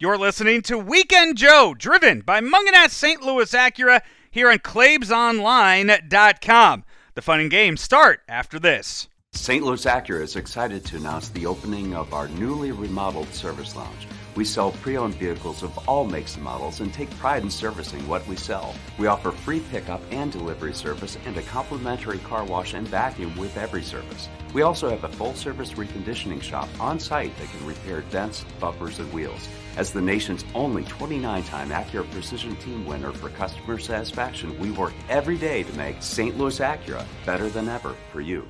[0.00, 3.20] You're listening to Weekend Joe, driven by Mungenast St.
[3.20, 6.84] Louis Acura here on ClaibsOnline.com.
[7.14, 9.08] The fun and games start after this.
[9.32, 9.64] St.
[9.64, 14.06] Louis Acura is excited to announce the opening of our newly remodeled service lounge.
[14.38, 18.06] We sell pre owned vehicles of all makes and models and take pride in servicing
[18.06, 18.72] what we sell.
[18.96, 23.56] We offer free pickup and delivery service and a complimentary car wash and vacuum with
[23.56, 24.28] every service.
[24.54, 29.00] We also have a full service reconditioning shop on site that can repair dents, bumpers,
[29.00, 29.48] and wheels.
[29.76, 34.92] As the nation's only 29 time Acura Precision Team winner for customer satisfaction, we work
[35.08, 36.38] every day to make St.
[36.38, 38.48] Louis Acura better than ever for you.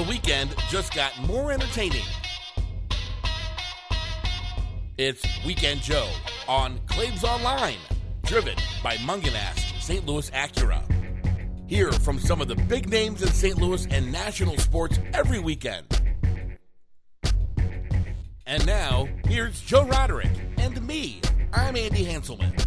[0.00, 2.06] The weekend just got more entertaining.
[4.96, 6.08] It's Weekend Joe
[6.48, 7.76] on Claibs Online,
[8.22, 10.06] driven by Mungenast St.
[10.06, 10.82] Louis Acura.
[11.68, 13.58] Hear from some of the big names in St.
[13.58, 15.84] Louis and national sports every weekend.
[18.46, 21.20] And now, here's Joe Roderick and me.
[21.52, 22.58] I'm Andy Hanselman.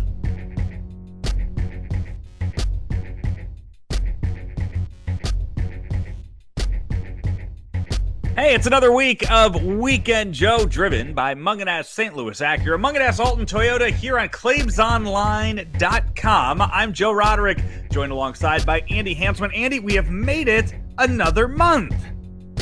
[8.36, 12.16] Hey, it's another week of Weekend Joe, driven by Mungenast St.
[12.16, 16.62] Louis Acura, Mungenast Alton Toyota here on ClaibsOnline.com.
[16.62, 19.56] I'm Joe Roderick, joined alongside by Andy Hansman.
[19.56, 21.94] Andy, we have made it another month.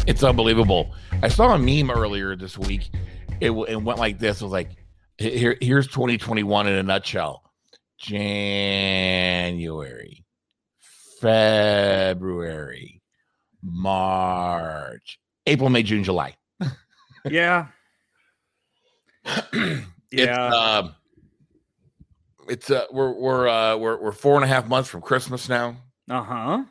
[0.05, 0.93] It's unbelievable.
[1.23, 2.89] I saw a meme earlier this week.
[3.39, 4.41] It, it went like this.
[4.41, 4.71] It was like,
[5.17, 7.49] here, here's 2021 in a nutshell.
[7.97, 8.25] January,
[11.21, 13.01] February,
[13.63, 16.35] March, April, May, June, July.
[17.29, 17.67] Yeah.
[20.13, 20.43] It's, Yeah.
[20.53, 20.91] uh,
[22.49, 25.77] it's uh, we're we're uh, we're we're four and a half months from Christmas now.
[26.09, 26.63] Uh huh.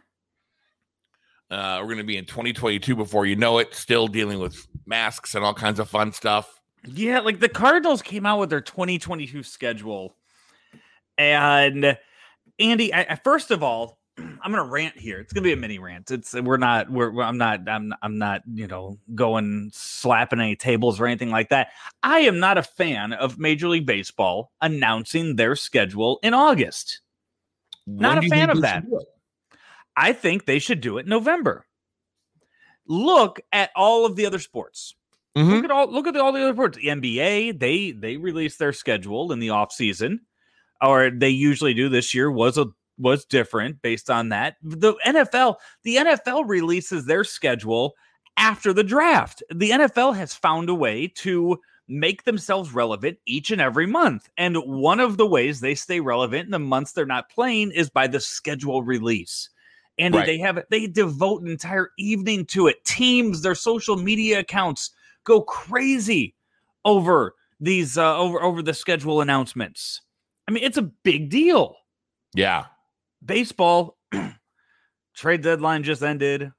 [1.51, 3.75] Uh, we're going to be in 2022 before you know it.
[3.75, 6.61] Still dealing with masks and all kinds of fun stuff.
[6.87, 10.15] Yeah, like the Cardinals came out with their 2022 schedule.
[11.17, 11.97] And
[12.59, 14.00] Andy, I, I- first of all,
[14.43, 15.19] I'm gonna rant here.
[15.21, 16.11] It's gonna be a mini rant.
[16.11, 21.01] It's we're not we're I'm not I'm I'm not you know going slapping any tables
[21.01, 21.69] or anything like that.
[22.03, 27.01] I am not a fan of Major League Baseball announcing their schedule in August.
[27.87, 28.83] Not a fan of that.
[28.83, 29.07] should do it?
[29.97, 31.67] I think they should do it in November.
[32.87, 34.95] Look at all of the other sports.
[35.37, 35.57] Mhm.
[35.57, 36.77] Look at all look at all the other sports.
[36.79, 40.21] The NBA, they they release their schedule in the off season,
[40.83, 41.89] or they usually do.
[41.89, 42.67] This year was a
[43.01, 44.57] was different based on that.
[44.63, 47.95] The NFL, the NFL releases their schedule
[48.37, 49.43] after the draft.
[49.55, 54.29] The NFL has found a way to make themselves relevant each and every month.
[54.37, 57.91] And one of the ways they stay relevant in the months they're not playing is
[57.91, 59.49] by the schedule release.
[59.99, 60.25] And Right.
[60.25, 62.83] they have they devote an entire evening to it.
[62.85, 64.91] Teams, their social media accounts
[65.25, 66.35] go crazy
[66.85, 70.01] over these uh, over over the schedule announcements.
[70.49, 71.77] I mean, it's a big deal.
[72.35, 72.67] Yeah.
[73.25, 73.97] Baseball
[75.15, 76.53] trade deadline just ended.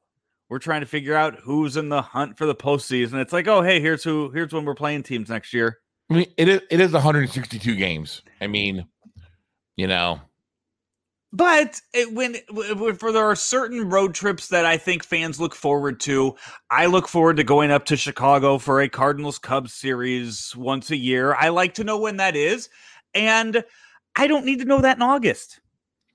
[0.49, 3.21] We're trying to figure out who's in the hunt for the postseason.
[3.21, 4.29] It's like, oh, hey, here's who.
[4.31, 5.79] Here's when we're playing teams next year.
[6.09, 8.21] I mean, it is it is 162 games.
[8.41, 8.85] I mean,
[9.77, 10.19] you know,
[11.31, 15.55] But it, when, when for there are certain road trips that I think fans look
[15.55, 16.35] forward to.
[16.69, 20.97] I look forward to going up to Chicago for a Cardinals Cubs series once a
[20.97, 21.33] year.
[21.35, 22.67] I like to know when that is,
[23.13, 23.63] and
[24.17, 25.61] I don't need to know that in August.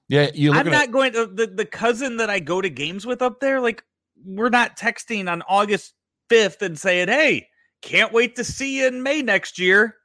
[0.08, 3.04] Yeah, you I'm at not going to the, the cousin that I go to games
[3.06, 3.60] with up there.
[3.60, 3.82] Like,
[4.24, 5.94] we're not texting on August
[6.30, 7.48] 5th and saying, "Hey,
[7.82, 9.96] can't wait to see you in May next year."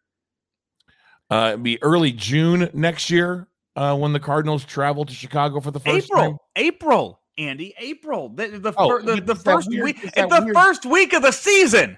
[1.30, 3.48] uh it'd be early June next year
[3.78, 6.38] uh when the Cardinals travel to Chicago for the first April, time.
[6.58, 8.28] April, Andy, April.
[8.30, 11.22] The the, Oh, fir- the, the first weird- week, it's the weird- first week of
[11.22, 11.98] the season.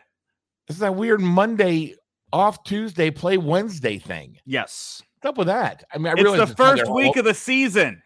[0.67, 1.95] It's that weird Monday
[2.31, 4.37] off Tuesday, play Wednesday thing.
[4.45, 5.83] Yes, up with that?
[5.93, 8.01] I mean, I it's the it's first week of the season.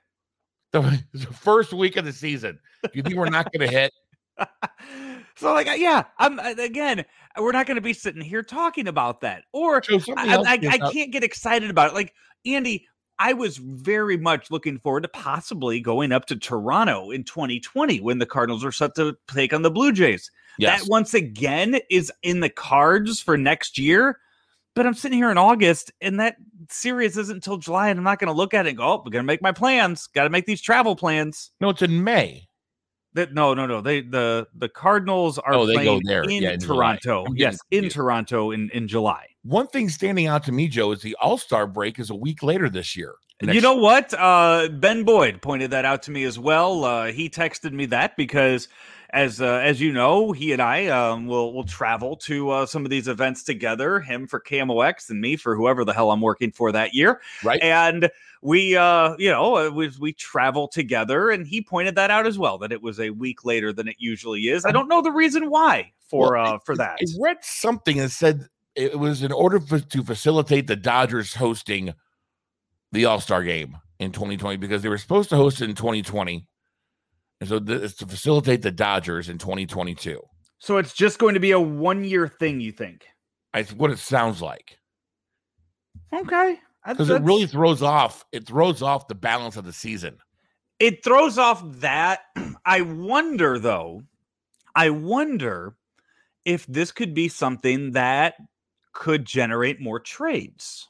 [0.72, 2.60] the, the first week of the season.
[2.84, 3.92] Do you think we're not going to hit?
[5.36, 7.06] so, like, yeah, I'm uh, again.
[7.38, 9.82] We're not going to be sitting here talking about that, or
[10.16, 11.94] I, I, I can't get excited about it.
[11.94, 12.14] Like
[12.46, 12.88] Andy,
[13.20, 18.20] I was very much looking forward to possibly going up to Toronto in 2020 when
[18.20, 20.30] the Cardinals are set to take on the Blue Jays.
[20.60, 20.82] Yes.
[20.82, 24.20] That once again is in the cards for next year.
[24.78, 26.36] But I'm sitting here in August, and that
[26.70, 28.98] series isn't until July, and I'm not going to look at it and go, "Oh,
[29.04, 30.08] we're going to make my plans.
[30.08, 32.48] Got to make these travel plans." no, it's in May.
[33.14, 33.82] That no, no, no.
[33.82, 36.24] They the the Cardinals are Oh, they go playing there.
[36.24, 37.26] in Yeah, in Toronto.
[37.28, 37.96] I'm Yes, in confused.
[37.96, 39.26] Toronto in in July.
[39.44, 42.44] One thing standing out to me, Joe, is the All Star break is a week
[42.44, 43.16] later this year.
[43.42, 44.14] you know what?
[44.14, 46.84] Uh, ben Boyd pointed that out to me as well.
[46.84, 48.68] Uh, he texted me that because,
[49.12, 52.84] as uh, as you know, he and I um, will will travel to uh, some
[52.84, 54.00] of these events together.
[54.00, 57.22] Him for KMOX and me for whoever the hell I'm working for that year.
[57.44, 57.62] right?
[57.62, 58.10] And
[58.42, 62.58] we, uh, you know, we we travel together, and he pointed that out as well
[62.60, 64.66] that it was a week later than it usually is.
[64.66, 66.98] I don't know the reason why for Well, uh for that.
[67.02, 71.94] I read something that said it was in order for, to facilitate the Dodgers hosting
[72.92, 76.46] the All Star game in 2020 because they were supposed to host it in 2020.
[77.40, 80.22] And so this to facilitate the Dodgers in 2022.
[80.60, 83.06] So it's just going to be a one year thing, you think?
[83.54, 84.78] I th- what it sounds like
[86.14, 86.58] Okay.
[86.88, 90.18] because it really throws off it throws off the balance of the season.
[90.80, 92.22] it throws off that.
[92.66, 94.02] I wonder though,
[94.76, 95.76] I wonder
[96.46, 98.36] if this could be something that
[98.94, 100.88] could generate more trades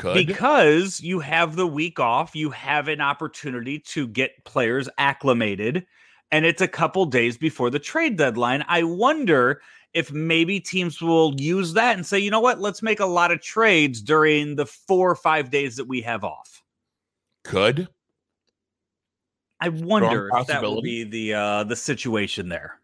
[0.00, 5.84] Could because you have the week off, you have an opportunity to get players acclimated,
[6.32, 8.64] and it's a couple days before the trade deadline.
[8.66, 9.60] I wonder
[9.92, 13.30] if maybe teams will use that and say, you know what, let's make a lot
[13.30, 16.62] of trades during the four or five days that we have off.
[17.44, 17.86] could
[19.60, 22.80] I wonder if that will be the uh the situation there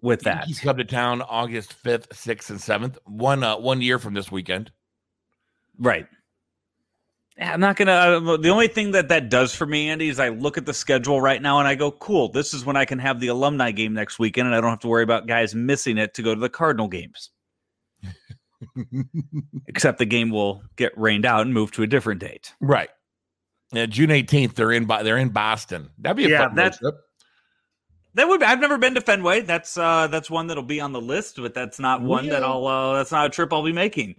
[0.00, 0.38] with that.
[0.38, 2.98] Yankees come to town August 5th, 6th, and 7th.
[3.04, 4.72] One uh, one year from this weekend.
[5.78, 6.06] Right.
[7.40, 7.92] I'm not gonna.
[7.92, 10.74] Uh, the only thing that that does for me, Andy, is I look at the
[10.74, 13.70] schedule right now and I go, "Cool, this is when I can have the alumni
[13.70, 16.34] game next weekend, and I don't have to worry about guys missing it to go
[16.34, 17.30] to the Cardinal games."
[19.66, 22.52] Except the game will get rained out and move to a different date.
[22.60, 22.90] Right.
[23.72, 25.90] Yeah, June 18th, they're in they're in Boston.
[25.98, 26.94] That'd be a Yeah, fun that's- trip.
[28.14, 28.42] That would.
[28.42, 29.40] I've never been to Fenway.
[29.40, 32.66] That's uh that's one that'll be on the list, but that's not one that I'll.
[32.66, 34.16] Uh, that's not a trip I'll be making.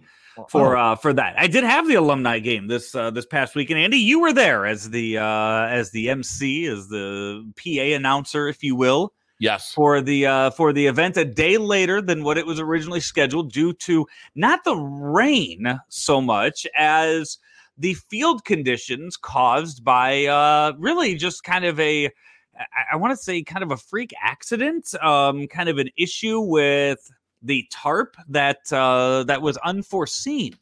[0.48, 1.38] For uh for that.
[1.38, 3.80] I did have the alumni game this uh this past weekend.
[3.80, 8.62] Andy, you were there as the uh as the MC, as the PA announcer, if
[8.62, 9.72] you will, Yes.
[9.72, 13.52] for the uh for the event a day later than what it was originally scheduled
[13.52, 17.38] due to not the rain so much as
[17.76, 22.06] the field conditions caused by uh really just kind of a
[22.56, 26.38] I, I want to say kind of a freak accident, um, kind of an issue
[26.40, 27.10] with
[27.44, 30.56] the tarp that uh, that was unforeseen.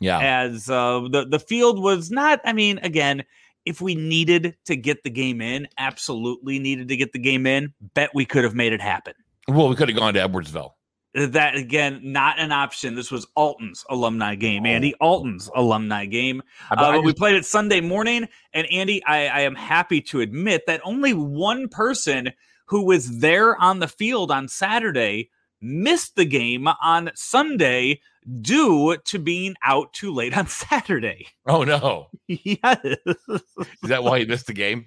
[0.00, 0.20] Yeah.
[0.20, 2.40] As uh, the the field was not.
[2.44, 3.24] I mean, again,
[3.64, 7.74] if we needed to get the game in, absolutely needed to get the game in.
[7.94, 9.14] Bet we could have made it happen.
[9.48, 10.72] Well, we could have gone to Edwardsville.
[11.14, 12.94] That again, not an option.
[12.94, 16.42] This was Alton's alumni game, Andy Alton's alumni game.
[16.70, 20.66] Uh, but we played it Sunday morning, and Andy, I, I am happy to admit
[20.66, 22.30] that only one person
[22.66, 28.00] who was there on the field on Saturday missed the game on Sunday
[28.40, 31.26] due to being out too late on Saturday.
[31.46, 32.08] oh no.
[32.26, 34.86] yes, Is that why you missed the game?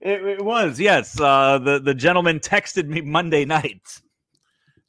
[0.00, 0.80] it, it was.
[0.80, 4.00] Yes, uh, the the gentleman texted me Monday night.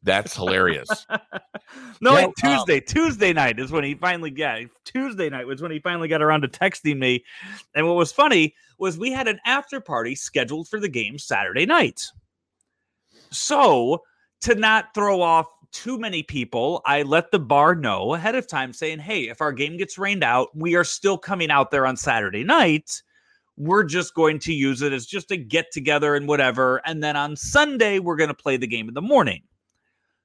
[0.04, 1.06] That's hilarious.
[2.02, 2.80] No, Yeah, wait, Tuesday.
[2.82, 4.60] Tuesday night is when he finally got.
[4.84, 7.24] Tuesday night was when he finally got around to texting me.
[7.74, 11.66] And what was funny was we had an after party scheduled for the game Saturday
[11.66, 12.04] night.
[13.32, 14.04] So
[14.44, 18.74] to not throw off too many people, I let the bar know ahead of time,
[18.74, 21.98] saying, "Hey, if our game gets rained out, we are still coming out there on
[21.98, 23.02] Saturday night."
[23.56, 26.82] We're just going to use it as just a get together and whatever.
[26.88, 29.44] And then on Sunday, we're going to play the game in the morning.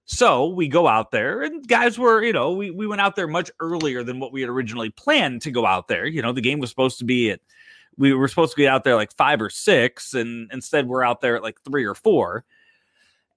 [0.06, 3.26] So we go out there, and guys were, you know, we, we went out there
[3.26, 6.06] much earlier than what we had originally planned to go out there.
[6.06, 7.40] You know, the game was supposed to be at,
[7.98, 11.20] we were supposed to be out there like five or six, and instead we're out
[11.20, 12.46] there at like three or four.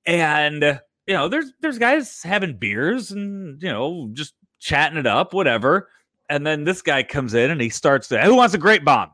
[0.06, 5.08] And, uh, you know, there's there's guys having beers and, you know, just chatting it
[5.08, 5.90] up, whatever.
[6.30, 9.12] And then this guy comes in and he starts to, who wants a grape bomb?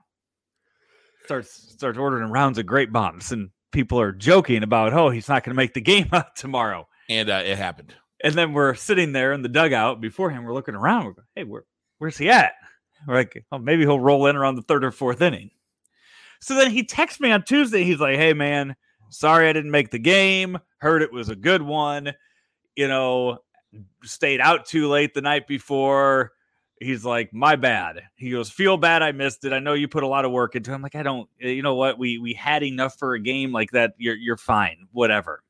[1.26, 5.44] Starts starts ordering rounds of grape bombs, and people are joking about, oh, he's not
[5.44, 6.88] going to make the game out tomorrow.
[7.10, 7.94] and uh, it happened.
[8.24, 10.46] And then we're sitting there in the dugout beforehand.
[10.46, 11.06] We're looking around.
[11.06, 11.64] We're going, hey, where,
[12.00, 12.54] where's he at?
[13.08, 15.52] We're like, oh, maybe he'll roll in around the third or fourth inning.
[16.42, 17.84] So then he texts me on Tuesday.
[17.84, 18.76] He's like, hey, man,
[19.10, 20.58] sorry I didn't make the game.
[20.78, 22.14] Heard it was a good one.
[22.76, 23.40] You know,
[24.04, 26.34] stayed out too late the night before.
[26.80, 28.04] He's like, my bad.
[28.16, 29.54] He goes, feel bad I missed it.
[29.54, 30.76] I know you put a lot of work into it.
[30.76, 31.98] I'm like, I don't, eh, you know what?
[31.98, 33.96] We we had enough for a game like that.
[33.98, 34.88] You're you're fine.
[34.92, 35.42] Whatever.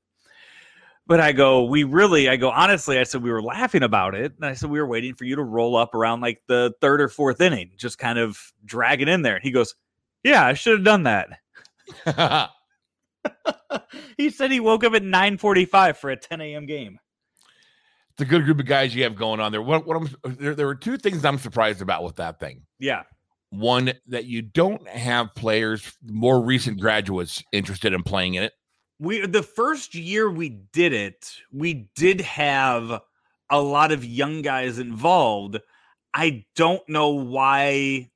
[1.07, 4.33] But I go, we really, I go, honestly, I said, we were laughing about it.
[4.35, 6.99] And I said, we were waiting for you to roll up around like the third
[6.99, 9.35] or fourth inning, just kind of drag it in there.
[9.35, 9.73] And he goes,
[10.23, 12.49] yeah, I should have done that.
[14.17, 16.65] he said he woke up at 945 for a 10 a.m.
[16.65, 16.99] game.
[18.11, 19.61] it's a good group of guys you have going on there.
[19.61, 22.63] What, what I'm there, there were two things I'm surprised about with that thing.
[22.79, 23.03] Yeah.
[23.49, 28.53] One that you don't have players, more recent graduates, interested in playing in it.
[28.99, 33.01] We the first year we did it, we did have
[33.49, 35.59] a lot of young guys involved.
[36.13, 38.09] I don't know why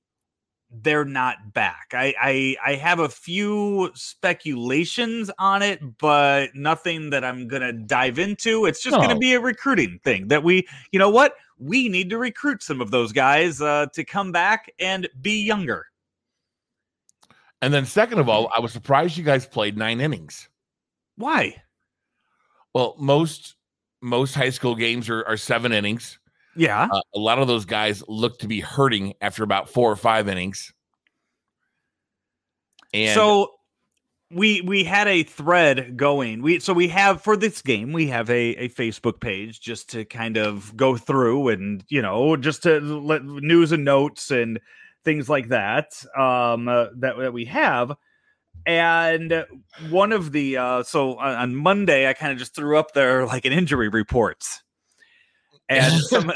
[0.71, 1.91] they're not back.
[1.93, 8.19] I, I I have a few speculations on it, but nothing that I'm gonna dive
[8.19, 8.65] into.
[8.65, 12.17] It's just gonna be a recruiting thing that we, you know what, we need to
[12.17, 15.87] recruit some of those guys uh, to come back and be younger.
[17.61, 20.49] And then, second of all, I was surprised you guys played nine innings.
[21.17, 21.61] Why?
[22.73, 23.55] Well, most
[24.01, 26.17] most high school games are, are seven innings.
[26.55, 26.87] Yeah.
[26.91, 30.27] Uh, a lot of those guys look to be hurting after about four or five
[30.27, 30.73] innings.
[32.93, 33.51] And so
[34.33, 36.41] we we had a thread going.
[36.41, 40.05] We so we have for this game we have a a Facebook page just to
[40.05, 44.59] kind of go through and you know just to let news and notes and
[45.03, 47.93] things like that um uh, that that we have.
[48.65, 49.45] And
[49.89, 53.25] one of the uh so on, on Monday I kind of just threw up there
[53.25, 54.63] like an injury reports.
[55.71, 56.31] And some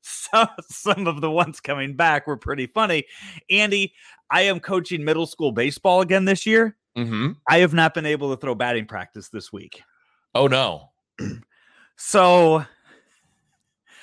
[0.00, 3.04] some some of the ones coming back were pretty funny.
[3.50, 3.92] Andy,
[4.30, 6.76] I am coaching middle school baseball again this year.
[6.96, 7.36] Mhm.
[7.48, 9.82] I have not been able to throw batting practice this week.
[10.34, 10.90] oh no,
[11.96, 12.64] So,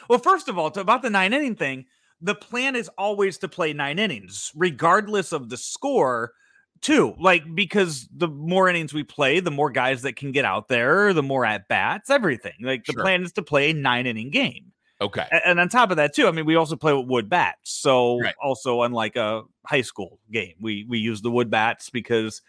[0.08, 1.86] well, first of all, to, about the nine inning thing,
[2.22, 6.34] the plan is always to play nine innings, regardless of the score,
[6.82, 7.16] too.
[7.20, 11.14] Like, because the more innings we play, the more guys that can get out there,
[11.14, 12.54] the more at bats, everything.
[12.62, 13.04] Like, the Sure.
[13.04, 14.72] plan is to play a nine inning game.
[15.02, 17.72] okay, And on top of that, too, I mean, we also play with wood bats.
[17.72, 18.36] So Right.
[18.42, 22.42] also unlike a high school game, we we use the wood bats because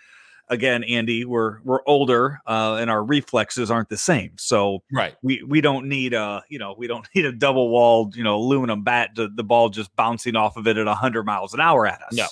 [0.49, 4.33] again, Andy, we're we're older uh, and our reflexes aren't the same.
[4.37, 8.17] So right, we we don't need a you know we don't need a double walled
[8.17, 11.55] you know aluminum bat to the ball just bouncing off of it at 100 miles
[11.55, 12.27] an hour at us No.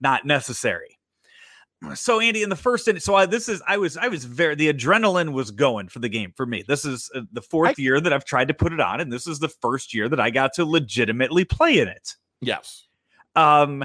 [0.00, 0.93] not necessary
[1.94, 4.54] so andy in the first inning so I, this is i was i was very
[4.54, 6.64] the adrenaline was going for the game for me.
[6.66, 9.12] This is uh, the fourth I- year that i've tried to put it on and
[9.12, 12.14] this is the first year that i got to legitimately play in it.
[12.40, 12.86] Yes,
[13.36, 13.84] um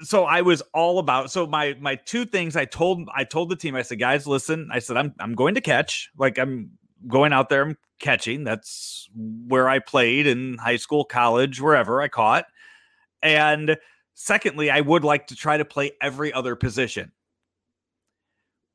[0.00, 3.56] so i was all about so my my two things i told i told the
[3.56, 6.10] team i said guys listen i said i'm i'm going to catch.
[6.16, 6.70] Like i'm
[7.06, 8.44] going out there i'm catching.
[8.44, 12.46] That's where i played in high school college wherever i caught.
[13.22, 13.76] And
[14.14, 17.12] secondly i would like to try to play every other position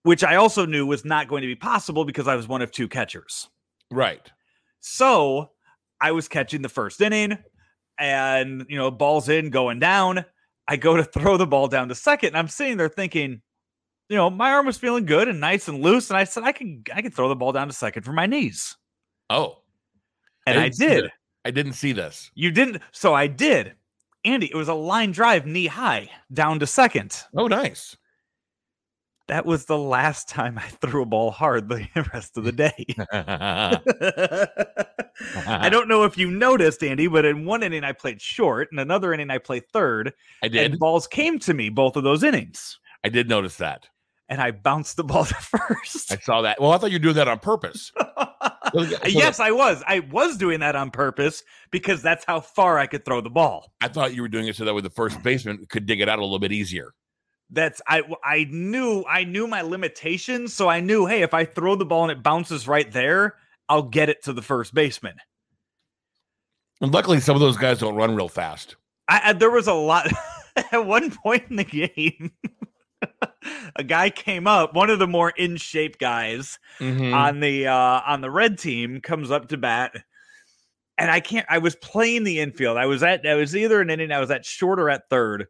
[0.03, 2.71] which i also knew was not going to be possible because i was one of
[2.71, 3.49] two catchers
[3.91, 4.31] right.
[4.79, 5.49] so
[6.03, 7.37] I was catching the first inning
[7.97, 10.25] and, you know, ball's in, going down.
[10.67, 13.41] I go to throw the ball down to second and I'm sitting there thinking,
[14.09, 16.09] you know, my arm was feeling good and nice and loose.
[16.09, 18.25] And I said, I can, I can throw the ball down to second for my
[18.25, 18.75] knees.
[19.29, 19.59] Oh,
[20.45, 21.11] And I didn't did.
[21.45, 22.29] I didn't see this.
[22.35, 22.81] You didn't.
[22.91, 23.73] So I did.
[24.25, 27.23] Andy, it was a line drive knee high down to second.
[27.35, 27.95] Oh, nice.
[29.29, 32.85] That was the last time I threw a ball hard the rest of the day.
[35.47, 38.79] I don't know if you noticed, Andy, but in one inning I played short, and
[38.79, 40.71] another inning I played third, I did.
[40.71, 43.87] and balls came to me both of those innings, I did notice that.
[44.29, 46.11] and I bounced the ball to first.
[46.11, 46.59] I saw that.
[46.59, 47.91] Well, I thought you were doing that on purpose.
[48.73, 49.83] So so yes, I was.
[49.87, 53.71] I was doing that on purpose because that's how far I could throw the ball.
[53.81, 56.09] I thought you were doing it so that way the first baseman could dig it
[56.09, 56.93] out a little bit easier.
[57.53, 61.75] That's I I knew I knew my limitations, so I knew, hey, if I throw
[61.75, 63.35] the ball and it bounces right there,
[63.69, 65.15] I'll get it to the first baseman.
[66.81, 68.75] And luckily, some of those guys don't run real fast.
[69.07, 70.07] I, I there was a lot
[70.71, 72.31] at one point in the game.
[73.75, 77.13] a guy came up, one of the more in shape guys Mhm.
[77.13, 79.93] on the uh on the red team comes up to bat.
[80.97, 82.77] And I can't I was playing the infield.
[82.77, 85.47] I was at I was either an inning, I was at short or at third.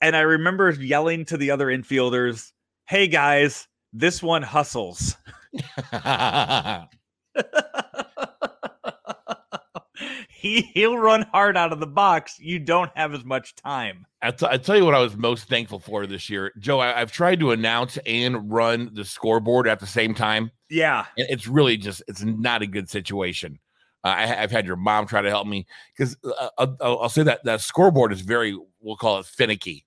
[0.00, 2.52] And I remember yelling to the other infielders,
[2.86, 5.16] Hey guys, this one hustles.
[10.46, 12.38] he he'll run hard out of the box.
[12.38, 14.06] You don't have as much time.
[14.22, 16.78] I t- I tell you what I was most thankful for this year, Joe.
[16.78, 20.50] I, I've tried to announce and run the scoreboard at the same time.
[20.68, 21.06] Yeah.
[21.16, 23.58] and it's really just it's not a good situation.
[24.04, 27.22] Uh, I, I've had your mom try to help me because uh, I'll I'll say
[27.22, 29.85] that that scoreboard is very we'll call it finicky,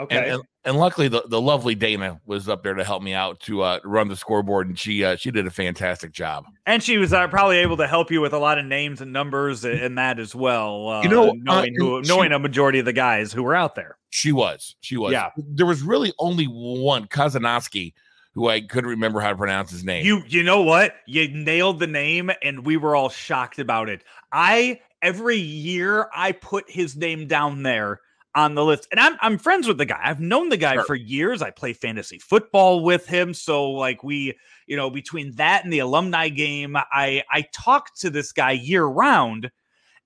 [0.00, 0.16] Okay.
[0.16, 3.40] and, and and luckily the, the lovely Dana was up there to help me out
[3.40, 6.44] to uh, run the scoreboard, and she uh, she did a fantastic job.
[6.66, 9.12] And she was uh, probably able to help you with a lot of names and
[9.12, 10.88] numbers and, and that as well.
[10.88, 13.54] Uh, You know, uh, knowing who, she- knowing a majority of the guys who were
[13.54, 13.96] out there.
[14.10, 15.30] She was she was Yeah.
[15.36, 17.94] There was really only one Kazanowski
[18.32, 20.04] who I couldn't remember how to pronounce his name.
[20.04, 20.94] You you know what?
[21.06, 24.04] You nailed the name and we were all shocked about it.
[24.32, 28.00] I every year I put his name down there
[28.34, 28.86] on the list.
[28.90, 30.00] And I'm I'm friends with the guy.
[30.02, 30.84] I've known the guy Sure.
[30.84, 31.42] for years.
[31.42, 33.34] I play fantasy football with him.
[33.34, 38.10] So like we, you know, between that and the alumni game, I I talk to
[38.10, 39.50] this guy year round.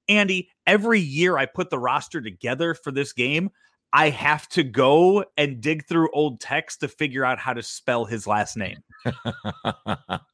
[0.09, 3.51] Andy, every year I put the roster together for this game,
[3.93, 8.05] I have to go and dig through old text to figure out how to spell
[8.05, 8.79] his last name.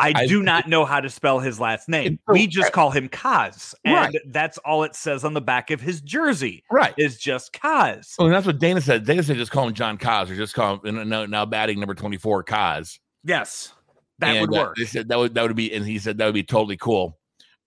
[0.00, 2.18] I, I- do not know how to spell his last name.
[2.28, 4.14] We just call him Kaz, and Right.
[4.28, 6.94] that's all it says on the back of his jersey right.
[6.98, 8.14] is just Kaz.
[8.18, 9.04] Oh, and that's what Dana said.
[9.04, 11.94] Dana said just call him John Kaz or just call him now, now batting number
[11.94, 12.98] 24 Kaz.
[13.24, 13.72] Yes,
[14.18, 14.76] that And, would uh, work.
[14.76, 17.18] They said that would that would be, and he said that would be totally cool.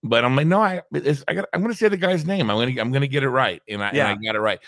[0.06, 0.82] But I'm like, no, I,
[1.26, 2.50] I got, I'm going to say the guy's name.
[2.50, 4.10] I'm going to, I'm going to get it right, and I, Yeah.
[4.10, 4.60] and I got it right.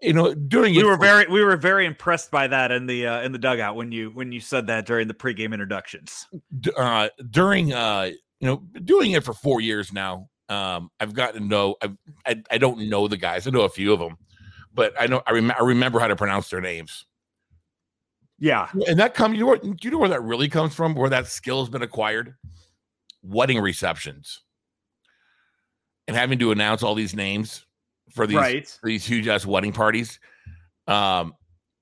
[0.00, 3.04] You know, doing we it were very we were very impressed by that in the
[3.06, 6.28] uh, in the dugout when you when you said that during the pregame introductions.
[6.76, 10.28] uh, during, uh, you know, doing it for four years now.
[10.48, 11.74] Um, I've gotten to know.
[11.82, 13.48] I've, I, I don't know the guys.
[13.48, 14.16] I know a few of them,
[14.72, 17.06] but I know I, rem- I remember how to pronounce their names.
[18.38, 20.94] Yeah, And that comes, you know, do you know where that really comes from?
[20.94, 22.34] Where that skill has been acquired?
[23.22, 24.42] Wedding receptions,
[26.06, 27.64] and having to announce all these names
[28.10, 28.78] for these right.
[28.82, 30.18] these huge ass wedding parties.
[30.86, 31.34] Um,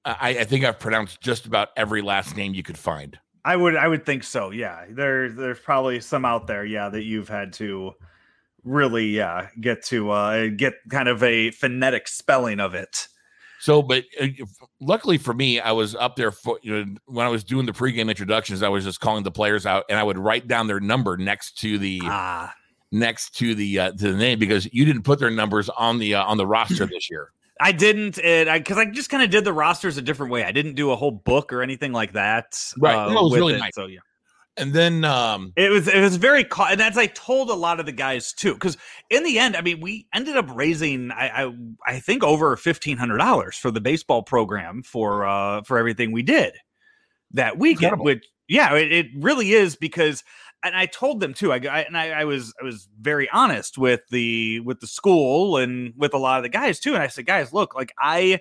[0.04, 3.18] I, I think I've pronounced just about every last name you could find.
[3.44, 4.50] I would I would think so.
[4.50, 6.64] Yeah, there there's probably some out there.
[6.64, 7.92] Yeah, that you've had to
[8.64, 13.08] really yeah get to uh get kind of a phonetic spelling of it.
[13.60, 14.26] So, but uh,
[14.80, 17.72] luckily for me, I was up there for you know when I was doing the
[17.72, 20.80] pregame introductions, I was just calling the players out, and I would write down their
[20.80, 22.54] number next to the Ah,
[22.94, 26.14] next to the uh, to the name because you didn't put their numbers on the
[26.14, 27.30] uh, on the roster this year.
[27.60, 30.44] I didn't it because I, just kind of did the rosters a different way.
[30.44, 32.58] I didn't do a whole book or anything like that.
[32.78, 32.94] Right.
[32.94, 33.74] uh, No, it was really it, nice.
[33.74, 34.00] So yeah.
[34.56, 37.80] And then um, It was it was very ca- and as I told a lot
[37.80, 38.76] of the guys too, because
[39.10, 41.54] in the end, I mean, we ended up raising I I,
[41.86, 46.22] I think over fifteen hundred dollars for the baseball program for uh for everything we
[46.22, 46.54] did
[47.32, 47.84] that weekend.
[47.84, 48.04] Incredible.
[48.04, 50.22] Which yeah, it, it really is because
[50.64, 51.52] and I told them too.
[51.52, 55.58] I, I and I, I was I was very honest with the with the school
[55.58, 56.94] and with a lot of the guys too.
[56.94, 58.40] And I said, guys, look, like I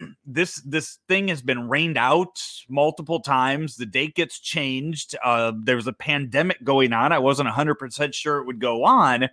[0.26, 5.76] this this thing has been rained out multiple times the date gets changed uh there
[5.76, 9.28] was a pandemic going on i wasn't 100% sure it would go on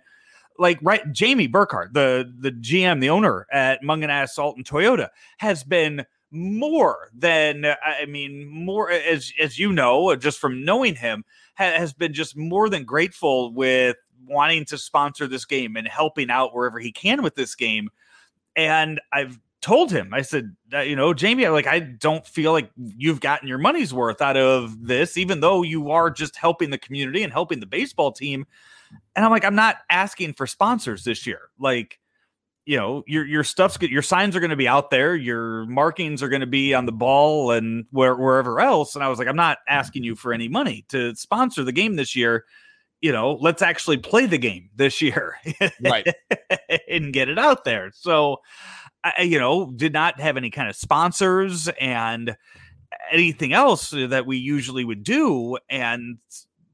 [0.58, 6.04] like right jamie burkhardt the the gm the owner at Mungenast Alton toyota has been
[6.30, 11.92] more than i mean more as as you know just from knowing him ha- has
[11.92, 16.78] been just more than grateful with wanting to sponsor this game and helping out wherever
[16.78, 17.88] he can with this game.
[18.56, 22.68] And i've told him i said uh, you know jamie like i don't feel like
[22.76, 26.78] you've gotten your money's worth out of this even though you are just helping the
[26.78, 28.44] community and helping the baseball team.
[29.14, 31.48] And i'm like i'm not asking for sponsors this year.
[31.58, 31.98] Like
[32.64, 35.66] you know your your stuff's good your signs are going to be out there your
[35.66, 39.18] markings are going to be on the ball and where, wherever else and i was
[39.18, 42.44] like i'm not asking you for any money to sponsor the game this year.
[43.00, 45.36] You know let's actually play the game this year
[45.82, 46.06] Right.
[46.88, 47.90] and get it out there.
[47.92, 48.36] So
[49.02, 52.36] I, I, you know did not have any kind of sponsors and
[53.10, 56.18] anything else that we usually would do and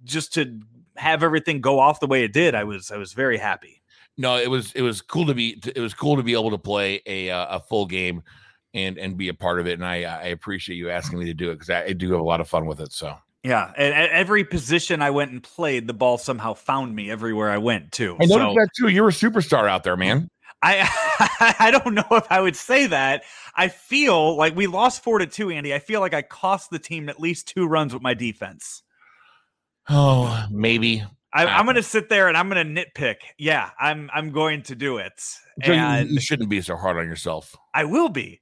[0.05, 0.61] just to
[0.97, 3.78] have everything go off the way it did i was i was very happy
[4.19, 6.59] no, it was it was cool to be it was cool to be able to
[6.59, 8.23] play a uh, a full game
[8.75, 9.75] and and be a part of it.
[9.75, 12.21] And I I appreciate you asking me to do it because I, I do have
[12.21, 12.93] a lot of fun with it.
[12.93, 17.11] So Yeah, and at every position I went and played, the ball somehow found me
[17.11, 18.17] everywhere I went too.
[18.21, 18.89] I noticed So that too.
[18.89, 20.29] You're a superstar out there, man.
[20.63, 23.23] I I don't know if I would say that.
[23.55, 25.73] I feel like we lost four to two, Andy.
[25.73, 28.83] I feel like I cost the team at least two runs with my defense.
[29.89, 31.05] Oh, maybe.
[31.33, 31.63] I, I'm Ah.
[31.65, 33.17] going to sit there and I'm going to nitpick.
[33.39, 37.07] Yeah, I'm I'm going to do it, So and you shouldn't be so hard on
[37.07, 37.55] yourself.
[37.75, 38.41] I will be.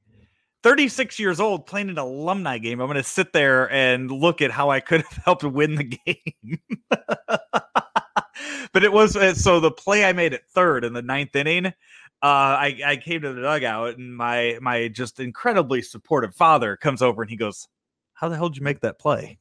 [0.63, 2.81] 36 years old playing an alumni game.
[2.81, 5.85] I'm going to sit there and look at how I could have helped win the
[5.85, 6.59] game.
[8.73, 11.67] but it was uh, so the play I made at third in the ninth inning.
[11.67, 11.71] Uh,
[12.23, 17.23] I, I came to the dugout and my my just incredibly supportive father comes over
[17.23, 17.69] and he goes,
[18.15, 19.39] "How the hell did you make that play?"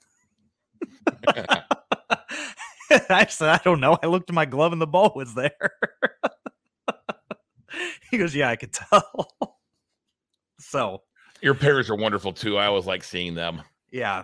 [3.10, 3.98] I said, "I don't know.
[4.02, 5.72] I looked at my glove and the ball was there."
[8.12, 9.36] he goes, "Yeah, I could tell."
[10.60, 11.02] so
[11.42, 12.58] Your parents are wonderful too.
[12.58, 13.62] I always like seeing them.
[13.92, 14.24] yeah,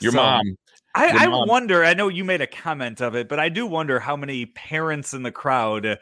[0.00, 0.56] Your So- mom.
[0.94, 1.84] I, Your I mom- wonder.
[1.84, 5.12] I know you made a comment of it, but I do wonder how many parents
[5.12, 5.98] in the crowd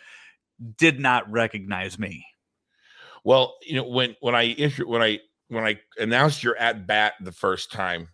[0.79, 2.25] did not recognize me.
[3.25, 5.19] Well, you know when when I issue when I
[5.49, 8.07] when I announced your at bat the first time,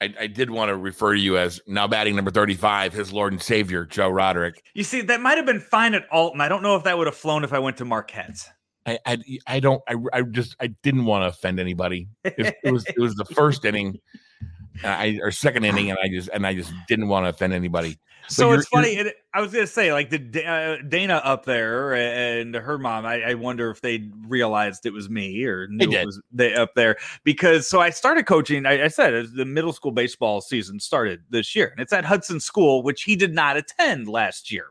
[0.00, 3.32] I, I did want to refer to you as now batting number 35, his Lord
[3.32, 4.62] and Savior, Joe Roderick.
[4.74, 6.40] You see, that might have been fine at Alton.
[6.40, 8.48] I don't know if that would have flown if I went to Marquette.
[8.86, 12.08] I, I, I don't, I, I just, I didn't want to offend anybody.
[12.24, 13.98] It, it was, it was the first inning,
[14.84, 17.98] I or second inning, and I just, and I just didn't want to offend anybody.
[18.28, 18.96] So it's funny.
[18.96, 23.06] It, I was gonna say, like the uh, Dana up there and her mom.
[23.06, 26.74] I, I, wonder if they realized it was me or knew it was they up
[26.74, 27.68] there because.
[27.68, 28.66] So I started coaching.
[28.66, 32.40] I, I said the middle school baseball season started this year, and it's at Hudson
[32.40, 34.66] School, which he did not attend last year.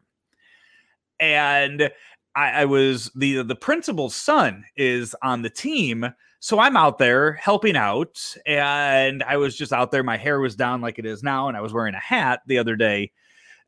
[1.20, 1.90] And
[2.36, 6.06] I, I was the the principal's son is on the team.
[6.40, 10.04] So I'm out there helping out, and I was just out there.
[10.04, 12.60] My hair was down like it is now, and I was wearing a hat the
[12.60, 13.12] other day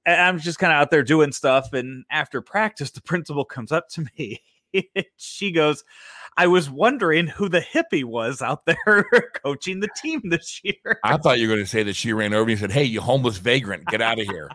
[0.05, 1.73] and I'm just kind of out there doing stuff.
[1.73, 4.41] And after practice, the principal comes up to me.
[5.17, 5.83] she goes,
[6.37, 9.05] I was wondering who the hippie was out there
[9.43, 10.99] coaching the team this year.
[11.03, 13.01] I thought you were going to say that she ran over and said, Hey, you
[13.01, 14.49] homeless vagrant, get out of here.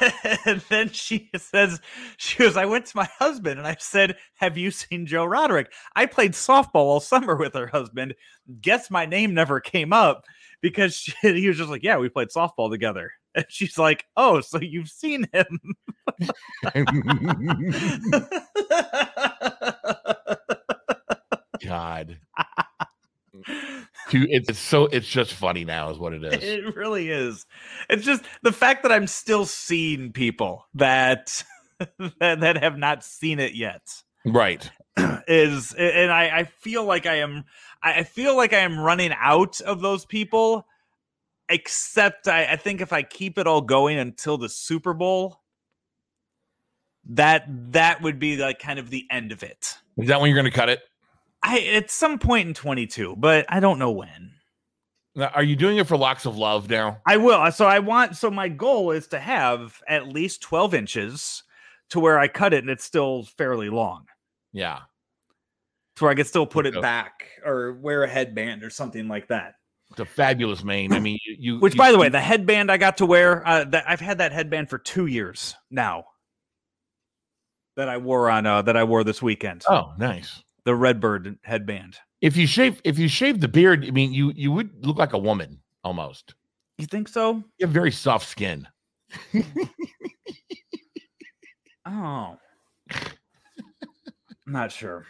[0.44, 1.80] and then she says,
[2.18, 5.72] She goes, I went to my husband and I said, Have you seen Joe Roderick?
[5.96, 8.14] I played softball all summer with her husband.
[8.60, 10.24] Guess my name never came up
[10.60, 13.12] because she, he was just like, Yeah, we played softball together.
[13.34, 15.74] And she's like, "Oh, so you've seen him?"
[21.64, 22.18] God.
[24.12, 26.42] it's so it's just funny now is what it is.
[26.42, 27.46] It really is.
[27.88, 31.42] It's just the fact that I'm still seeing people that
[32.20, 33.82] that, that have not seen it yet.
[34.24, 34.70] Right.
[35.26, 37.44] Is and I, I feel like I am
[37.82, 40.66] I feel like I am running out of those people
[41.52, 45.40] except I, I think if I keep it all going until the Super Bowl,
[47.10, 49.76] that that would be like kind of the end of it.
[49.98, 50.80] Is that when you're going to cut it?
[51.42, 54.32] I at some point in 22, but I don't know when.
[55.14, 57.00] Now, are you doing it for locks of love now?
[57.04, 57.40] I will.
[57.40, 58.16] Uh, so I want.
[58.16, 61.42] So my goal is to have at least 12 inches
[61.90, 64.06] to where I cut it and it's still fairly long.
[64.52, 64.78] Yeah.
[65.96, 69.28] To where I can still put it back or wear a headband or something like
[69.28, 69.56] that.
[69.92, 70.92] It's a fabulous mane.
[70.92, 71.36] I mean, you.
[71.38, 74.00] you Which, you, by the way, the headband I got to wear, uh, that I've
[74.00, 76.04] had that headband for two years now.
[77.76, 79.64] That I wore on uh, that I wore this weekend.
[79.68, 80.42] Oh, nice.
[80.64, 81.96] The Redbird headband.
[82.20, 85.12] If you shave, if you shave the beard, I mean, you you would look like
[85.12, 86.34] a woman almost.
[86.78, 87.34] You think so?
[87.58, 88.68] You have very soft skin.
[91.86, 92.36] oh,
[92.94, 93.08] I'm
[94.46, 95.06] not sure.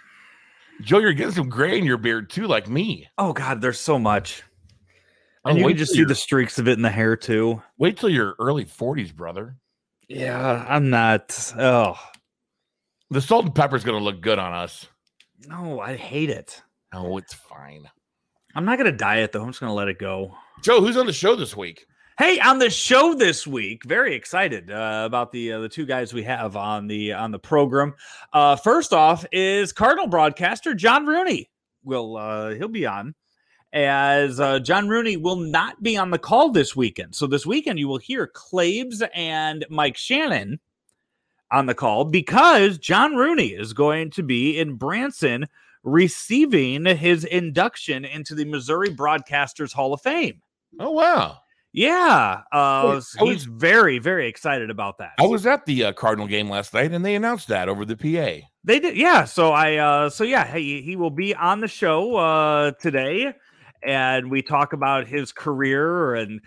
[0.80, 3.08] Joe, you're getting some gray in your beard too, like me.
[3.18, 4.42] Oh God, there's so much.
[5.44, 7.62] And oh, you can just see the streaks of it in the hair too.
[7.76, 9.56] Wait till your early 40s, brother.
[10.08, 11.52] Yeah, I'm not.
[11.58, 11.96] Oh,
[13.10, 14.86] the salt and pepper is going to look good on us.
[15.46, 16.62] No, I hate it.
[16.94, 17.88] Oh, it's fine.
[18.54, 19.42] I'm not going to diet though.
[19.42, 20.34] I'm just going to let it go.
[20.62, 21.86] Joe, who's on the show this week?
[22.18, 26.12] Hey, on the show this week, very excited uh, about the uh, the two guys
[26.12, 27.94] we have on the on the program.
[28.32, 31.50] Uh, first off is Cardinal broadcaster John Rooney.
[31.82, 33.14] Will uh, he'll be on
[33.72, 37.14] as uh, John Rooney will not be on the call this weekend.
[37.14, 40.60] So this weekend you will hear Claibs and Mike Shannon
[41.50, 45.48] on the call because John Rooney is going to be in Branson
[45.84, 50.42] receiving his induction into the Missouri Broadcasters Hall of Fame.
[50.78, 51.38] Oh wow.
[51.74, 55.12] Yeah, uh, was, he's very, very excited about that.
[55.18, 57.96] I was at the uh, Cardinal game last night, and they announced that over the
[57.96, 58.46] PA.
[58.62, 59.24] They did, yeah.
[59.24, 63.32] So I, uh, so yeah, he he will be on the show uh, today,
[63.84, 66.40] and we talk about his career and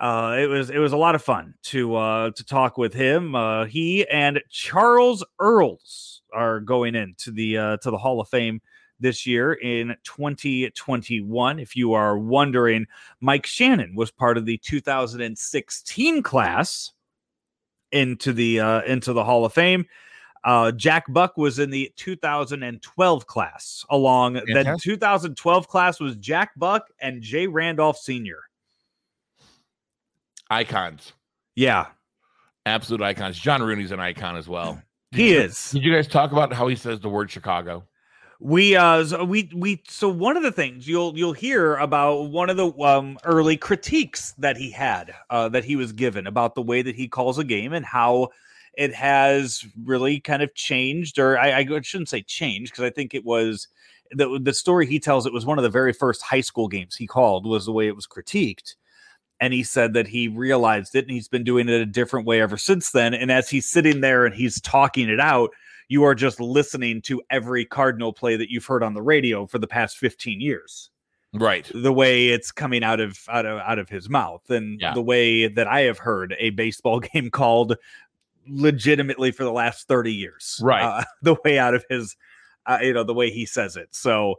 [0.00, 3.34] uh, it was it was a lot of fun to uh, to talk with him.
[3.34, 8.60] Uh, he and Charles Earls are going into the uh, to the Hall of Fame
[8.98, 11.58] this year in 2021.
[11.58, 12.86] If you are wondering,
[13.20, 16.92] Mike Shannon was part of the 2016 class
[17.92, 19.86] into the uh, into the Hall of Fame.
[20.42, 23.84] Uh, Jack Buck was in the 2012 class.
[23.90, 28.38] Along that 2012 class was Jack Buck and Jay Randolph Sr.
[30.48, 31.12] Icons.
[31.54, 31.86] Yeah.
[32.66, 33.38] Absolute icons.
[33.38, 34.82] John Rooney's an icon as well.
[35.12, 35.70] Did he you, is.
[35.70, 37.84] Did you guys talk about how he says the word Chicago?
[38.42, 42.48] We uh so we we so one of the things you'll you'll hear about one
[42.48, 46.62] of the um early critiques that he had uh that he was given about the
[46.62, 48.30] way that he calls a game and how
[48.80, 53.14] it has really kind of changed, or I, I shouldn't say changed because I think
[53.14, 53.68] it was
[54.12, 55.26] the the story he tells.
[55.26, 57.86] It was one of the very first high school games he called was the way
[57.88, 58.74] it was critiqued,
[59.38, 62.40] and he said that he realized it and he's been doing it a different way
[62.40, 63.12] ever since then.
[63.12, 65.50] And as he's sitting there and he's talking it out,
[65.88, 69.58] you are just listening to every Cardinal play that you've heard on the radio for
[69.58, 70.88] the past 15 years.
[71.32, 71.70] Right.
[71.72, 74.94] the way it's coming out of out of out of his mouth and Yeah.
[74.94, 77.76] the way that I have heard a baseball game called
[78.48, 80.60] legitimately for the last 30 years.
[80.62, 80.82] Right.
[80.82, 82.16] Uh, the way out of his
[82.66, 83.88] uh, you know the way he says it.
[83.92, 84.36] So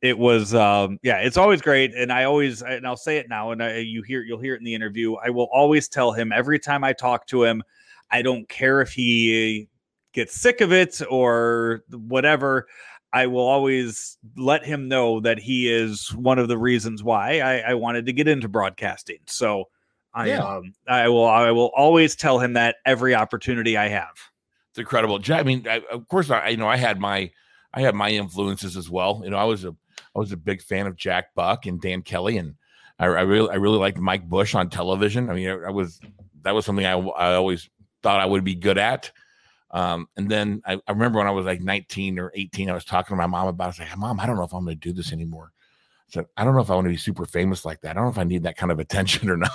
[0.00, 3.50] it was um yeah, it's always great and I always and I'll say it now
[3.50, 5.14] and I, you hear you'll hear it in the interview.
[5.14, 7.62] I will always tell him every time I talk to him,
[8.10, 9.68] I don't care if he
[10.12, 12.66] gets sick of it or whatever.
[13.12, 17.58] I will always let him know that he is one of the reasons why I,
[17.58, 19.18] I wanted to get into broadcasting.
[19.26, 19.68] So
[20.14, 20.44] I Yeah.
[20.44, 24.14] um I will I will always tell him that every opportunity I have.
[24.70, 25.20] It's incredible.
[25.30, 27.30] I mean, I, of course, I you know I had my
[27.72, 29.20] I had my influences as well.
[29.24, 29.74] You know, I was a
[30.14, 32.54] I was a big fan of Jack Buck and Dan Kelly, and
[32.98, 35.28] I, I really I really liked Mike Bush on television.
[35.30, 36.00] I mean, I, I was
[36.42, 37.68] that was something I I always
[38.02, 39.10] thought I would be good at.
[39.70, 42.84] Um, and then I, I remember when I was like 19 or 18, I was
[42.84, 43.80] talking to my mom about it.
[43.80, 45.50] I was like, Mom, I don't know if I'm going to do this anymore.
[46.16, 47.90] I said, I don't know if I want to be super famous like that.
[47.90, 49.50] I don't know if I need that kind of attention or not.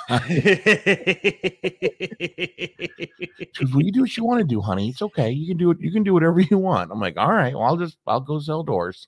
[3.54, 4.90] She goes, well, you do what you want to do, honey.
[4.90, 5.30] It's okay.
[5.32, 5.80] You can do it.
[5.80, 6.92] You can do whatever you want.
[6.92, 7.54] I'm like, all right.
[7.54, 9.08] Well, I'll just I'll go sell doors.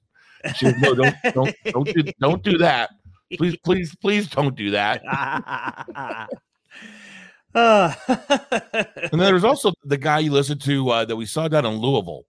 [0.56, 2.92] She goes, no, don't don't don't do, don't do that.
[3.38, 5.02] Please, please, please don't do that.
[7.54, 7.94] Uh,
[9.12, 11.66] And then there was also the guy you listened to uh, that we saw down
[11.66, 12.26] in Louisville.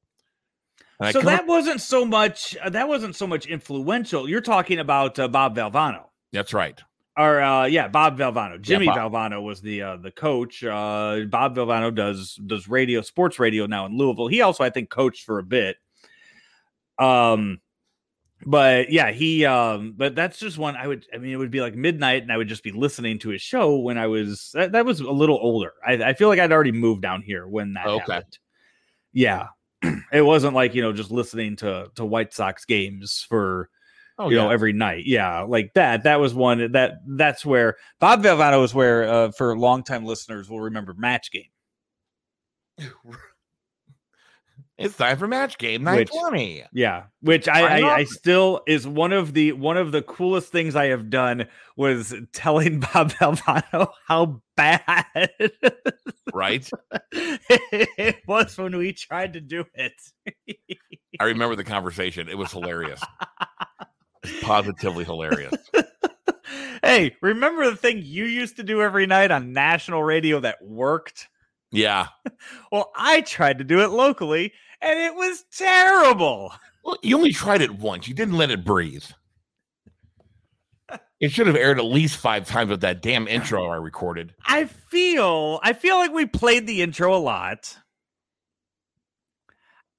[1.10, 4.28] So that up- wasn't so much uh, that wasn't so much influential.
[4.28, 6.04] You're talking about uh, Bob Valvano.
[6.32, 6.80] that's right.
[7.16, 8.96] or uh yeah bob valvano jimmy Bob.
[9.12, 13.84] valvano was the uh the coach uh bob valvano does does radio sports radio now
[13.84, 15.76] in louisville he also i think coached for a bit
[16.98, 17.60] um
[18.46, 21.60] but yeah he um but that's just one i would i mean it would be
[21.60, 24.72] like midnight and i would just be listening to his show when i was that,
[24.72, 27.74] that was a little older I, I feel like i'd already moved down here when
[27.74, 28.12] that Okay.
[28.14, 28.38] happened
[29.12, 29.48] yeah
[30.12, 33.68] it wasn't like you know just listening to to white sox games for
[34.18, 34.42] Oh you yeah.
[34.44, 38.74] know every night yeah like that that was one that that's where bob valvano is
[38.74, 41.50] where uh, for longtime listeners will remember match game
[44.84, 46.64] it's time for match game Which- 920.
[46.72, 50.50] yeah which I, I I, I still is one of the one of the coolest
[50.52, 55.30] things i have done was telling bob valvano how bad
[56.34, 56.68] Right.
[57.12, 59.92] it was when we tried to do it
[61.20, 62.28] I remember the conversation.
[62.30, 63.00] It was hilarious.
[64.40, 65.54] Positively hilarious.
[66.82, 71.28] hey remember the thing you used to do every night on national radio that worked
[71.70, 72.06] Yeah.
[72.70, 76.52] Well, I tried to do it locally and it was terrible.
[76.84, 78.08] Well, you only tried it once.
[78.08, 79.04] You didn't let it breathe.
[81.20, 84.34] It should have aired at least five times with that damn intro I recorded.
[84.44, 87.78] I feel I feel like we played the intro a lot.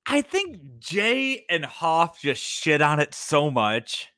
[0.05, 4.09] I think Jay and Hoff just shit on it so much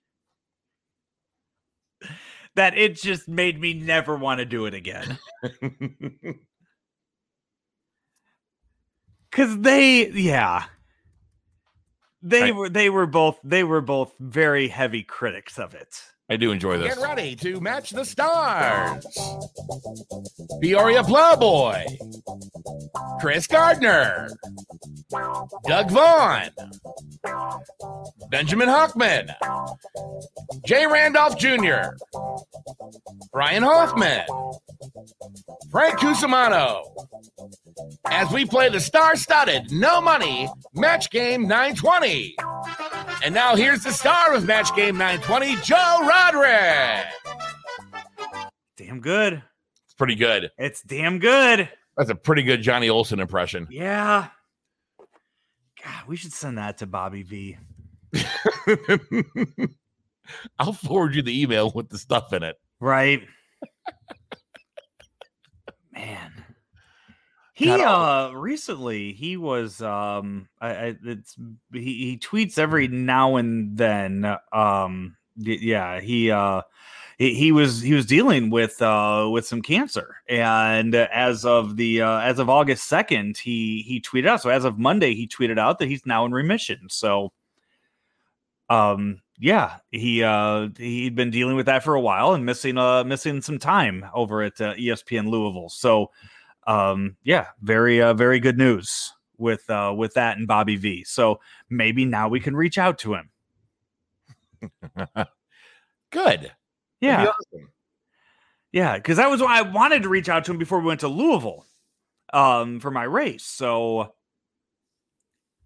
[2.56, 5.19] that it just made me never want to do it again.
[9.36, 10.65] Cause they yeah.
[12.24, 12.56] They Right.
[12.56, 16.04] were they were both they were both very heavy critics of it.
[16.30, 16.96] I do enjoy this.
[16.96, 19.06] Get ready to match the stars.
[20.60, 21.86] Peoria Plowboy.
[23.20, 24.30] Chris Gardner.
[25.66, 26.50] Doug Vaughn.
[28.30, 29.34] Benjamin Hockman.
[30.66, 31.96] Jay Randolph Jr.
[33.32, 34.26] Brian Hoffman.
[35.72, 36.84] Frank Cusimano.
[38.08, 42.36] As we play the star studded, no money match game 920.
[43.24, 47.08] And now here's the star of match game 920, Joe Roderick.
[48.78, 49.43] Damn good.
[49.86, 50.49] It's pretty good.
[50.58, 51.69] It's damn good.
[51.97, 53.67] That's a pretty good Johnny Olson impression.
[53.69, 54.30] Yeah.
[55.84, 57.58] God, we should send that to Bobby V.
[60.58, 62.56] I'll forward you the email with the stuff in it.
[62.80, 63.21] Right.
[65.93, 66.32] Man.
[67.54, 71.38] He uh recently he was um I, I it's
[71.71, 76.62] he, he tweets every now and then um yeah he uh
[77.17, 82.02] he, he was he was dealing with uh with some cancer and as of the
[82.02, 85.60] uh as of August 2nd he he tweeted out so as of Monday he tweeted
[85.60, 87.32] out that he's now in remission so
[88.69, 93.04] um yeah he uh he'd been dealing with that for a while and missing uh
[93.04, 96.10] missing some time over at uh, espn louisville so
[96.67, 101.39] um yeah very uh very good news with uh with that and bobby v so
[101.69, 103.30] maybe now we can reach out to him
[106.12, 106.52] Good.
[107.02, 107.70] Yeah awesome.
[108.72, 111.02] yeah because that was why i wanted to reach out to him before we went
[111.02, 111.65] to louisville
[112.34, 114.15] um for my race so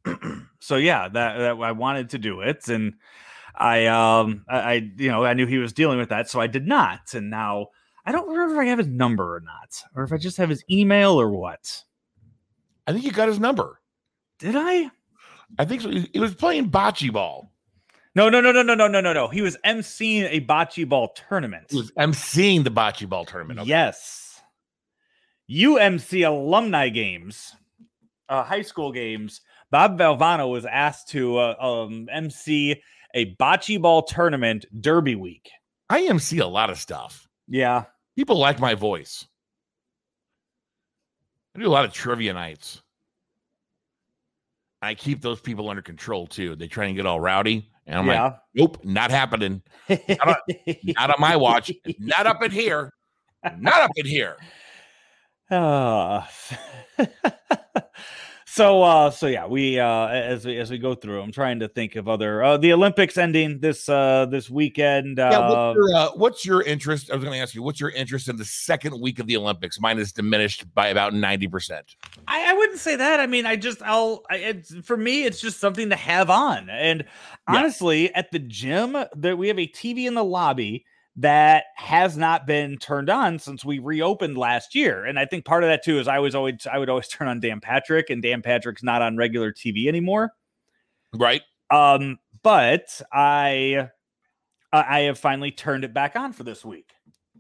[0.60, 2.94] so yeah that, that i wanted to do it and
[3.60, 6.48] I um I, I you know I knew he was dealing with that, so I
[6.48, 7.14] did not.
[7.14, 7.68] And now
[8.06, 10.50] I don't remember if I have his number or not, or if I just have
[10.50, 11.84] his email or what.
[12.88, 13.82] I think you got his number.
[14.40, 14.90] Did I?
[15.58, 15.90] I think so.
[15.90, 17.49] He was playing bocce ball.
[18.20, 19.30] No, no, no, no, no, no, no, no, no.
[19.30, 21.68] He was emceeing a bocce ball tournament.
[21.70, 23.62] He was emceeing the bocce ball tournament.
[23.62, 23.70] Okay.
[23.70, 24.42] Yes.
[25.50, 27.56] UMC alumni games,
[28.28, 29.40] uh, high school games.
[29.72, 32.82] Bob Valvano was asked to uh, um, MC
[33.14, 35.50] a bocce ball tournament Derby week.
[35.90, 37.26] I MC a lot of stuff.
[37.48, 37.86] Yeah.
[38.18, 39.26] People like my voice.
[41.56, 42.82] I do a lot of trivia nights.
[44.82, 46.58] I keep those people under control too.
[46.58, 47.70] They try and get all rowdy.
[47.90, 49.64] And I'm like, nope, not happening.
[49.90, 50.42] Not
[50.84, 51.72] Not on my watch.
[51.98, 52.94] Not up in here.
[53.58, 54.38] Not up in here.
[55.50, 56.22] Uh,
[58.52, 61.68] so uh so yeah we uh as we as we go through i'm trying to
[61.68, 65.96] think of other uh the olympics ending this uh this weekend uh Yeah, what's your,
[65.96, 67.12] uh, what's your interest?
[67.12, 69.38] I was going to ask you, what's your interest in the second week of the
[69.38, 69.80] Olympics?
[69.80, 71.82] Mine is diminished by about 90%.
[72.28, 75.40] I, I wouldn't say that i mean i just i'll I, it's, for me it's
[75.40, 77.06] just something to have on and
[77.48, 77.58] Yeah.
[77.58, 80.86] honestly at the gym that we have a tv in the lobby
[81.20, 85.64] that has not been turned on since we reopened last year and i think part
[85.64, 88.22] of that too is i was always i would always turn on dan patrick and
[88.22, 90.34] dan patrick's not on regular tv anymore
[91.14, 91.42] Right?
[91.72, 93.90] Um, but I
[94.72, 96.92] I have finally turned it back on for this week.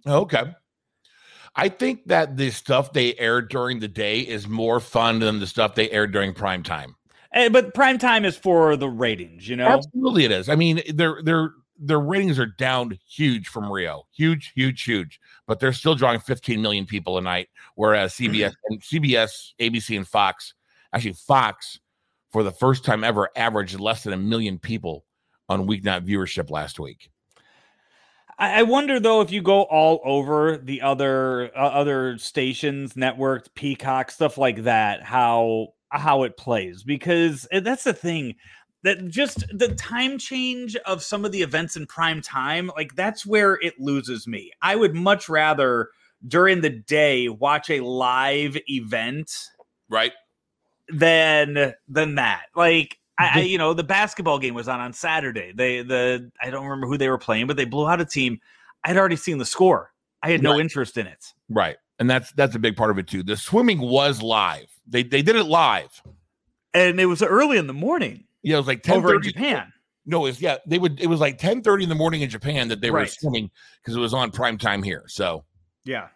[0.05, 0.43] Okay.
[1.55, 5.47] I think that the stuff they aired during the day is more fun than the
[5.47, 6.95] stuff they aired during prime time.
[7.33, 9.67] Eh, but prime time is for the ratings, you know.
[9.67, 10.49] Absolutely, it is.
[10.49, 15.19] I mean, their their their ratings are down huge from Rio, huge, huge, huge.
[15.47, 20.07] But they're still drawing 15 million people a night, whereas CBS and CBS, ABC, and
[20.07, 20.53] Fox,
[20.93, 21.79] actually Fox,
[22.31, 25.05] for the first time ever, averaged less than a million people
[25.47, 27.09] on weeknight viewership last week.
[28.37, 34.11] I, wonder though if you go all over the other uh, other stations, networks, Peacock,
[34.11, 38.35] stuff like that, how how it plays because that's the thing
[38.83, 43.25] that just the time change of some of the events in prime time, like that's
[43.25, 44.51] where it loses me.
[44.61, 45.89] I would much rather
[46.27, 49.31] during the day watch a live event
[49.89, 50.11] Right?
[50.89, 52.43] than than that.
[52.55, 55.51] Like I, I, you know, the basketball game was on on Saturday.
[55.53, 58.39] They the I don't remember who they were playing, but they blew out a team.
[58.83, 59.91] I'd already seen the score.
[60.23, 60.61] I had no Right.
[60.61, 61.33] interest in it.
[61.49, 61.77] Right.
[61.99, 63.23] And that's that's a big part of it too.
[63.23, 64.67] The swimming was live.
[64.87, 66.01] They they did it live.
[66.73, 69.71] And it was early in the morning Yeah, it was like 10 over in Japan.
[70.05, 72.67] No, it's yeah, they would it was like 10 30 in the morning in Japan
[72.69, 73.09] that they were Right.
[73.11, 75.03] swimming because it was on prime time here.
[75.07, 75.43] So
[75.83, 76.07] Yeah.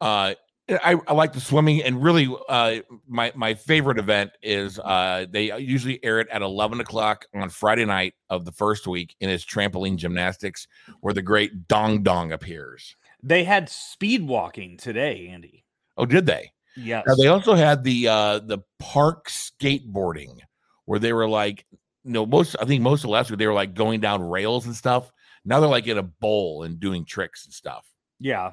[0.00, 0.34] uh
[0.68, 5.56] I, I like the swimming and really uh my my favorite event is uh they
[5.60, 9.44] usually air it at 11 o'clock on friday night of the first week and it's
[9.44, 10.66] trampoline gymnastics
[11.02, 15.64] where the great dong dong appears They had speed walking today, Andy.
[15.96, 17.04] oh did they Yes.
[17.06, 20.40] Now, they also had the uh the park skateboarding
[20.86, 21.66] where they were like
[22.04, 24.66] you know most i think most of last year they were like going down rails
[24.66, 25.12] and stuff
[25.44, 27.86] now they're like in a bowl and doing tricks and stuff
[28.18, 28.52] yeah.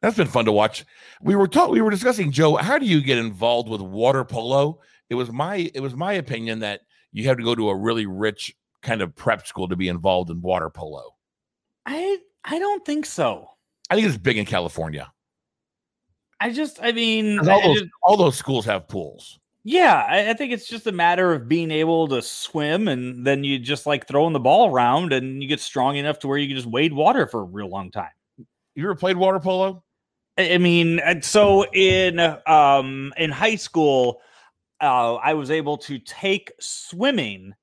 [0.00, 0.84] That's been fun to watch.
[1.20, 2.56] We were taught we were discussing Joe.
[2.56, 4.80] How do you get involved with water polo?
[5.10, 6.80] It was my it was my opinion that
[7.12, 10.30] you have to go to a really rich kind of prep school to be involved
[10.30, 11.14] in water polo.
[11.86, 13.48] I I don't think so.
[13.90, 15.12] I think it's big in California.
[16.40, 19.38] I just I mean All I those, just- all those schools have pools.
[19.64, 23.44] Yeah, I, I think it's just a matter of being able to swim, and then
[23.44, 26.48] you just like throwing the ball around, and you get strong enough to where you
[26.48, 28.10] can just wade water for a real long time.
[28.74, 29.84] You ever played water polo?
[30.38, 34.20] I I mean, so in um in high school,
[34.80, 37.54] uh, I was able to take swimming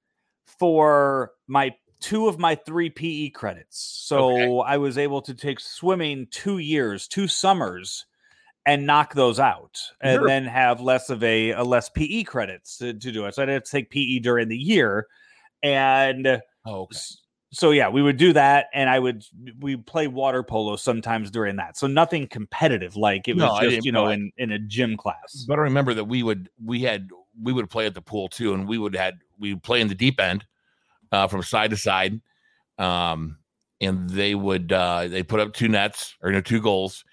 [0.59, 3.79] for my two of my three PE credits.
[4.05, 4.61] So Okay.
[4.61, 8.05] I was able to take swimming two years, two summers,
[8.65, 12.77] and knock those out, and You're- then have less of a, a less PE credits
[12.77, 13.35] to, to do it.
[13.35, 15.07] So I didn't have to take PE during the year,
[15.63, 16.97] and Oh, okay.
[17.51, 19.23] So yeah, we would do that, and I would
[19.59, 21.77] we play water polo sometimes during that.
[21.77, 24.11] So nothing competitive, like it was No, just you know know.
[24.11, 25.45] in in a gym class.
[25.47, 27.09] But I remember that we would we had
[27.41, 29.87] we would play at the pool too, and we would had we would play in
[29.87, 30.45] the deep end
[31.11, 32.21] uh, from side to side,
[32.77, 33.37] um,
[33.81, 37.03] and they would uh, they put up two nets or you know, two goals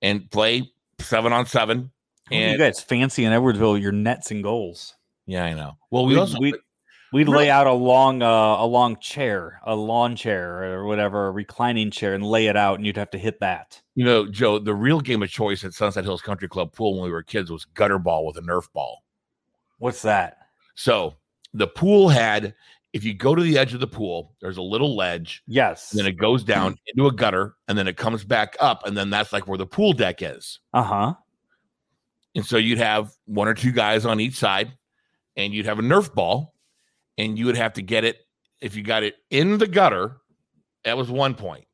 [0.00, 0.71] and play
[1.02, 1.90] seven on seven.
[2.30, 4.94] Oh, you guys fancy in Edwardsville your nets and goals.
[5.26, 5.72] yeah, I know.
[5.90, 6.54] Well, we also we'd,
[7.12, 7.44] we'd Really?
[7.44, 8.26] lay out a long uh,
[8.58, 12.76] a long chair, a lawn chair or whatever, a reclining chair, and lay it out,
[12.78, 13.82] and you'd have to hit that.
[13.94, 17.04] you know, Joe, the real game of choice at Sunset Hills Country Club pool when
[17.04, 19.02] we were kids was gutter ball with a Nerf ball.
[19.78, 20.38] What's that?
[20.74, 21.16] So
[21.52, 22.54] the pool had
[22.92, 25.90] if you go to the edge of the pool, there's a little ledge, Yes.
[25.92, 28.96] and then it goes down into a gutter, and then it comes back up, and
[28.96, 30.60] then that's like where the pool deck is.
[30.74, 31.14] Uh huh.
[32.34, 34.72] And so you'd have one or two guys on each side,
[35.36, 36.54] and you'd have a Nerf ball,
[37.18, 38.18] and you would have to get it.
[38.60, 40.18] If you got it in the gutter,
[40.84, 41.64] that was one point.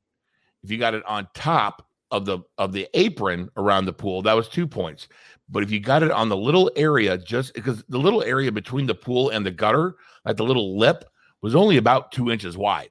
[0.63, 4.33] If you got it on top of the of the apron around the pool, that
[4.35, 5.09] was two points.
[5.51, 8.87] But if you got it on the little area, just because the little area between
[8.87, 9.95] the pool and the gutter,
[10.25, 11.05] like the little lip,
[11.41, 12.91] was only about two inches wide.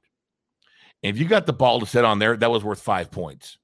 [1.03, 3.57] And if you got the ball to sit on there, that was worth five points.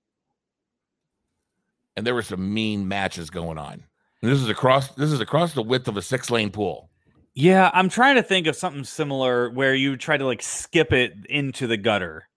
[1.95, 3.83] And there were some mean matches going on.
[4.21, 6.89] And this is across this is across the width of a six lane pool.
[7.35, 11.13] Yeah, I'm trying to think of something similar where you try to like skip it
[11.27, 12.29] into the gutter,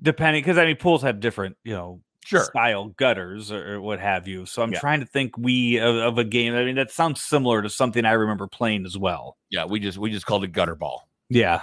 [0.00, 2.44] depending because I mean pools have different you know Sure.
[2.44, 4.44] style gutters or, what have you.
[4.44, 4.80] So I'm Yeah.
[4.80, 6.54] trying to think we of, of a game.
[6.54, 9.38] I mean that sounds similar to something I remember playing as well.
[9.50, 11.08] Yeah, we just we just called it gutter ball.
[11.30, 11.62] Yeah.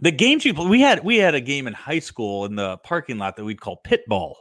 [0.00, 2.78] The games you play, we had we had a game in high school in the
[2.78, 4.38] parking lot that we'd call pit ball.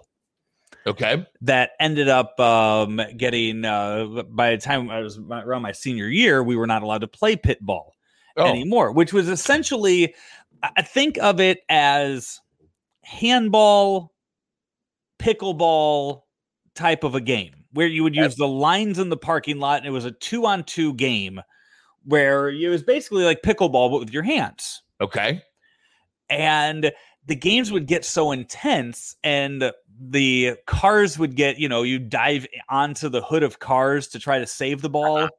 [0.88, 1.26] Okay.
[1.42, 6.42] that ended up um, getting uh, by the time I was around my senior year,
[6.44, 7.94] we were not allowed to play pit ball
[8.36, 10.16] Oh, anymore, which was essentially
[10.64, 12.40] I think of it as
[13.04, 14.13] handball,
[15.24, 16.22] pickleball
[16.76, 19.88] type of a game where you would use the lines in the parking lot and
[19.88, 21.40] it was a two on two game
[22.06, 24.82] where it was basically like pickleball but with your hands.
[25.02, 25.42] Okay.
[26.30, 26.92] and
[27.26, 29.72] the games would get so intense and
[30.10, 34.40] the cars would get you know you dive onto the hood of cars to try
[34.40, 35.18] to save the ball.
[35.20, 35.30] Uh-huh.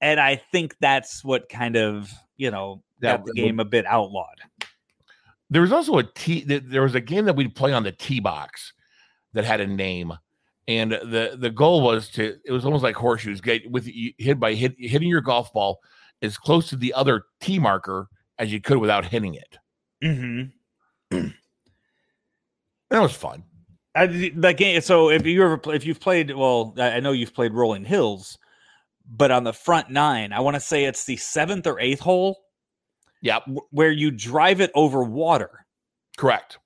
[0.00, 3.84] And i think that's what kind of you know Yeah, got the game a bit
[3.86, 4.38] outlawed.
[5.50, 6.42] There was also a T.
[6.44, 8.72] th- There was a game that we'd play on the T box
[9.32, 10.12] that had a name,
[10.68, 12.36] and the the goal was to.
[12.44, 13.40] It was almost like horseshoes.
[13.40, 15.80] Get with you hit by hit, hitting your golf ball
[16.22, 18.08] as close to the other T marker
[18.38, 19.58] as you could without hitting it.
[20.02, 21.26] mm-hmm.
[22.90, 23.44] That was fun.
[23.94, 27.12] I, that game so if you ever play, if you've played well I I know
[27.12, 28.38] you've played rolling hills
[29.08, 32.38] but on the front nine i want to say it's the seventh or eighth hole
[33.20, 35.66] Yeah, where you drive it over water
[36.16, 36.58] Correct.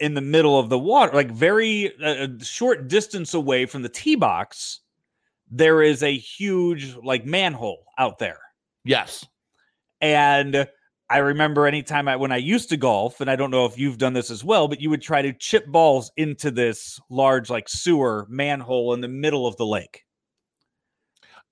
[0.00, 3.88] In the middle of the water, like very uh, a short distance away from the
[3.88, 4.80] tee box,
[5.50, 8.38] there is a huge like manhole out there.
[8.84, 9.26] Yes.
[10.00, 10.66] And
[11.08, 13.98] I remember anytime I when I used to golf, and I don't know if you've
[13.98, 17.68] done this as well, but you would try to chip balls into this large like
[17.68, 20.04] sewer manhole in the middle of the lake.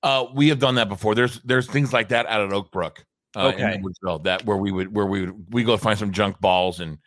[0.02, 1.14] Uh, we have done that before.
[1.14, 3.04] There's there's things like that out at Oak Brook.
[3.36, 4.18] Uh, in Okay.
[4.24, 6.98] That where we would where we would we go find some junk balls and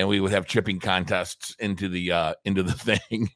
[0.00, 2.72] and we would have chipping contests into the uh into the
[3.08, 3.28] thing.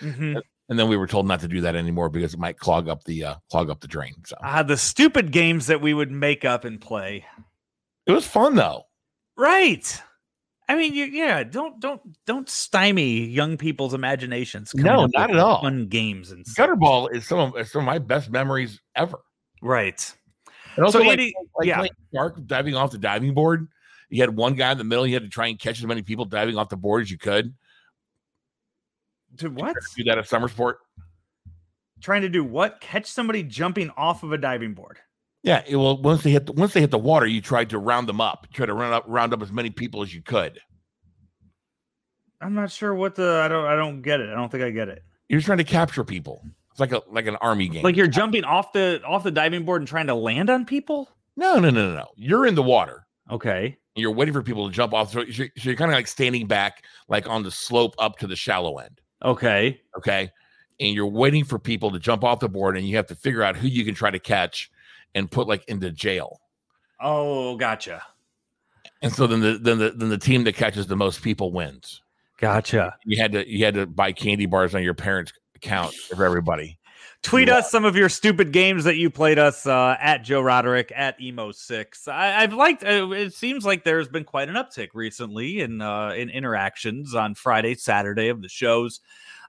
[0.00, 0.40] Mhm.
[0.68, 3.04] And then we were told not to do that anymore because it might clog up
[3.04, 4.14] the uh clog up the drain.
[4.26, 7.26] So Ah, the stupid games that we would make up and play.
[8.06, 8.84] it was fun though.
[9.36, 10.00] Right.
[10.68, 14.72] I mean, you, yeah, don't don't don't stymie young people's imaginations.
[14.74, 15.60] No, not at all.
[15.60, 16.56] Fun games and stuff.
[16.66, 19.18] Gutter ball is some of some of my best memories ever.
[19.60, 20.00] Right.
[20.76, 21.76] And also So, like, Andy- like yeah.
[21.78, 23.68] playing shark diving off the diving board.
[24.12, 25.06] You had one guy in the middle.
[25.06, 27.16] You had to try and catch as many people diving off the board as you
[27.16, 27.54] could.
[29.38, 29.74] To what?
[29.96, 30.80] Do that at summer sport.
[32.02, 32.82] Trying to do what?
[32.82, 34.98] Catch somebody jumping off of a diving board.
[35.42, 37.78] Yeah, it- well, once they hit the, once they hit the water, you tried to
[37.78, 38.46] round them up.
[38.50, 40.60] You tried to round up round up as many people as you could.
[42.42, 44.28] I'm not sure what the I don't I don't get it.
[44.28, 45.02] I don't think I get it.
[45.30, 46.44] You're trying to capture people.
[46.70, 47.82] It's like a like an army game.
[47.82, 51.08] Like you're jumping off the off the diving board and trying to land on people?
[51.34, 52.08] no, no, no, no, no.
[52.16, 53.06] You're in the water.
[53.30, 53.78] Okay.
[53.94, 55.12] You're waiting for people to jump off.
[55.12, 58.26] So you're, so you're kind of like standing back, like on the slope up to
[58.26, 59.00] the shallow end.
[59.24, 59.80] Okay.
[59.96, 60.30] Okay.
[60.80, 63.42] And you're waiting for people to jump off the board, and you have to figure
[63.42, 64.70] out who you can try to catch
[65.14, 66.40] and put like into jail.
[67.00, 68.02] Oh, gotcha.
[69.02, 72.02] And so then the then the then the team that catches the most people wins.
[72.38, 72.96] Gotcha.
[73.04, 76.78] You had to you had to buy candy bars on your parents' account for everybody.
[77.22, 80.92] Tweet us some of your stupid games that you played us uh, at Joe Roderick
[80.94, 82.08] at Emo6.
[82.08, 86.10] I, I've liked uh, it seems like there's been quite an uptick recently in uh,
[86.10, 89.00] in interactions on Friday, Saturday of the shows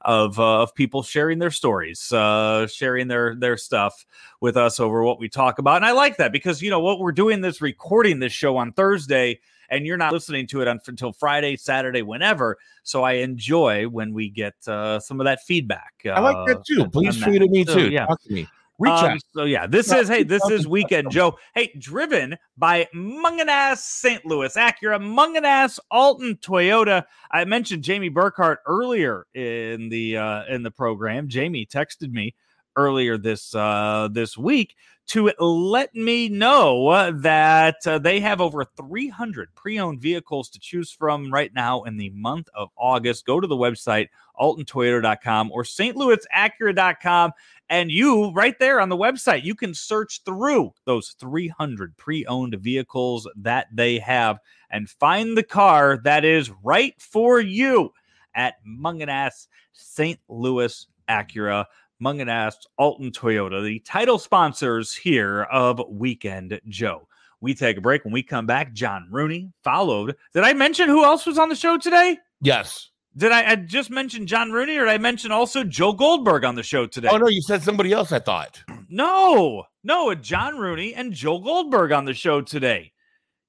[0.01, 4.05] of uh, of people sharing their stories, uh, sharing their their stuff
[4.39, 5.77] with us over what we talk about.
[5.77, 8.71] And I like that because you know what we're doing this recording this show on
[8.73, 9.39] Thursday
[9.69, 12.57] and you're not listening to it until Friday, Saturday, whenever.
[12.83, 15.93] So I enjoy when we get uh, some of that feedback.
[16.05, 16.87] I like uh, that too.
[16.89, 17.89] Please tweet at me So, too.
[17.89, 18.05] yeah.
[18.05, 18.47] Talk to me.
[18.79, 19.19] Reach Um, out.
[19.35, 21.37] So yeah, this is hey, this is weekend Joe.
[21.53, 24.25] Hey, driven by Mungenast St.
[24.25, 27.05] Louis Acura, Mungenast Alton Toyota.
[27.31, 31.27] I mentioned Jamie Burkhart earlier in the uh in the program.
[31.27, 32.33] Jamie texted me
[32.75, 39.53] earlier this uh, this week to let me know that uh, they have over 300
[39.53, 43.25] pre-owned vehicles to choose from right now in the month of August.
[43.25, 44.07] Go to the website
[44.39, 47.31] altontoyota.com or stlouisacura.com
[47.69, 53.29] and you right there on the website you can search through those 300 pre-owned vehicles
[53.35, 54.39] that they have
[54.71, 57.91] and find the car that is right for you
[58.33, 60.19] at Mungenast St.
[60.27, 61.65] Louis Acura.
[62.03, 67.07] Mungenast Alton Toyota, the title sponsors here of Weekend Joe.
[67.39, 68.03] We take a break.
[68.03, 70.15] When we come back, John Rooney followed.
[70.33, 72.17] Did I mention who else was on the show today?
[72.41, 72.89] Yes.
[73.15, 76.55] Did I, I just mention John Rooney or did I mention also Joe Goldberg on
[76.55, 77.09] the show today?
[77.11, 78.61] Oh, no, you said somebody else, I thought.
[78.89, 82.91] No, no, John Rooney and Joe Goldberg on the show today.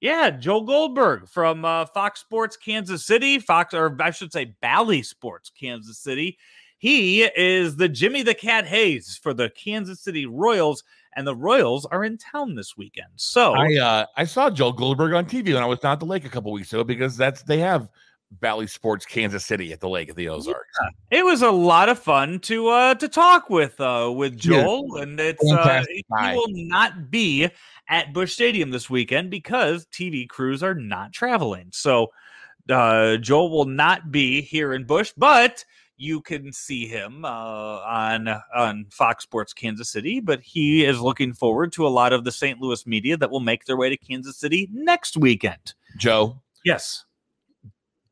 [0.01, 5.03] Yeah, Joe Goldberg from uh, Fox Sports Kansas City, Fox, or I should say Bally
[5.03, 6.39] Sports Kansas City.
[6.85, 10.85] He is the Jimmy the Cat Hayes for the Kansas City Royals,
[11.17, 13.09] and the Royals are in town this weekend.
[13.17, 16.05] So I uh, I saw Joe Goldberg on TV when I was down at the
[16.05, 17.89] lake a couple weeks ago because that's they have
[18.33, 20.79] Bally Sports Kansas City at the lake at the Ozarks.
[20.83, 21.21] Yeah.
[21.21, 25.05] It was a lot of fun to uh to talk with uh with Joel, yeah.
[25.05, 26.05] and it's uh, he
[26.35, 27.49] will not be
[27.89, 31.71] at Busch Stadium this weekend because TV crews are not traveling.
[31.73, 32.09] So
[32.69, 35.65] uh Joel will not be here in Busch, but
[35.97, 41.33] you can see him uh, on on Fox Sports Kansas City, but he is looking
[41.33, 42.61] forward to a lot of the St.
[42.61, 45.75] Louis media that will make their way to Kansas City next weekend.
[45.97, 47.05] Joe, yes,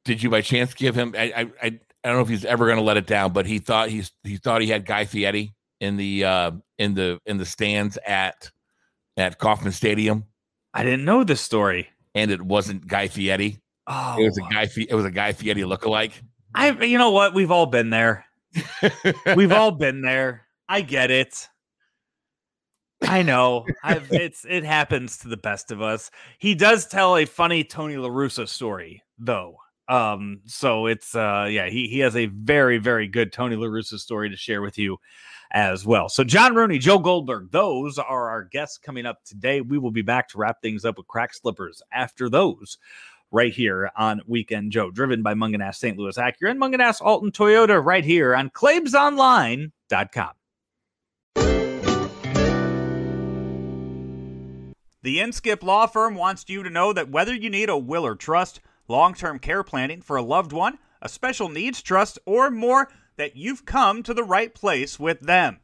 [0.04, 1.14] did you by chance give him?
[1.16, 1.70] I I,
[2.04, 4.12] I don't know if he's ever going to let it down, but he thought he's
[4.22, 8.50] he thought he had Guy Fieri in the uh, in the in the stands at
[9.16, 10.24] at Kauffman Stadium.
[10.74, 13.58] I didn't know this story, and it wasn't Guy Fieri.
[13.86, 14.68] Oh, it was a guy.
[14.88, 16.12] It was a Guy Fieri lookalike.
[16.54, 17.34] I, you know what?
[17.34, 18.24] We've all been there.
[19.36, 20.46] We've all been there.
[20.68, 21.48] I get it.
[23.02, 23.66] I know.
[23.82, 26.10] I've, it's it happens to the best of us.
[26.38, 29.56] He does tell a funny Tony La Russa story, though.
[29.88, 33.98] Um, so it's uh yeah, he he has a very, very good Tony La Russa
[33.98, 34.98] story to share with you
[35.52, 36.08] as well.
[36.08, 39.60] So John Rooney, Joe Goldberg, those are our guests coming up today.
[39.60, 42.78] We will be back to wrap things up with crack slippers after those
[43.32, 45.98] right here on Weekend Joe, driven by Mungenast St.
[45.98, 50.30] Louis Acura and Mungenast Alton Toyota right here on ClaibsOnline.com.
[55.04, 58.14] The Inskip Law Firm wants you to know that whether you need a will or
[58.14, 62.88] trust, long term care planning for a loved one, a special needs trust, or more,
[63.16, 65.58] that you've come to the right place with them.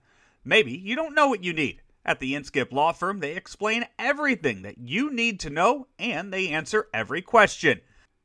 [0.44, 1.82] Maybe you don't know what you need.
[2.08, 6.48] At the Inskip Law Firm, they explain everything that you need to know and they
[6.48, 7.82] answer every question.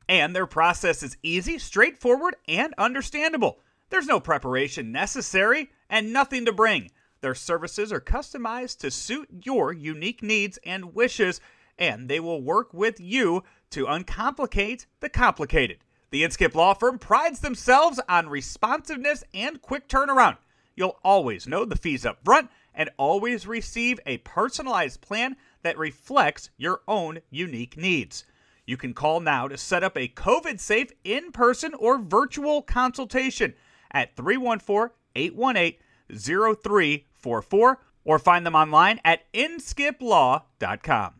[0.08, 3.60] And their process is easy, straightforward, and understandable.
[3.90, 6.92] There's no preparation necessary and nothing to bring.
[7.20, 11.42] Their services are customized to suit your unique needs and wishes,
[11.78, 15.80] and they will work with you to uncomplicate the complicated.
[16.10, 20.38] The Inskip Law Firm prides themselves on responsiveness and quick turnaround.
[20.74, 26.50] You'll always know the fees up front and always receive a personalized plan that reflects
[26.58, 28.26] your own unique needs.
[28.66, 33.54] You can call now to set up a COVID safe in person or virtual consultation
[33.92, 41.14] at 314 818 0344 or find them online at inskiplaw.com.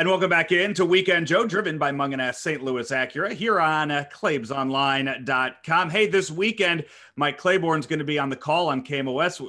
[0.00, 2.62] And welcome back in to Weekend Joe, driven by Mungenast St.
[2.62, 5.90] Louis Acura here on uh, ClaibsOnline.com.
[5.90, 6.84] Hey, this weekend,
[7.16, 9.44] Mike Claiborne's going to be on the call on KMOS,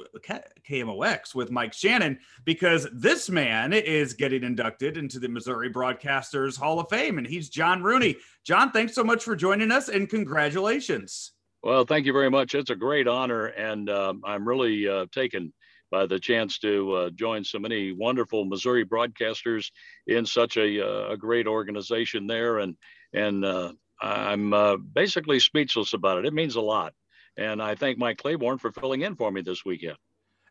[0.67, 6.79] KMOX with Mike Shannon because this man is getting inducted into the Missouri Broadcasters Hall
[6.79, 8.15] of Fame, and he's John Rooney.
[8.43, 11.31] John, thanks so much for joining us, and congratulations.
[11.61, 12.55] Well, thank you very much.
[12.55, 15.53] It's a great honor, and um, I'm really uh, taken
[15.91, 19.71] by the chance to uh, join so many wonderful Missouri broadcasters
[20.07, 22.59] in such a, uh, a great organization there.
[22.59, 22.75] And,
[23.13, 26.25] and uh, I'm uh, basically speechless about it.
[26.25, 26.93] It means a lot.
[27.37, 29.97] And I thank Mike Claiborne for filling in for me this weekend.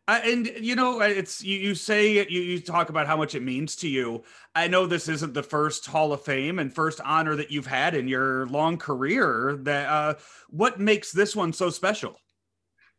[0.08, 3.42] Uh, and you know, it's you, you say you, you talk about how much it
[3.42, 4.24] means to you.
[4.54, 7.94] I know this isn't the first Hall of Fame and first honor that you've had
[7.94, 9.58] in your long career.
[9.64, 10.14] That uh,
[10.48, 12.16] what makes this one so special?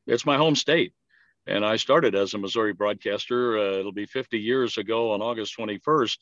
[0.06, 0.94] It's my home state.
[1.50, 3.58] And I started as a Missouri broadcaster.
[3.58, 6.18] Uh, it'll be 50 years ago on August 21st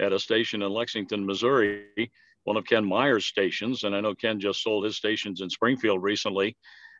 [0.00, 2.10] at a station in Lexington, Missouri,
[2.42, 3.84] one of Ken Myers' stations.
[3.84, 6.56] And I know Ken just sold his stations in Springfield recently,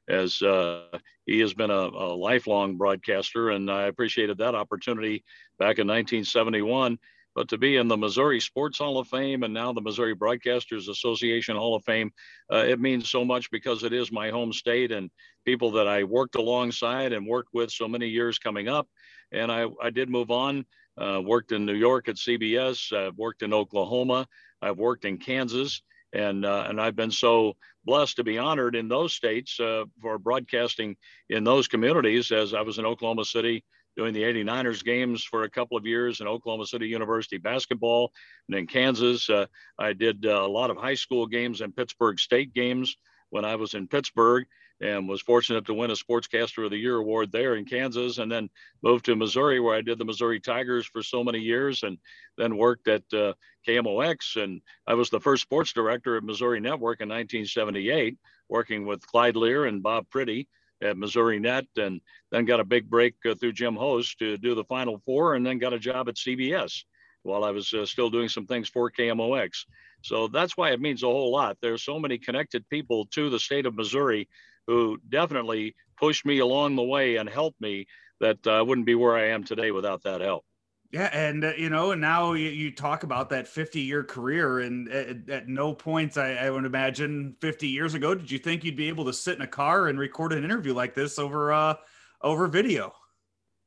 [0.08, 3.50] as uh, he has been a, a, lifelong broadcaster.
[3.50, 5.24] And I appreciated that opportunity
[5.58, 7.00] back in 1971.
[7.34, 10.88] But to be in the Missouri Sports Hall of Fame and now the Missouri Broadcasters
[10.88, 12.12] Association Hall of Fame,
[12.52, 15.10] uh, it means so much because it is my home state and
[15.44, 18.88] people that I worked alongside and worked with so many years coming up.
[19.32, 20.66] And I, I did move on,
[20.98, 24.26] uh, worked in New York at CBS, I've worked in Oklahoma,
[24.60, 27.54] I've worked in Kansas, and, uh, and I've been so
[27.84, 30.96] blessed to be honored in those states uh, for broadcasting
[31.30, 33.64] in those communities as I was in Oklahoma City
[33.96, 38.12] doing the 89ers games for a couple of years in Oklahoma City University basketball.
[38.48, 39.46] And in Kansas, uh,
[39.78, 42.96] I did uh, a lot of high school games and Pittsburg State games
[43.30, 44.44] when I was in Pittsburg
[44.80, 48.30] and was fortunate to win a Sportscaster of the Year award there in Kansas and
[48.30, 48.50] then
[48.82, 51.98] moved to Missouri where I did the Missouri Tigers for so many years and
[52.36, 53.34] then worked at uh,
[53.66, 54.42] KMOX.
[54.42, 58.18] And I was the first sports director at Missouri Network in 1978,
[58.48, 60.48] working with Clyde Lear and Bob Priddy
[60.82, 64.64] at Missourinet, and then got a big break uh, through Jim Host to do the
[64.64, 66.84] Final Four, and then got a job at CBS
[67.22, 69.64] while I was uh, still doing some things for KMOX.
[70.02, 71.56] So that's why it means a whole lot.
[71.62, 74.28] There's so many connected people to the state of Missouri
[74.66, 77.86] who definitely pushed me along the way and helped me
[78.20, 80.44] that I uh, wouldn't be where I am today without that help.
[80.92, 84.60] Yeah, and uh, you know, and now you, you, talk about that 50 year career,
[84.60, 88.62] and at, at no point, I, I, would imagine 50 years ago, did you think
[88.62, 91.50] you'd be able to sit in a car and record an interview like this over
[91.50, 91.76] uh,
[92.20, 92.92] over video?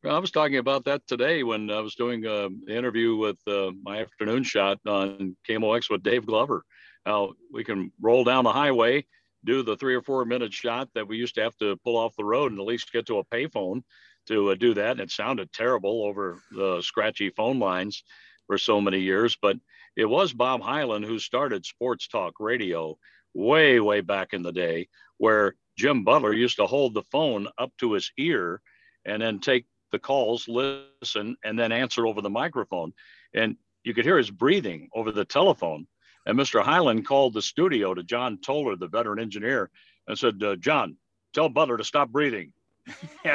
[0.08, 4.02] I was talking about that today when I was doing an interview with uh, my
[4.02, 6.64] afternoon shot on KMOX with Dave Glover.
[7.08, 9.04] How we can roll down the highway,
[9.44, 12.16] do the three or four minute shot that we used to have to pull off
[12.18, 13.82] the road and at least get to a payphone
[14.28, 14.92] to uh, do that.
[14.92, 18.04] And it sounded terrible over the scratchy phone lines
[18.48, 19.38] for so many years.
[19.42, 19.58] But
[19.96, 22.98] it was Bob Hyland who started Sports Talk Radio
[23.34, 27.72] way, way back in the day, where Jim Butler used to hold the phone up
[27.80, 28.62] to his ear
[29.06, 32.94] and then take the calls, listen, and then answer over the microphone.
[33.34, 35.88] And you could hear his breathing over the telephone.
[36.26, 36.64] And Mr.
[36.64, 39.70] Hyland called the studio to John Toller, the veteran engineer,
[40.08, 40.98] and said, uh, John,
[41.34, 42.52] tell Butler to stop breathing.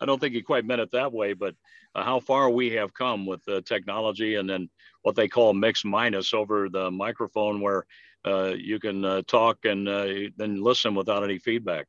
[0.00, 1.54] I don't think he quite meant it that way, but
[1.94, 4.68] uh, how far we have come with the technology and then
[5.02, 7.86] what they call mix minus over the microphone where
[8.26, 11.86] uh, you can uh, talk and uh, then listen without any feedback.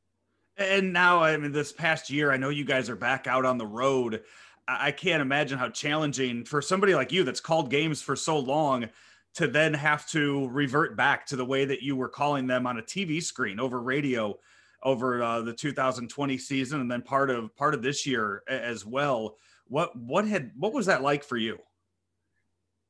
[0.57, 3.57] And now, I mean, this past year, I know you guys are back out on
[3.57, 4.23] the road.
[4.67, 8.89] I can't imagine how challenging for somebody like you that's called games for so long
[9.35, 12.79] to then have to revert back to the way that you were calling them on
[12.79, 14.37] a TV screen over radio
[14.83, 19.35] over uh, the 2020 season and then part of part of this year as well.
[19.67, 21.59] What what had what was that like for you?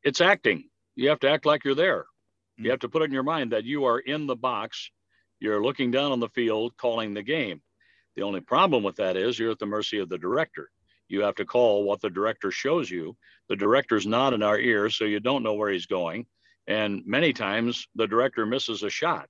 [0.04, 0.70] It's acting.
[0.96, 2.02] You have to act like you're there.
[2.02, 2.66] Mm-hmm.
[2.66, 4.92] You have to put it in your mind that you are in the box.
[5.40, 7.62] You're looking down on the field, calling the game.
[8.16, 10.70] The only problem with that is you're at the mercy of the director.
[11.08, 13.16] You have to call what the director shows you.
[13.48, 16.26] The director's not in our ear, so you don't know where he's going.
[16.68, 19.30] And many times the director misses a shot.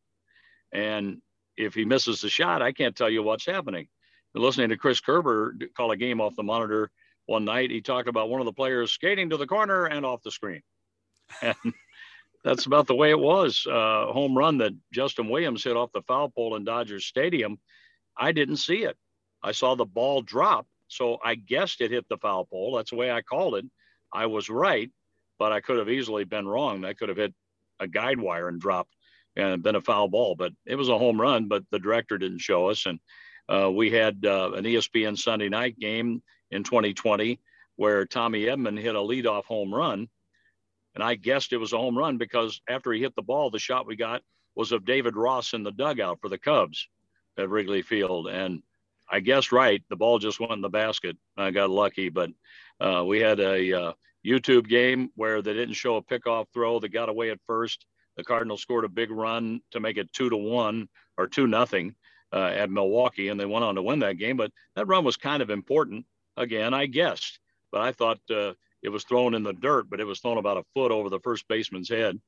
[0.74, 1.22] And
[1.58, 3.88] if he misses the shot, I can't tell you what's happening.
[4.34, 6.92] listening to Chris Kerber call a game off the monitor
[7.28, 10.24] one night, he talked about one of the players skating to the corner and off
[10.24, 10.62] the screen.
[11.42, 11.74] And
[12.44, 13.68] that's about the way it was.
[13.70, 17.60] Uh, home run that Justin Williams hit off the foul pole in Dodgers Stadium.
[18.16, 18.96] I didn't see it.
[19.44, 20.66] I saw the ball drop.
[20.88, 22.78] So I guessed it hit the foul pole.
[22.78, 23.66] That's the way I called it.
[24.14, 24.90] I was right,
[25.38, 26.82] but I could have easily been wrong.
[26.82, 27.34] That could have hit
[27.82, 28.96] a guide wire and dropped
[29.38, 31.48] and been a foul ball, but it was a home run.
[31.48, 33.00] But the director didn't show us, and
[33.48, 36.22] uh, we had uh, an ESPN Sunday night game
[36.52, 37.40] in 2020
[37.76, 40.10] where Tommy Edman hit a leadoff home run,
[40.96, 43.60] and I guessed it was a home run because after he hit the ball, the
[43.60, 44.24] shot we got
[44.56, 46.90] was of David Ross in the dugout for the Cubs
[47.38, 48.64] at Wrigley Field, and
[49.10, 49.84] I guessed right.
[49.90, 51.16] The ball just went in the basket.
[51.38, 52.32] I got lucky, but
[52.82, 53.94] uh, we had a uh,
[54.26, 57.86] YouTube game where they didn't show a pickoff throw that got away at first
[58.18, 61.96] the Cardinals scored a big run to make it two to one or two nothing
[62.34, 64.38] uh, at Milwaukee, and they went on to win that game.
[64.38, 66.06] But that run was kind of important.
[66.36, 67.40] Again, I guessed,
[67.72, 68.54] but I thought uh,
[68.84, 71.20] it was thrown in the dirt, but it was thrown about a foot over the
[71.20, 72.20] first baseman's head.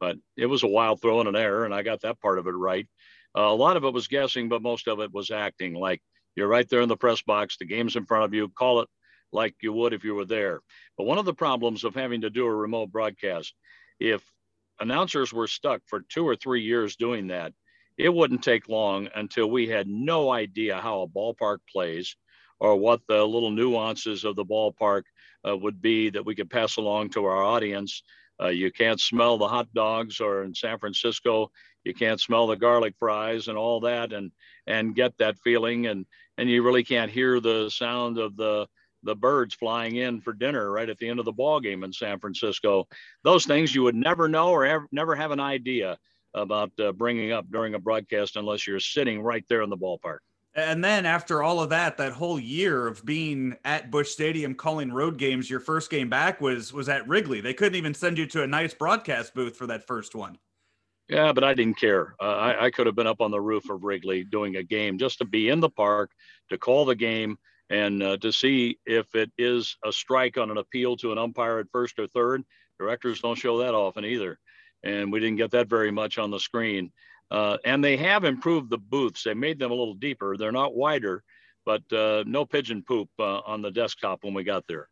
[0.00, 2.46] But it was a wild throw and an error, and I got that part of
[2.46, 2.86] it right.
[3.36, 5.74] Uh, a lot of it was guessing, but most of it was acting.
[5.74, 6.02] Like
[6.34, 8.88] you're right there in the press box, the game's in front of you, call it
[9.32, 10.60] like you would if you were there.
[10.98, 13.54] But one of the problems of having to do a remote broadcast,
[13.98, 14.22] if
[14.80, 17.52] announcers were stuck for two or three years doing that.
[17.98, 22.16] It wouldn't take long until we had no idea how a ballpark plays
[22.58, 25.02] or what the little nuances of the ballpark
[25.46, 28.02] uh, would be that we could pass along to our audience.
[28.40, 31.50] Uh, you can't smell the hot dogs, or in San Francisco,
[31.84, 34.30] you can't smell the garlic fries and all that, and
[34.66, 36.06] and get that feeling, and
[36.38, 38.66] and you really can't hear the sound of the
[39.02, 41.92] the birds flying in for dinner right at the end of the ball game in
[41.92, 42.86] San Francisco.
[43.24, 45.98] Those things you would never know or ever, never have an idea
[46.34, 50.18] about uh, bringing up during a broadcast unless you're sitting right there in the ballpark.
[50.54, 54.92] And then after all of that, that whole year of being at Busch Stadium calling
[54.92, 57.40] road games, your first game back was was at Wrigley.
[57.40, 60.38] They couldn't even send you to a nice broadcast booth for that first one.
[61.08, 62.14] Yeah, but I didn't care.
[62.20, 64.98] Uh, I, I could have been up on the roof of Wrigley doing a game
[64.98, 66.10] just to be in the park,
[66.50, 67.38] to call the game,
[67.70, 71.58] and uh, to see if it is a strike on an appeal to an umpire
[71.58, 72.42] at first or third.
[72.78, 74.38] Directors don't show that often either,
[74.82, 76.92] and we didn't get that very much on the screen.
[77.30, 79.24] Uh, and they have improved the booths.
[79.24, 80.36] They made them a little deeper.
[80.36, 81.22] They're not wider,
[81.64, 84.88] but uh, no pigeon poop uh, on the desktop when we got there.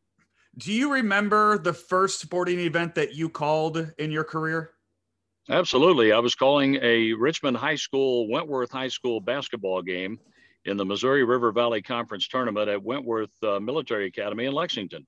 [0.56, 4.70] Do you remember the first sporting event that you called in your career?
[5.48, 6.12] Absolutely.
[6.12, 10.18] I was calling a Richmond High School, Wentworth High School basketball game
[10.70, 15.04] in the Missouri River Valley Conference tournament at Wentworth uh, Military Academy in Lexington.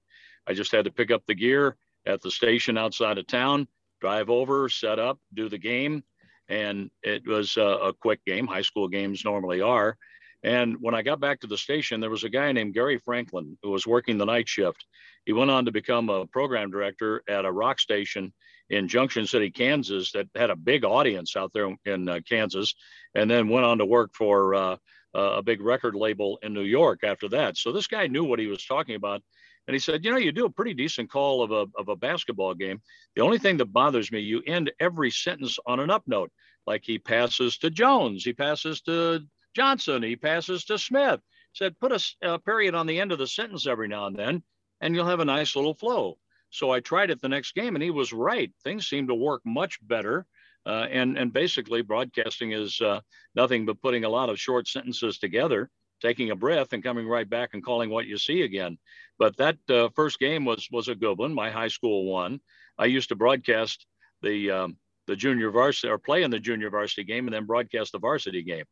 [0.47, 3.69] I just had to pick up the gear at the station outside of town,
[4.01, 6.03] drive over, set up, do the game.
[6.49, 8.49] And it was a, a quick game.
[8.49, 9.97] High school games normally are.
[10.43, 13.57] And when I got back to the station, there was a guy named Gary Franklin
[13.63, 14.85] who was working the night shift.
[15.25, 18.33] He went on to become a program director at a rock station
[18.69, 22.75] in Junction City, Kansas, that had a big audience out there in uh, Kansas,
[23.15, 24.77] and then went on to work for uh,
[25.15, 27.57] a big record label in New York after that.
[27.57, 29.23] So this guy knew what he was talking about.
[29.69, 31.97] And he said, You know, you do a pretty decent call of a, of a
[31.97, 32.81] basketball game.
[33.15, 36.33] The only thing that bothers me, you end every sentence on an up note,
[36.67, 39.21] like he passes to Jones, he passes to
[39.55, 41.21] Johnson, he passes to Smith.
[41.55, 44.43] Said, Put a, a period on the end of the sentence every now and then,
[44.81, 46.17] and you'll have a nice little flow.
[46.51, 48.53] So I tried it the next game, and he was right.
[48.63, 50.27] Things seemed to work much better.
[50.67, 53.01] Uh, and and basically, broadcasting is uh,
[53.35, 57.29] nothing but putting a lot of short sentences together, taking a breath, and coming right
[57.29, 58.79] back and calling what you see again.
[59.19, 61.35] But that uh, first game was was a good one.
[61.35, 62.41] My high school won.
[62.79, 63.87] I used to broadcast
[64.23, 64.77] the um,
[65.09, 68.43] the junior varsity or play in the junior varsity game, and then broadcast the varsity
[68.43, 68.65] game.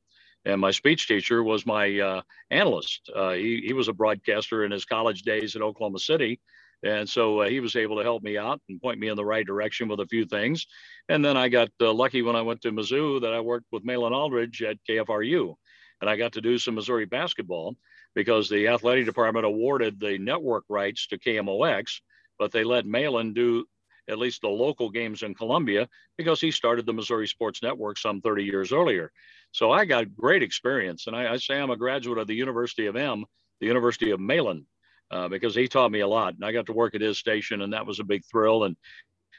[0.45, 3.11] And my speech teacher was my uh, analyst.
[3.14, 6.41] Uh, he he was a broadcaster in his college days at Oklahoma City
[6.83, 9.24] and so uh, he was able to help me out and point me in the
[9.24, 10.66] right direction with a few things.
[11.09, 13.85] And then I got uh, lucky when I went to Mizzou that I worked with
[13.85, 15.55] Mahlon Aldridge at KFRU.
[16.01, 17.76] And I got to do some Missouri basketball
[18.14, 22.01] because the athletic department awarded the network rights to KMOX,
[22.39, 23.66] but they let Mahlon do
[24.09, 28.22] at least the local games in Columbia because he started the Missouri Sports Network some
[28.22, 29.12] 30 years earlier.
[29.53, 31.07] So I got great experience.
[31.07, 33.24] And I, I say I'm a graduate of the University of M,
[33.61, 34.64] the University of Mahlon
[35.11, 36.35] uh, because he taught me a lot.
[36.35, 38.65] And I got to work at his station, and that was a big thrill.
[38.65, 38.77] And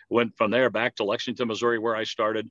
[0.10, 2.50] went from there back to Lexington, Missouri, where I started,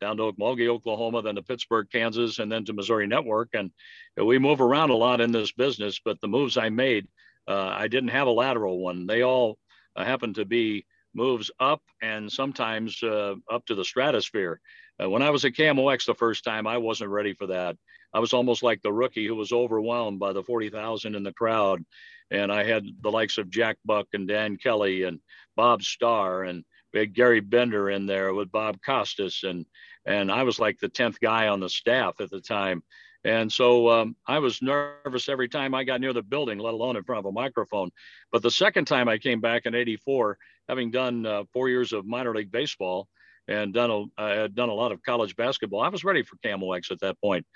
[0.00, 3.50] down to Okmulgee, Oklahoma, then to Pittsburg, Kansas, and then to Missouri Network.
[3.54, 3.70] And
[4.16, 7.06] we move around a lot in this business, but the moves I made,
[7.48, 9.06] uh, I didn't have a lateral one.
[9.06, 9.56] They all
[9.94, 14.60] uh, happened to be moves up and sometimes uh, up to the stratosphere.
[15.02, 17.76] Uh, when I was at KMOX the first time, I wasn't ready for that.
[18.14, 21.84] I was almost like the rookie who was overwhelmed by the 40,000 in the crowd
[22.30, 25.20] and I had the likes of Jack Buck and Dan Kelly and
[25.56, 29.66] Bob Starr and we had Gary Bender in there with Bob Costas and
[30.06, 32.82] and I was like the tenth guy on the staff at the time.
[33.24, 36.96] And so um, I was nervous every time I got near the building, let alone
[36.96, 37.90] in front of a microphone.
[38.30, 40.38] But the second time I came back in '84,
[40.68, 43.08] having done uh, four years of minor league baseball
[43.48, 46.36] and done a, I had done a lot of college basketball, I was ready for
[46.36, 47.46] KMOX at that point.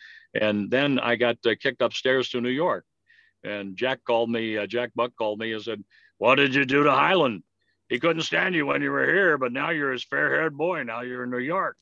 [0.40, 2.84] And then I got uh, kicked upstairs to New York
[3.44, 5.82] and Jack called me, uh, Jack Buck called me and said,
[6.18, 7.42] What did you do to Hyland?
[7.88, 10.82] He couldn't stand you when you were here, but now you're his fair haired boy.
[10.82, 11.76] Now you're in New York.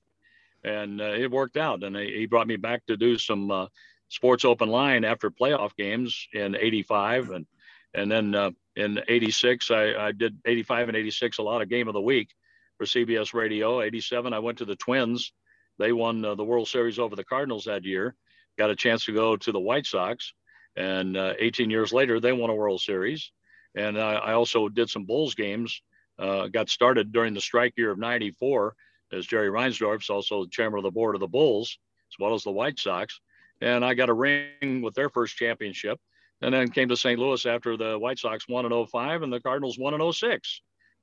[0.64, 1.82] And uh, it worked out.
[1.82, 3.66] And he brought me back to do some uh,
[4.08, 7.30] sports open line after playoff games in 85.
[7.30, 7.46] And,
[7.92, 11.88] and then uh, in 86, I, I did 85 and 86, a lot of game
[11.88, 12.30] of the week
[12.78, 13.82] for CBS radio.
[13.82, 15.32] 87, I went to the Twins.
[15.78, 18.14] They won uh, the World Series over the Cardinals that year.
[18.56, 20.32] Got a chance to go to the White Sox
[20.78, 23.32] and uh, 18 years later, they won a World Series.
[23.74, 25.82] And I, I also did some Bulls games.
[26.18, 28.74] Uh, got started during the strike year of '94
[29.12, 31.78] as Jerry Reinsdorf's also the chairman of the board of the Bulls,
[32.10, 33.20] as well as the White Sox.
[33.60, 35.98] And I got a ring with their first championship.
[36.40, 37.18] And then came to St.
[37.18, 40.60] Louis after the White Sox won in 05 and the Cardinals won in 06.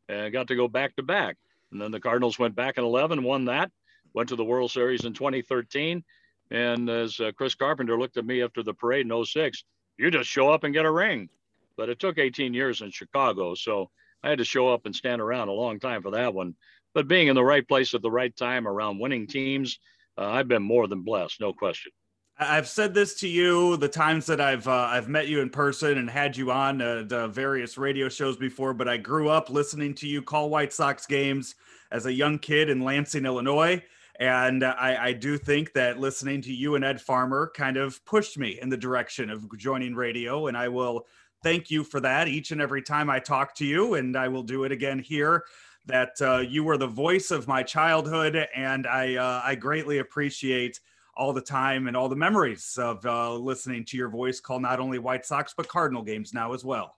[0.08, 1.36] And got to go back to back.
[1.72, 3.72] And then the Cardinals went back in 11, won that,
[4.14, 6.04] went to the World Series in 2013
[6.52, 9.64] and as uh, Chris Carpenter looked at me after the parade in 06,
[9.98, 11.30] you just show up and get a ring.
[11.78, 13.56] But it took 18 years in Chicago.
[13.56, 13.90] So
[14.24, 16.56] I had to show up and stand around a long time for that one.
[16.94, 19.80] But being in the right place at the right time around winning teams,
[20.18, 21.92] uh, I've been more than blessed, no question.
[22.38, 25.98] I've said this to you the times that I've uh, I've met you in person
[25.98, 28.74] and had you on uh, various radio shows before.
[28.74, 31.56] But I grew up listening to you call White Sox games
[31.92, 33.82] as a young kid in Lansing, Illinois,
[34.20, 38.38] and I, I do think that listening to you and Ed Farmer kind of pushed
[38.38, 40.48] me in the direction of joining radio.
[40.48, 41.06] And I will
[41.42, 44.44] thank you for that each and every time I talk to you, and I will
[44.44, 45.46] do it again here.
[45.86, 50.82] That uh, you were the voice of my childhood, and I uh, I greatly appreciate
[51.16, 54.80] all the time and all the memories of uh, listening to your voice call not
[54.80, 56.96] only White Sox but Cardinal games now as well.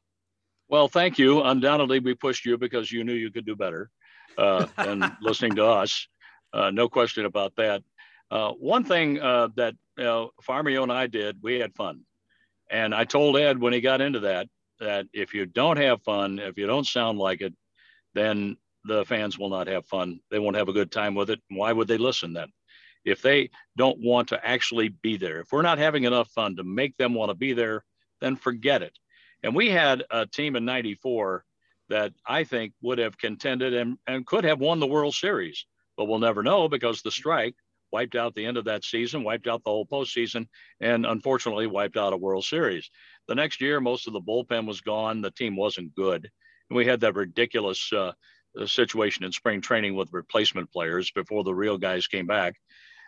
[0.70, 1.44] Well, thank you.
[1.44, 3.90] Undoubtedly, we pushed you because you knew you could do better
[4.38, 6.08] uh, than listening to us.
[6.52, 7.84] Uh, no question about that.
[8.30, 12.02] Uh, one thing uh, that you know, Farmio and I did, we had fun.
[12.70, 14.48] And I told Ed when he got into that,
[14.80, 17.54] that if you don't have fun, if you don't sound like it,
[18.14, 20.20] then the fans will not have fun.
[20.30, 21.40] They won't have a good time with it.
[21.50, 22.52] Why would they listen then?
[23.08, 26.64] If they don't want to actually be there, if we're not having enough fun to
[26.64, 27.84] make them want to be there,
[28.22, 28.98] then forget it.
[29.44, 31.44] And we had a team in 94
[31.90, 36.06] that I think would have contended and, and could have won the World Series, but
[36.06, 37.56] we'll never know because the strike
[37.92, 40.48] wiped out the end of that season, wiped out the whole postseason,
[40.82, 42.90] and unfortunately wiped out a World Series.
[43.28, 45.22] The next year, most of the bullpen was gone.
[45.22, 46.30] The team wasn't good.
[46.70, 48.12] And we had that ridiculous uh,
[48.66, 52.56] situation in spring training with replacement players before the real guys came back.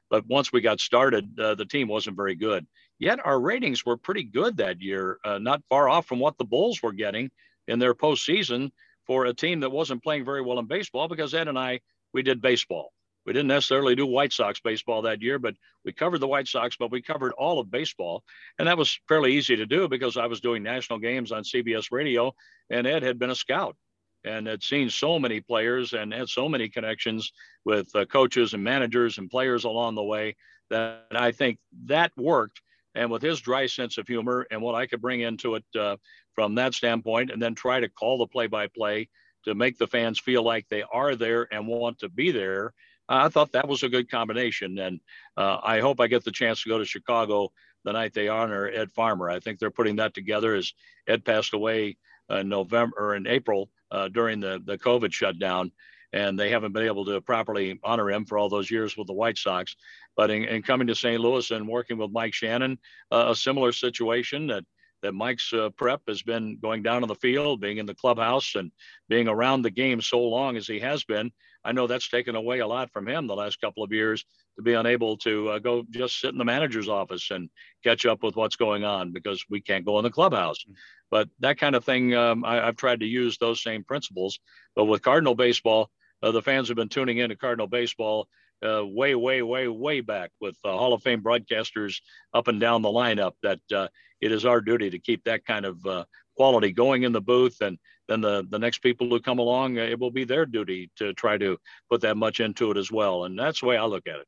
[0.09, 2.65] But once we got started, uh, the team wasn't very good.
[2.97, 6.45] Yet our ratings were pretty good that year, uh, not far off from what the
[6.45, 7.29] Bulls were getting
[7.67, 8.71] in their postseason
[9.05, 11.79] for a team that wasn't playing very well in baseball because Ed and I,
[12.13, 12.91] we did baseball.
[13.25, 15.53] We didn't necessarily do White Sox baseball that year, but
[15.85, 18.23] we covered the White Sox, but we covered all of baseball.
[18.57, 21.91] And that was fairly easy to do because I was doing national games on CBS
[21.91, 22.33] radio
[22.69, 23.75] and Ed had been a scout
[24.23, 27.31] and had seen so many players and had so many connections
[27.65, 30.35] with uh, coaches and managers and players along the way
[30.69, 32.61] that I think that worked.
[32.95, 35.97] And with his dry sense of humor and what I could bring into it uh,
[36.33, 39.09] from that standpoint, and then try to call the play by play
[39.45, 42.73] to make the fans feel like they are there and want to be there,
[43.07, 44.77] I thought that was a good combination.
[44.79, 44.99] And
[45.37, 47.51] uh, I hope I get the chance to go to Chicago
[47.83, 49.29] the night they honor Ed Farmer.
[49.29, 50.73] I think they're putting that together as
[51.07, 51.97] Ed passed away
[52.29, 55.71] in November or in April uh, during the, the COVID shutdown.
[56.11, 59.13] And they haven't been able to properly honor him for all those years with the
[59.13, 59.75] White Sox.
[60.17, 61.21] But in, in coming to St.
[61.21, 62.79] Louis and working with Mike Shannon,
[63.11, 64.63] uh, a similar situation that
[65.01, 68.55] that Mike's uh, prep has been going down on the field, being in the clubhouse,
[68.55, 68.71] and
[69.07, 71.31] being around the game so long as he has been.
[71.63, 74.25] I know that's taken away a lot from him the last couple of years
[74.59, 77.49] to be unable to uh, go just sit in the manager's office and
[77.81, 80.65] catch up with what's going on because we can't go in the clubhouse.
[81.09, 84.37] But that kind of thing, um, I, have tried to use those same principles.
[84.75, 85.89] But with Cardinal baseball,
[86.21, 88.27] uh, the fans have been tuning in to Cardinal baseball
[88.61, 92.01] uh, way, way, way, way back with uh, Hall of Fame broadcasters
[92.33, 93.31] up and down the lineup.
[93.41, 93.87] That uh,
[94.19, 96.03] it is our duty to keep that kind of uh,
[96.35, 97.77] quality going in the booth, and
[98.09, 101.13] then the the next people who come along, uh, it will be their duty to
[101.13, 101.57] try to
[101.89, 103.23] put that much into it as well.
[103.23, 104.27] And that's the way I look at it.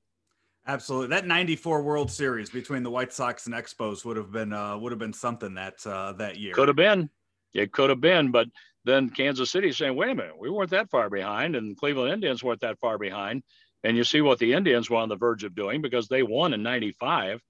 [0.68, 4.78] Absolutely, that '94 World Series between the White Sox and Expos would have been uh,
[4.78, 6.54] would have been something that uh, that year.
[6.54, 7.10] Could have been,
[7.54, 8.48] it could have been, but
[8.86, 12.44] then Kansas City saying, "Wait a minute, we weren't that far behind," and Cleveland Indians
[12.44, 13.44] weren't that far behind.
[13.84, 16.54] And you see what the Indians were on the verge of doing because they won
[16.54, 17.42] in '95,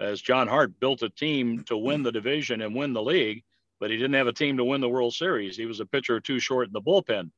[0.00, 3.44] as John Hart built a team to win the division and win the league,
[3.78, 5.54] but he didn't have a team to win the World Series.
[5.56, 7.30] He was a pitcher too short in the bullpen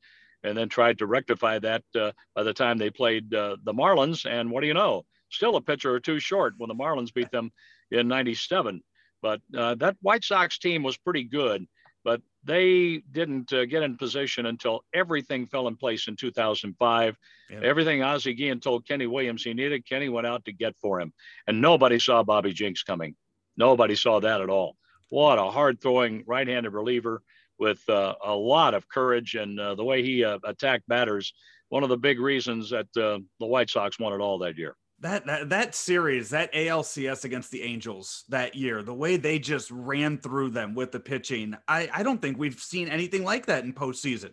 [0.45, 4.31] and then tried to rectify that uh, by the time they played uh, the Marlins.
[4.31, 5.05] And what do you know?
[5.31, 7.51] Still a pitcher or two short when the Marlins beat them
[7.91, 8.83] in 97.
[9.23, 11.67] But uh, that White Sox team was pretty good,
[12.05, 17.17] but they didn't uh, get in position until everything fell in place in 2005.
[17.51, 17.61] Yeah.
[17.63, 21.13] Everything Ozzie Guillen told Kenny Williams he needed, Kenny went out to get for him.
[21.47, 23.17] And nobody saw Bobby Jenks coming.
[23.57, 24.77] Nobody saw that at all.
[25.09, 27.23] What a hard throwing right handed reliever
[27.59, 31.33] with uh, a lot of courage and uh, the way he uh, attacked batters.
[31.69, 34.77] One of the big reasons that uh, the White Sox won it all that year
[35.01, 39.71] that, that that series, that ALCS against the Angels that year, the way they just
[39.71, 43.65] ran through them with the pitching, I, I don't think we've seen anything like that
[43.65, 44.33] in postseason.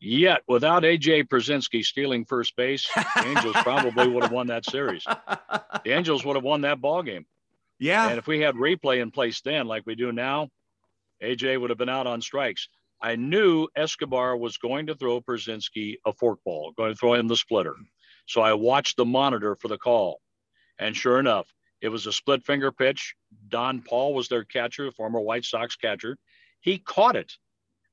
[0.00, 5.04] Yet, without AJ Pierzynski stealing first base, the Angels probably would have won that series.
[5.04, 7.24] The Angels would have won that ball game.
[7.78, 8.08] Yeah.
[8.08, 10.48] And if we had replay in place then, like we do now,
[11.22, 12.68] AJ would have been out on strikes.
[13.00, 17.36] I knew Escobar was going to throw Pierzynski a forkball, going to throw him the
[17.36, 17.74] splitter.
[18.26, 20.20] So I watched the monitor for the call.
[20.78, 21.46] And sure enough,
[21.80, 23.14] it was a split finger pitch.
[23.48, 26.16] Josh Paul was their catcher, former White Sox catcher.
[26.60, 27.32] He caught it.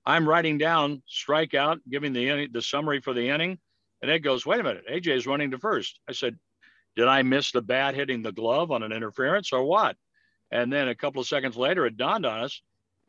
[0.05, 3.59] I'm writing down strikeout, giving the the summary for the inning.
[4.01, 5.99] And Ed goes, wait a minute, AJ is running to first.
[6.07, 6.37] I said,
[6.95, 9.97] did I miss the bat hitting the glove on an interference or what?
[10.51, 12.61] And then a couple of seconds later, it dawned on us.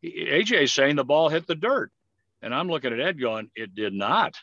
[0.04, 1.90] AJ is saying the ball hit the dirt.
[2.42, 4.34] And I'm looking at Ed going, it did not.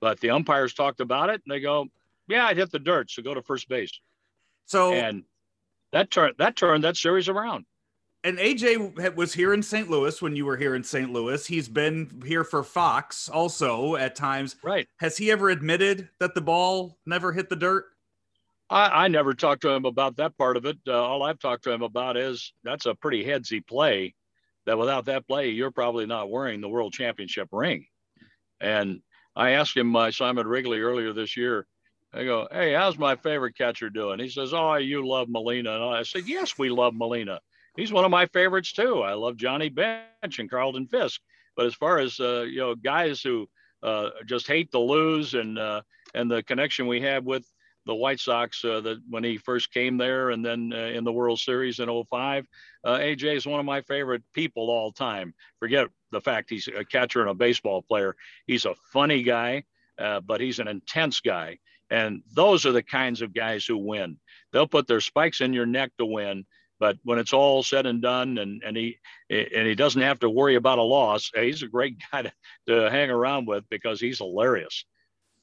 [0.00, 1.86] But the umpires talked about it and they go,
[2.28, 3.10] yeah, it hit the dirt.
[3.10, 4.00] So go to first base.
[4.66, 5.24] So, and
[5.92, 7.64] that turned, that turned that series around.
[8.24, 9.88] And AJ was here in St.
[9.88, 11.12] Louis when you were here in St.
[11.12, 11.46] Louis.
[11.46, 14.56] He's been here for Fox also at times.
[14.64, 14.88] Right.
[14.96, 17.84] Has he ever admitted that the ball never hit the dirt?
[18.68, 20.76] I, I never talked to him about that part of it.
[20.88, 24.14] Uh, all I've talked to him about is that's a pretty headsy play.
[24.64, 27.86] That without that play, you're probably not wearing the world championship ring.
[28.60, 29.02] And
[29.36, 31.68] I asked him, my Simon Wrigley earlier this year.
[32.16, 34.18] I go, hey, how's my favorite catcher doing?
[34.18, 35.74] He says, oh, you love Molina.
[35.74, 37.40] And I said, yes, we love Molina.
[37.76, 39.02] He's one of my favorites too.
[39.02, 41.20] I love Johnny Bench and Carlton Fisk.
[41.56, 43.48] But as far as uh, you know, guys who
[43.82, 45.82] uh, just hate to lose and uh,
[46.14, 47.46] and the connection we have with
[47.84, 51.12] the White Sox uh, that when he first came there and then uh, in the
[51.12, 52.46] World Series in 05.
[52.84, 55.34] Uh, AJ is one of my favorite people all time.
[55.60, 58.16] Forget the fact he's a catcher and a baseball player.
[58.46, 59.64] He's a funny guy,
[59.98, 61.58] uh, but he's an intense guy.
[61.90, 64.18] And those are the kinds of guys who win.
[64.52, 66.44] They'll put their spikes in your neck to win.
[66.78, 68.98] But when it's all said and done, and, and he
[69.30, 72.32] and he doesn't have to worry about a loss, he's a great guy to,
[72.68, 74.84] to hang around with because he's hilarious.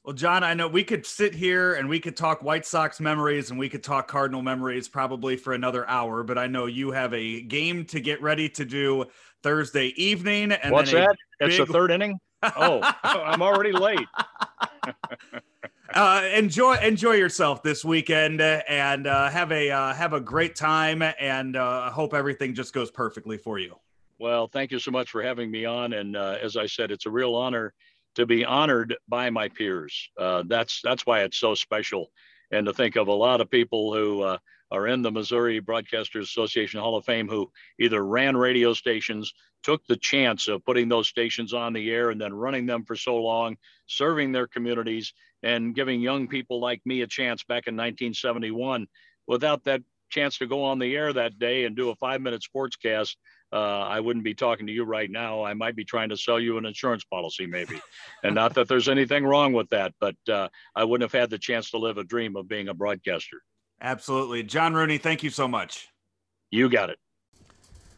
[0.04, 3.48] Well, John, I know we could sit here and we could talk White Sox memories
[3.48, 7.14] and we could talk Cardinal memories probably for another hour, but I know you have
[7.14, 9.06] a game to get ready to do
[9.42, 10.52] Thursday evening.
[10.52, 11.16] And what's that?
[11.40, 12.18] It's the third inning.
[12.42, 14.06] Oh, I'm already late.
[15.94, 21.02] uh, enjoy enjoy yourself this weekend and uh, have a uh, have a great time
[21.02, 23.76] and uh, hope everything just goes perfectly for you.
[24.18, 27.06] Well, thank you so much for having me on, and uh, as I said, it's
[27.06, 27.74] a real honor
[28.14, 30.10] to be honored by my peers.
[30.16, 32.10] That's that's why it's so special,
[32.50, 34.36] and to think of a lot of people who
[34.70, 39.32] are in the Missouri Broadcasters Association Hall of Fame who either ran radio stations,
[39.62, 42.96] took the chance of putting those stations on the air, and then running them for
[42.96, 45.14] so long, serving their communities,
[45.44, 48.86] and giving young people like me a chance back in 1971.
[49.28, 53.14] Without that chance to go on the air that day and do a five-minute sportscast
[53.54, 55.44] uh, I wouldn't be talking to you right now.
[55.44, 57.80] I might be trying to sell you an insurance policy, maybe.
[58.24, 61.38] and not that there's anything wrong with that, but uh, I wouldn't have had the
[61.38, 63.40] chance to live a dream of being a broadcaster.
[63.80, 64.42] Absolutely.
[64.42, 65.86] John Rooney, thank you so much.
[66.50, 66.98] You got it.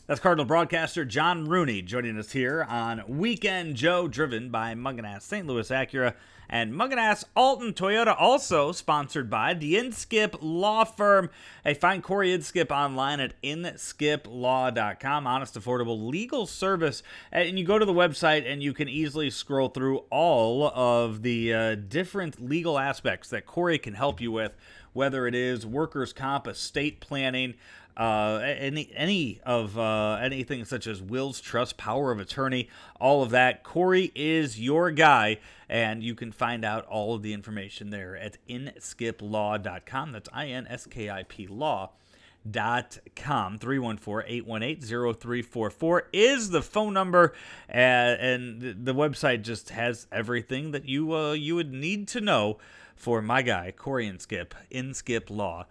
[0.07, 5.45] That's Cardinal broadcaster John Rooney joining us here on Weekend Joe, driven by Mungenast St.
[5.45, 6.15] Louis Acura
[6.49, 11.29] and Mungenast Alton Toyota, also sponsored by the Inskip Law Firm.
[11.65, 15.27] Hey, find Corey Inskip online at inskiplaw.com.
[15.27, 17.03] Honest, affordable legal service.
[17.33, 21.53] And you go to the website and you can easily scroll through all of the
[21.53, 24.53] uh, different legal aspects that Corey can help you with,
[24.93, 27.55] whether it is workers' comp, estate planning,
[27.97, 32.69] uh, any any of uh, anything such as wills, trust, power of attorney,
[33.01, 33.63] all of that.
[33.63, 35.39] Corey is your guy,
[35.69, 40.13] and you can find out all of the information there at inskiplaw.com.
[40.13, 41.93] That's I N S K I P law
[42.49, 47.35] dot com 314-818-0344 is the phone number
[47.69, 52.57] and the website just has everything that you uh, you would need to know
[52.95, 55.67] for my guy corey inskip inskip law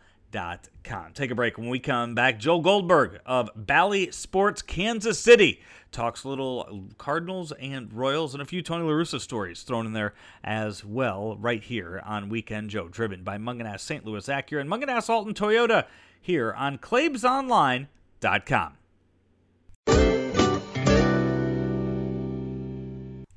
[0.84, 1.14] com.
[1.14, 1.58] Take a break.
[1.58, 5.62] When we come back, Joel Goldberg of Bally Sports Kansas City
[5.92, 10.14] talks little Cardinals and Royals and a few Tony La Russa stories thrown in there
[10.44, 14.06] as well, right here on Weekend Joe, driven by Mungenast St.
[14.06, 15.86] Louis Acura and Mungenast Alton Toyota
[16.20, 18.78] here on ClaibsOnline.com.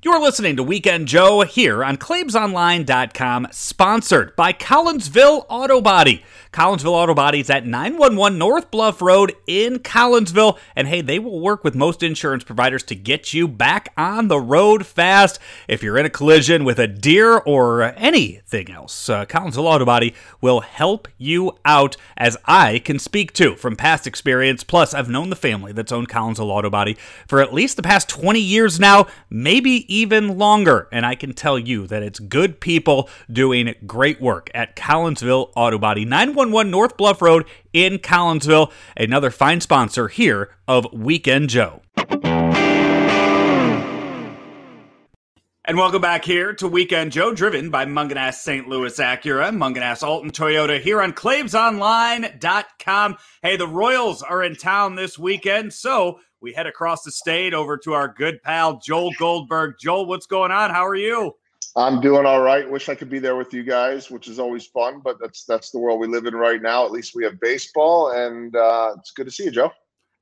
[0.01, 6.23] You're listening to Weekend Joe here on ClaibsOnline.com, sponsored by Collinsville Auto Body.
[6.53, 10.57] Collinsville Auto Body is at 911 North Bluff Road in Collinsville.
[10.73, 14.39] And hey, they will work with most insurance providers to get you back on the
[14.39, 15.37] road fast.
[15.67, 20.15] If you're in a collision with a deer or anything else, uh, Collinsville Auto Body
[20.39, 24.63] will help you out, as I can speak to from past experience.
[24.63, 26.95] Plus, I've known the family that's owned Collinsville Auto Body
[27.27, 30.87] for at least the past 20 years now, maybe even longer.
[30.91, 35.77] And I can tell you that it's good people doing great work at Collinsville Auto
[35.77, 38.71] Body, 911 North Bluff Road in Collinsville.
[38.95, 41.81] Another fine sponsor here of Weekend Joe.
[45.69, 48.67] And welcome back here to Weekend Joe, driven by Mungenast St.
[48.67, 53.17] Louis Acura, Mungenast Alton Toyota here on ClaibsOnline.com.
[53.43, 57.77] Hey, the Royals are in town this weekend, so we head across the state over
[57.77, 59.75] to our good pal Joel Goldberg.
[59.79, 60.69] Joel, what's going on?
[60.69, 61.33] How are you?
[61.75, 62.69] I'm doing all right.
[62.69, 65.71] Wish I could be there with you guys, which is always fun, but that's that's
[65.71, 66.85] the world we live in right now.
[66.85, 69.71] At least we have baseball, and uh, it's good to see you, Joe.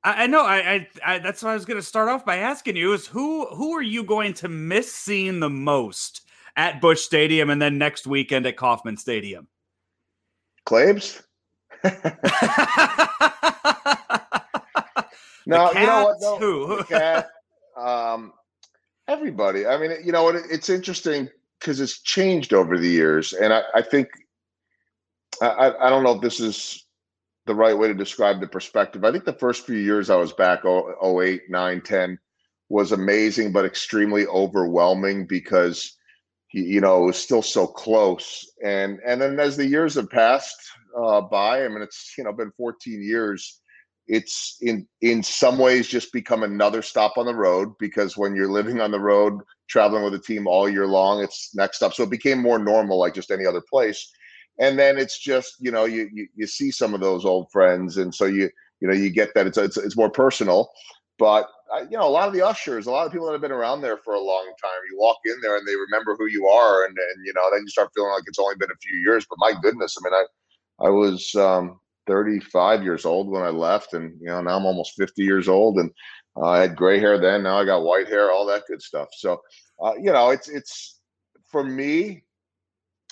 [0.04, 0.44] I, I know.
[0.44, 3.06] I, I, I, that's what I was going to start off by asking you: is
[3.06, 6.22] who who are you going to miss seeing the most
[6.56, 9.48] at Busch Stadium, and then next weekend at Kauffman Stadium?
[10.66, 11.22] Claibs.
[15.48, 16.16] no, you know what?
[16.20, 16.84] No, Who?
[16.84, 17.28] cat,
[17.76, 18.32] um,
[19.08, 19.66] everybody.
[19.66, 20.36] I mean, you know what?
[20.36, 21.28] It's interesting
[21.58, 24.08] because it's changed over the years, and I, I think
[25.42, 26.84] I, I don't know if this is
[27.46, 29.04] the right way to describe the perspective.
[29.04, 32.18] I think the first few years I was back, oh, 08, 9, 10,
[32.68, 35.96] was amazing, but extremely overwhelming because
[36.52, 38.50] you know, it was still so close.
[38.64, 40.56] And and then as the years have passed
[40.96, 43.60] uh, by, I mean, it's you know been 14 years.
[44.08, 48.50] It's in in some ways just become another stop on the road because when you're
[48.50, 51.92] living on the road, traveling with a team all year long, it's next up.
[51.94, 54.10] So it became more normal, like just any other place.
[54.58, 57.98] And then it's just you know you you, you see some of those old friends,
[57.98, 58.50] and so you
[58.80, 60.70] you know you get that it's it's, it's more personal.
[61.18, 63.42] But uh, you know, a lot of the ushers, a lot of people that have
[63.42, 66.26] been around there for a long time, you walk in there and they remember who
[66.26, 68.78] you are, and and you know, then you start feeling like it's only been a
[68.80, 69.26] few years.
[69.28, 73.94] But my goodness, I mean, I I was um, 35 years old when I left,
[73.94, 75.90] and you know, now I'm almost 50 years old, and
[76.36, 77.44] uh, I had gray hair then.
[77.44, 79.08] Now I got white hair, all that good stuff.
[79.16, 79.40] So,
[79.80, 80.98] uh, you know, it's it's
[81.50, 82.24] for me,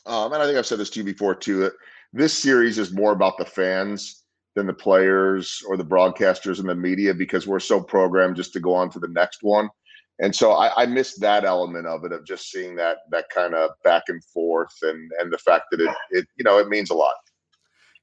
[0.07, 1.61] um, and I think I've said this to you before too.
[1.61, 1.75] That
[2.13, 4.25] this series is more about the fans
[4.57, 8.61] than the players or the broadcasters and the media because we're so programmed just to
[8.61, 9.69] go on to the next one.
[10.19, 13.55] And so I, I missed that element of it of just seeing that that kind
[13.55, 16.91] of back and forth and and the fact that it it you know it means
[16.91, 17.15] a lot.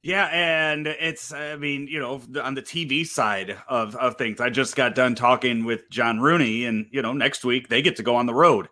[0.04, 4.50] Yeah, and it's I mean, you know, on the TV side of of things, I
[4.50, 8.04] just got done talking with John Rooney and you know, next week they get to
[8.04, 8.68] go on the road.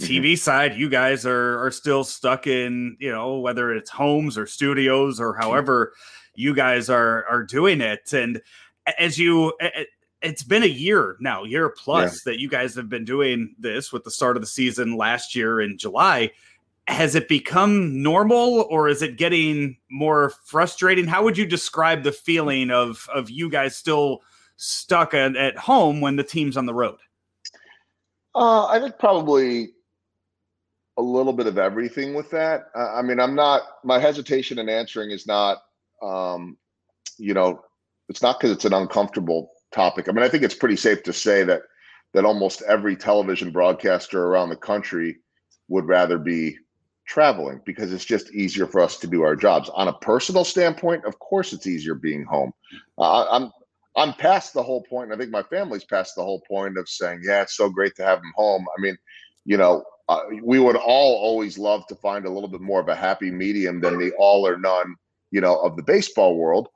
[0.00, 0.36] TV mm-hmm.
[0.36, 5.20] side, you guys are are still stuck in, you know, whether it's homes or studios
[5.20, 5.92] or however
[6.34, 8.12] you guys are are doing it.
[8.12, 8.42] And
[8.98, 9.52] as you
[10.22, 12.32] it's been a year now, year plus yeah.
[12.32, 15.60] that you guys have been doing this with the start of the season last year
[15.60, 16.32] in July.
[16.88, 21.06] Has it become normal or is it getting more frustrating?
[21.06, 24.22] How would you describe the feeling of of you guys still
[24.56, 26.98] stuck at, at home when the team's on the road?
[28.34, 29.70] Uh, I think probably
[30.96, 32.66] a little bit of everything with that.
[32.74, 35.58] I mean, I'm not, my hesitation in answering is not
[36.02, 36.56] um,
[37.18, 37.62] you know,
[38.08, 40.08] it's not because it's an uncomfortable topic.
[40.08, 41.62] I mean, I think it's pretty safe to say that
[42.14, 45.18] that almost every television broadcaster around the country
[45.68, 46.56] would rather be
[47.08, 49.68] traveling because it's just easier for us to do our jobs.
[49.70, 52.52] On a personal standpoint, of course, it's easier being home.
[52.96, 53.50] Uh, I'm
[53.96, 55.12] I'm past the whole point.
[55.12, 58.04] I think my family's past the whole point of saying, yeah, it's so great to
[58.04, 58.64] have them home.
[58.76, 58.96] I mean,
[59.44, 62.88] you know, uh, we would all always love to find a little bit more of
[62.88, 64.94] a happy medium than the all or none
[65.30, 66.68] you know, of the baseball world.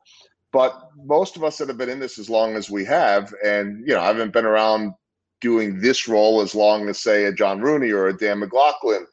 [0.52, 3.86] But most of us that have been in this as long as we have, and
[3.86, 4.92] you know, I haven't been around
[5.40, 9.06] doing this role as long as say a John Rooney or a Dan McLaughlin.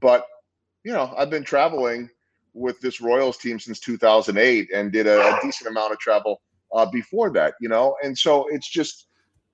[0.00, 0.26] But
[0.84, 2.10] you know, I've been traveling
[2.54, 6.86] with this Royals team since 2008 and did a, a decent amount of travel uh,
[6.86, 7.54] before that.
[7.60, 9.06] You know, and so it's just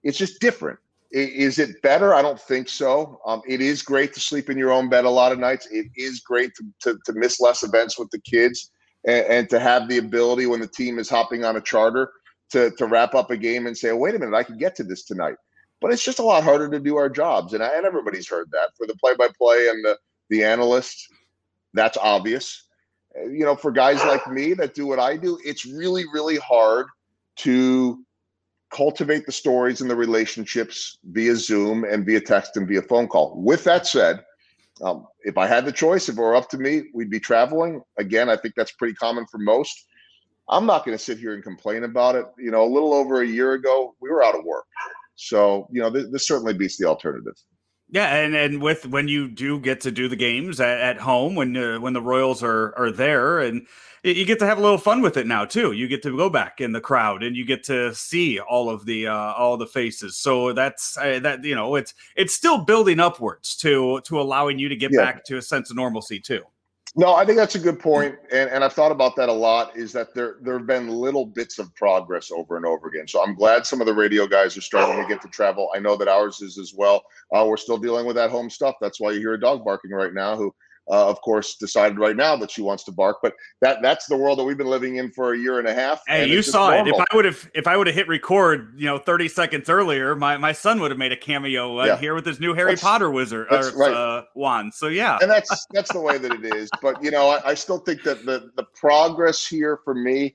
[0.03, 0.79] it's just different.
[1.11, 2.15] Is it better?
[2.15, 3.19] I don't think so.
[3.25, 5.67] Um, it is great to sleep in your own bed a lot of nights.
[5.71, 8.71] It is great to, to, to miss less events with the kids
[9.07, 12.13] and, and, to have the ability when the team is hopping on a charter
[12.51, 14.75] to to wrap up a game and say, oh, wait a minute, I can get
[14.77, 15.37] to this tonight.
[15.81, 18.51] But it's just a lot harder to do our jobs, and, I, and everybody's heard
[18.51, 19.97] that for the play-by-play and the
[20.29, 21.09] the analyst.
[21.75, 22.65] That's obvious.
[23.15, 26.87] You know, for guys like me that do what I do, it's really really hard
[27.37, 28.05] to
[28.71, 33.35] cultivate the stories and the relationships via Zoom and via text and via phone call.
[33.37, 34.23] With that said,
[34.83, 37.83] um, if I had the choice, if it were up to me, we'd be traveling.
[37.97, 39.87] Again, I think that's pretty common for most.
[40.49, 42.27] I'm not going to sit here and complain about it.
[42.39, 44.65] You know, a little over a year ago, we were out of work.
[45.17, 47.35] So, you know, this certainly beats the alternative.
[47.91, 51.35] Yeah, and and with when you do get to do the games at, at home
[51.35, 53.67] when uh, when the Royals are are there and
[54.05, 55.73] you get to have a little fun with it now too.
[55.73, 58.85] You get to go back in the crowd and you get to see all of
[58.85, 60.17] the uh, all the faces.
[60.17, 64.69] So that's uh, that you know it's it's still building upwards to to allowing you
[64.69, 65.01] to get yeah.
[65.01, 66.43] back to a sense of normalcy too.
[66.97, 69.77] No, I think that's a good point, and and I've thought about that a lot.
[69.77, 73.07] Is that there there have been little bits of progress over and over again.
[73.07, 75.71] So I'm glad some of the radio guys are starting to get to travel.
[75.75, 77.03] I know that ours is as well.
[77.35, 78.77] Uh, we're still dealing with that home stuff.
[78.81, 80.37] That's why you hear a dog barking right now.
[80.37, 80.55] Who
[80.91, 83.19] uh, of course, decided right now that she wants to bark.
[83.23, 85.75] But that that's the world that we've been living in for a year and a
[85.75, 86.03] half.
[86.07, 86.89] Hey, you saw it.
[86.89, 90.17] If I would have if I would have hit record, you know, 30 seconds earlier,
[90.17, 91.97] my, my son would have made a cameo uh, yeah.
[91.97, 93.93] here with his new Harry that's, Potter wizard or, right.
[93.93, 94.75] uh, wand.
[94.75, 96.71] So yeah, and that's that's the way that it is.
[96.81, 100.35] But you know, I, I still think that the the progress here for me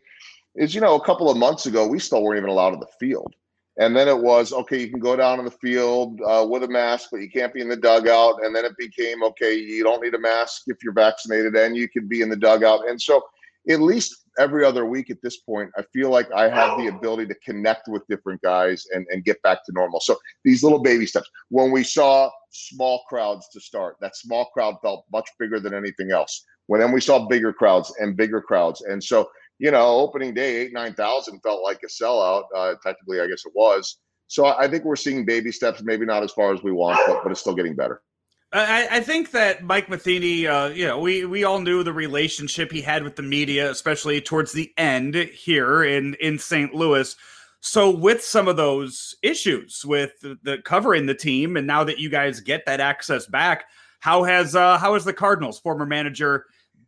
[0.56, 2.88] is, you know, a couple of months ago we still weren't even allowed in the
[3.00, 3.34] field.
[3.78, 4.80] And then it was okay.
[4.80, 7.62] You can go down in the field uh, with a mask, but you can't be
[7.62, 8.44] in the dugout.
[8.44, 9.56] And then it became okay.
[9.56, 12.88] You don't need a mask if you're vaccinated, and you can be in the dugout.
[12.88, 13.24] And so,
[13.70, 17.28] at least every other week at this point, I feel like I have the ability
[17.28, 20.00] to connect with different guys and and get back to normal.
[20.02, 21.30] So these little baby steps.
[21.50, 26.12] When we saw small crowds to start, that small crowd felt much bigger than anything
[26.12, 26.46] else.
[26.68, 29.30] When then we saw bigger crowds and bigger crowds, and so
[29.60, 32.44] you know, opening day, eight, 9,000 felt like a sellout.
[32.56, 33.98] Uh, technically, I guess it was.
[34.28, 37.24] So I think we're seeing baby steps, maybe not as far as we want, but,
[37.24, 38.02] but it's still getting better.
[38.52, 42.72] I, I think that Mike Matheny, uh, you know, we, we all knew the relationship
[42.72, 46.74] he had with the media, especially towards the end here in, in St.
[46.74, 47.16] Louis.
[47.62, 51.98] So with some of those issues with the, the covering the team, and now that
[51.98, 53.66] you guys get that access back,
[54.02, 56.46] how has uh, how has the Cardinals former manager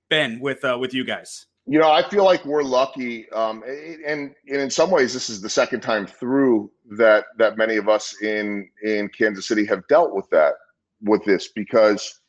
[0.09, 1.45] been with uh, with you guys?
[1.67, 5.41] You know, I feel like we're lucky, um, and, and in some ways, this is
[5.41, 10.13] the second time through that that many of us in in Kansas City have dealt
[10.13, 10.53] with that
[11.01, 12.19] with this because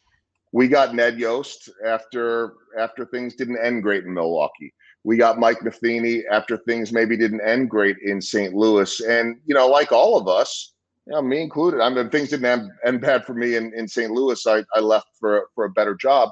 [0.53, 4.73] we got Ned Yost after after things didn't end great in Milwaukee.
[5.05, 8.55] We got Mike Matheny after things maybe didn't end great in St.
[8.55, 10.73] Louis, and you know, like all of us,
[11.07, 11.83] you know, me included.
[11.83, 14.11] I mean, things didn't end, end bad for me in, in St.
[14.11, 14.47] Louis.
[14.47, 16.31] I, I left for for a better job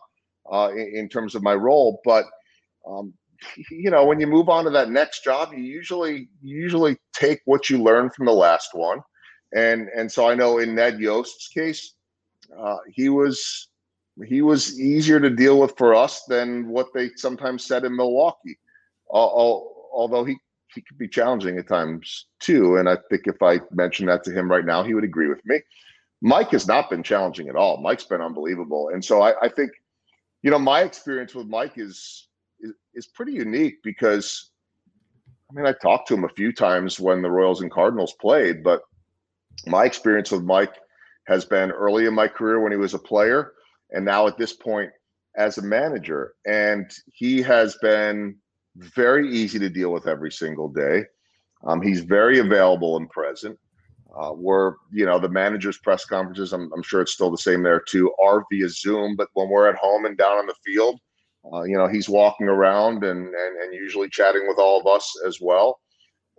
[0.50, 2.24] uh, in, in terms of my role, but
[2.86, 3.14] um,
[3.70, 7.40] you know, when you move on to that next job, you usually you usually take
[7.44, 9.00] what you learned from the last one,
[9.54, 11.94] and and so I know in Ned Yost's case,
[12.58, 13.68] uh, he was
[14.26, 18.58] he was easier to deal with for us than what they sometimes said in Milwaukee,
[19.10, 20.36] although he
[20.74, 22.76] he could be challenging at times too.
[22.76, 25.44] And I think if I mentioned that to him right now, he would agree with
[25.44, 25.60] me.
[26.22, 27.80] Mike has not been challenging at all.
[27.82, 29.72] Mike's been unbelievable, and so I, I think,
[30.42, 32.28] you know, my experience with Mike is
[32.94, 34.50] is, pretty unique because
[35.50, 38.62] I mean, I talked to him a few times when the Royals and Cardinals played,
[38.62, 38.82] but
[39.66, 40.74] my experience with Mike
[41.26, 43.52] has been early in my career when he was a player,
[43.92, 44.90] and now at this point
[45.36, 46.34] as a manager.
[46.46, 48.36] And he has been
[48.76, 51.04] very easy to deal with every single day.
[51.66, 53.58] Um, he's very available and present.
[54.16, 57.62] Uh, we're, you know, the manager's press conferences, I'm, I'm sure it's still the same
[57.62, 59.16] there too, are via Zoom.
[59.16, 61.00] But when we're at home and down on the field,
[61.52, 65.14] uh, you know, he's walking around and, and and usually chatting with all of us
[65.26, 65.80] as well.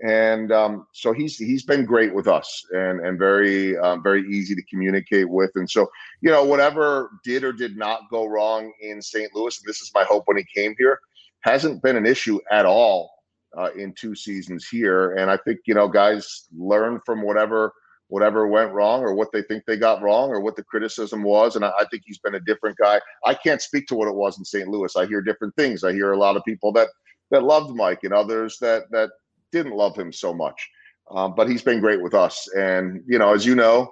[0.06, 4.56] And um, so he's he's been great with us and and very um, very easy
[4.56, 5.52] to communicate with.
[5.56, 5.90] And so
[6.22, 9.34] you know, whatever did or did not go wrong in St.
[9.34, 11.00] Louis, and this is my hope when he came here,
[11.42, 13.12] hasn't been an issue at all
[13.58, 15.14] uh, in two seasons here.
[15.14, 17.72] And I think you know, guys learn from whatever
[18.08, 21.56] whatever went wrong or what they think they got wrong or what the criticism was.
[21.56, 23.02] And I, I, think he's been a different guy.
[23.26, 24.68] I can't speak to what it was in St.
[24.68, 24.96] Louis.
[24.96, 25.84] I hear different things.
[25.84, 26.90] I hear a lot of people that
[27.32, 29.10] that loved Mike and others that that
[29.52, 30.70] didn't love him so much.
[31.10, 32.48] Um, but he's been great with us.
[32.56, 33.92] And you know, as you know,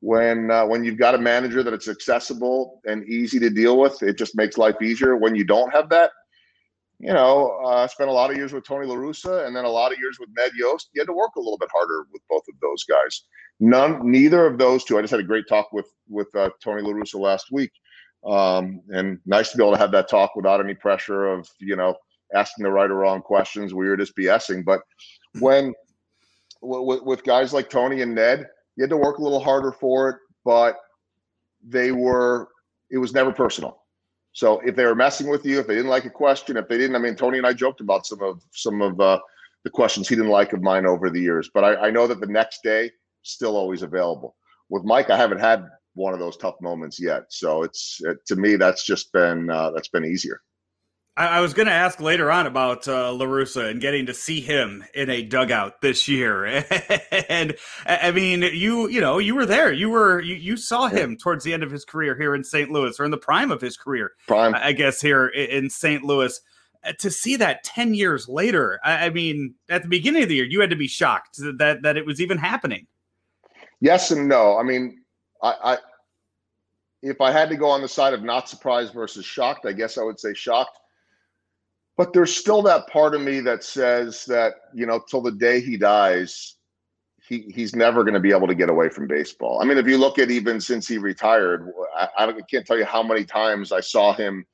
[0.00, 4.02] when uh, when you've got a manager that it's accessible and easy to deal with,
[4.02, 5.16] it just makes life easier.
[5.16, 6.10] When you don't have that,
[6.98, 9.70] you know, uh, spent a lot of years with Tony La Russa and then a
[9.70, 10.90] lot of years with Ned Yost.
[10.94, 13.24] You had to work a little bit harder with both of those guys.
[13.60, 14.98] None, neither of those two.
[14.98, 17.70] I just had a great talk with with uh, Tony La Russa last week,
[18.24, 21.76] um, and nice to be able to have that talk without any pressure of you
[21.76, 21.94] know
[22.34, 23.74] asking the right or wrong questions.
[23.74, 24.80] We were just BSing, but
[25.40, 25.74] when
[26.62, 28.46] with, with guys like Tony and Ned,
[28.76, 30.76] you had to work a little harder for it, but
[31.62, 32.48] they were.
[32.90, 33.80] It was never personal
[34.32, 36.78] so if they were messing with you, if they didn't like a question, if they
[36.78, 39.18] didn't, I mean, Tony and I joked about some of some of uh,
[39.64, 41.50] the questions he didn't like of mine over the years.
[41.52, 42.90] But I, I know that the next day
[43.22, 44.36] still always available.
[44.68, 45.64] With Mike, I haven't had
[45.94, 47.24] one of those tough moments yet.
[47.28, 50.40] So it's it, to me that's just been uh, that's been easier.
[51.16, 54.14] I, I was going to ask later on about uh, La Russa and getting to
[54.14, 56.46] see him in a dugout this year.
[57.28, 57.56] and
[57.86, 59.72] I mean, you you know, you were there.
[59.72, 62.70] You were you, you saw him towards the end of his career here in St.
[62.70, 66.02] Louis, or in the prime of his career, prime, I guess, here in St.
[66.02, 66.40] Louis.
[66.82, 70.36] Uh, to see that ten years later, I, I mean, at the beginning of the
[70.36, 72.86] year, you had to be shocked that that it was even happening.
[73.80, 74.58] Yes and no.
[74.58, 75.02] I mean,
[75.42, 75.78] I, I
[77.02, 79.96] if I had to go on the side of not surprised versus shocked, I guess
[79.96, 80.80] I would say shocked
[82.00, 85.60] but there's still that part of me that says that you know till the day
[85.60, 86.56] he dies
[87.28, 89.60] he he's never going to be able to get away from baseball.
[89.60, 92.86] I mean, if you look at even since he retired, I, I can't tell you
[92.86, 94.46] how many times I saw him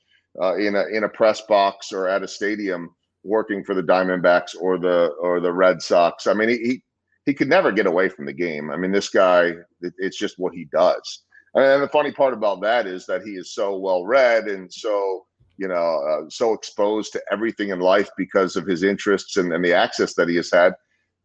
[0.43, 2.91] uh, in a in a press box or at a stadium
[3.23, 6.27] working for the Diamondbacks or the or the Red Sox.
[6.27, 6.83] I mean, he
[7.27, 8.71] he, could never get away from the game.
[8.71, 11.25] I mean, this guy, it, it's just what he does.
[11.55, 15.27] And the funny part about that is that he is so well read and so
[15.59, 19.65] you know uh, so exposed to everything in life because of his interests and, and
[19.65, 20.75] the access that he has had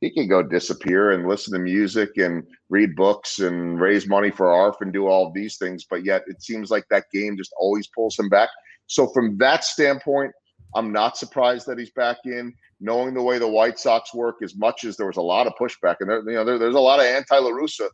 [0.02, 4.52] he can go disappear and listen to music and read books and raise money for
[4.52, 5.86] ARF and do all these things.
[5.88, 8.50] But yet it seems like that game just always pulls him back.
[8.88, 10.32] So from that standpoint,
[10.76, 12.54] I'm not surprised that he's back in.
[12.84, 15.54] Knowing the way the White Sox work, as much as there was a lot of
[15.54, 17.88] pushback, and there, you know, there, there's a lot of anti La Russa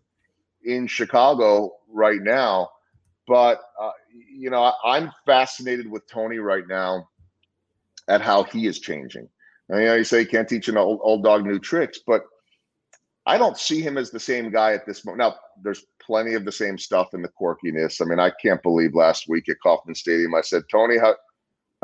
[0.64, 2.70] in Chicago right now.
[3.28, 3.92] But uh,
[4.32, 7.10] you know, I, I'm fascinated with Tony right now
[8.08, 9.28] at how he is changing.
[9.70, 12.24] I know you say you can't teach an old, old dog new tricks, but
[13.26, 15.20] I don't see him as the same guy at this moment.
[15.20, 18.02] Now, there's plenty of the same stuff in the quirkiness.
[18.02, 21.16] I mean, I can't believe last week at Kauffman Stadium, I said, Tony, how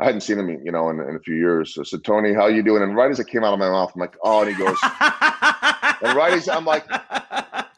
[0.00, 1.74] I hadn't seen him, you know, in, in a few years.
[1.74, 2.82] So I said, Tony, how you doing?
[2.82, 4.76] And right as it came out of my mouth, I'm like, oh, and he goes,
[4.82, 6.84] and right as I'm like,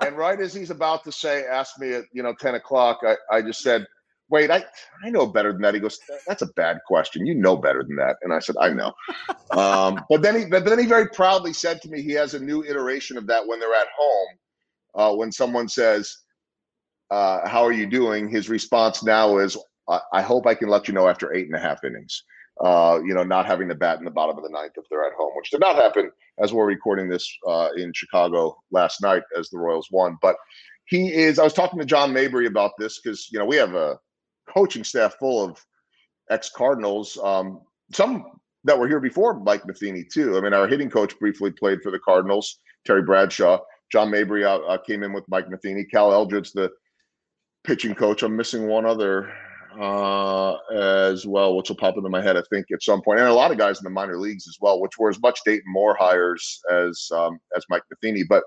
[0.01, 3.17] and right as he's about to say, ask me at, you know, 10 o'clock, I,
[3.31, 3.87] I just said,
[4.31, 4.65] wait, I,
[5.05, 5.75] I know better than that.
[5.75, 7.27] He goes, that's a bad question.
[7.27, 8.17] You know better than that.
[8.23, 8.93] And I said, I know.
[9.51, 12.41] um, but then he, but then he very proudly said to me, he has a
[12.41, 14.29] new iteration of that when they're at home.
[14.95, 16.17] Uh, when someone says,
[17.11, 18.29] uh, how are you doing?
[18.29, 19.57] His response now is,
[19.89, 22.25] I, hope I can let you know after eight and a half innings.
[22.65, 25.05] Uh, you know, not having the bat in the bottom of the ninth if they're
[25.05, 26.11] at home, which did not happen
[26.43, 30.17] as we're recording this uh, in Chicago last night as the Royals won.
[30.23, 30.37] But
[30.87, 31.39] he is.
[31.39, 33.99] I was talking to John Mabry about this because you know we have a
[34.49, 35.63] coaching staff full of
[36.31, 37.19] ex Cardinals.
[37.23, 37.61] Um,
[37.93, 38.25] some
[38.65, 40.37] that were here before Mike Matheny too.
[40.37, 43.59] I mean, our hitting coach briefly played for the Cardinals, Terry Bradshaw.
[43.93, 45.85] John Mabry uh, uh, came in with Mike Matheny.
[45.85, 46.71] Cal Eldred's the
[47.65, 48.23] pitching coach.
[48.23, 49.33] I'm missing one other
[49.81, 53.21] uh, as well, which will pop into my head, I think, at some point.
[53.21, 55.41] And a lot of guys in the minor leagues as well, which were as much
[55.45, 58.25] Dayton Moore hires as um, as Mike Matheny.
[58.25, 58.45] But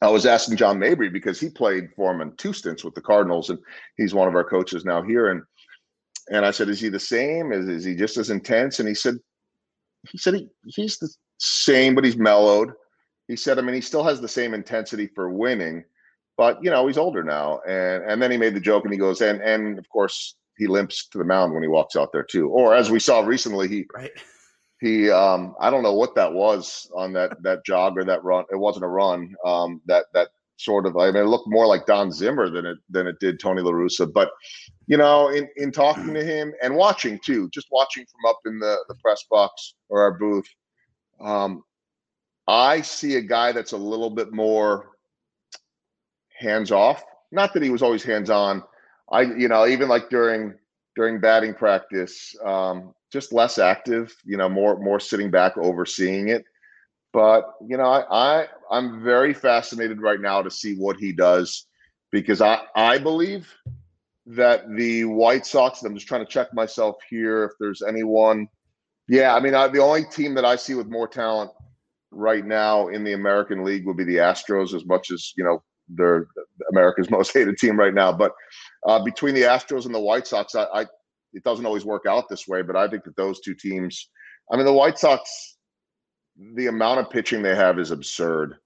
[0.00, 3.00] I was asking John Mabry because he played for him in two stints with the
[3.00, 3.58] Cardinals, and
[3.96, 5.30] he's one of our coaches now here.
[5.30, 5.42] And
[6.30, 7.52] and I said, "Is he the same?
[7.52, 9.16] Is, is he just as intense?" And he said,
[10.10, 12.72] "He said he, he's the same, but he's mellowed."
[13.28, 15.84] He said, "I mean, he still has the same intensity for winning,
[16.36, 18.98] but you know, he's older now." And and then he made the joke, and he
[18.98, 22.24] goes, "And and of course, he limps to the mound when he walks out there
[22.24, 24.12] too." Or as we saw recently, he right
[24.82, 28.44] he um i don't know what that was on that that jog or that run
[28.50, 31.86] it wasn't a run um that that sort of i mean it looked more like
[31.86, 34.30] don zimmer than it than it did tony la russa but
[34.88, 38.58] you know in in talking to him and watching too just watching from up in
[38.58, 40.48] the the press box or our booth
[41.20, 41.62] um
[42.48, 44.90] i see a guy that's a little bit more
[46.42, 48.62] hands off not that he was always hands on
[49.10, 50.54] i you know even like during
[50.96, 56.44] during batting practice um just less active, you know, more more sitting back overseeing it.
[57.12, 61.66] But you know, I, I I'm very fascinated right now to see what he does
[62.10, 63.54] because I I believe
[64.26, 65.82] that the White Sox.
[65.82, 68.48] I'm just trying to check myself here if there's anyone.
[69.08, 71.50] Yeah, I mean, I, the only team that I see with more talent
[72.12, 75.62] right now in the American League would be the Astros, as much as you know
[75.94, 76.26] they're
[76.70, 78.12] America's most hated team right now.
[78.12, 78.32] But
[78.86, 80.86] uh, between the Astros and the White Sox, I, I
[81.32, 84.10] it doesn't always work out this way, but I think that those two teams,
[84.50, 85.56] I mean, the White Sox,
[86.54, 88.56] the amount of pitching they have is absurd.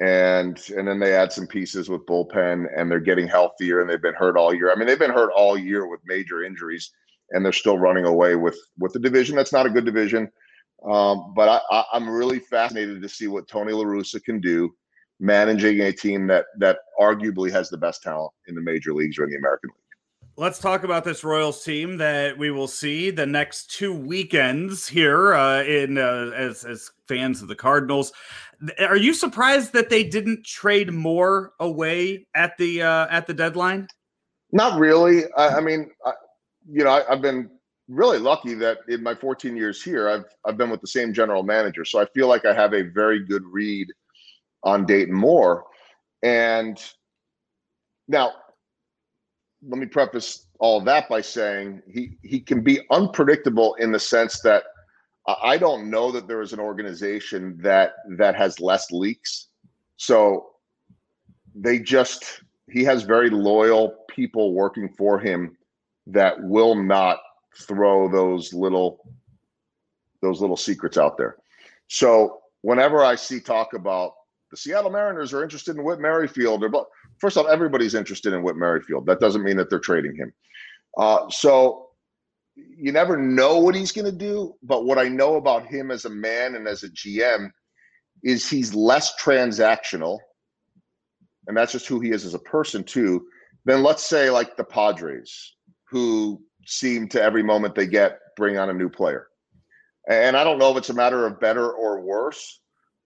[0.00, 4.00] And and then they add some pieces with bullpen and they're getting healthier and they've
[4.00, 4.72] been hurt all year.
[4.72, 6.90] I mean, they've been hurt all year with major injuries
[7.30, 9.36] and they're still running away with with the division.
[9.36, 10.30] That's not a good division.
[10.90, 14.74] Um, but I, I, I'm really fascinated to see what Tony La Russa can do
[15.22, 19.24] managing a team that that arguably has the best talent in the major leagues or
[19.24, 19.82] in the American League
[20.36, 25.34] let's talk about this Royals team that we will see the next two weekends here
[25.34, 28.12] uh, in uh, as as fans of the Cardinals.
[28.78, 33.88] Are you surprised that they didn't trade more away at the uh, at the deadline?
[34.52, 35.24] Not really.
[35.36, 36.12] I, I mean, I,
[36.70, 37.50] you know, I, have been
[37.88, 41.42] really lucky that in my 14 years here, I've I've been with the same general
[41.42, 43.88] manager, so I feel like I have a very good read
[44.64, 45.64] on Dayton Moore.
[46.22, 46.82] And
[48.08, 48.32] now
[49.66, 54.40] let me preface all that by saying he he can be unpredictable in the sense
[54.40, 54.64] that
[55.42, 59.48] I don't know that there is an organization that that has less leaks.
[59.96, 60.50] So
[61.54, 65.56] they just he has very loyal people working for him
[66.06, 67.18] that will not
[67.56, 69.00] throw those little
[70.22, 71.36] those little secrets out there.
[71.88, 74.14] So whenever I see talk about
[74.52, 76.62] the Seattle Mariners are interested in Whit Merrifield.
[76.62, 76.86] Or,
[77.18, 79.06] first off, everybody's interested in Whit Merrifield.
[79.06, 80.30] That doesn't mean that they're trading him.
[80.98, 81.88] Uh, so
[82.54, 84.54] you never know what he's going to do.
[84.62, 87.50] But what I know about him as a man and as a GM
[88.22, 90.18] is he's less transactional,
[91.46, 93.24] and that's just who he is as a person too.
[93.64, 95.54] Then let's say like the Padres,
[95.88, 99.28] who seem to every moment they get bring on a new player.
[100.10, 102.61] And I don't know if it's a matter of better or worse,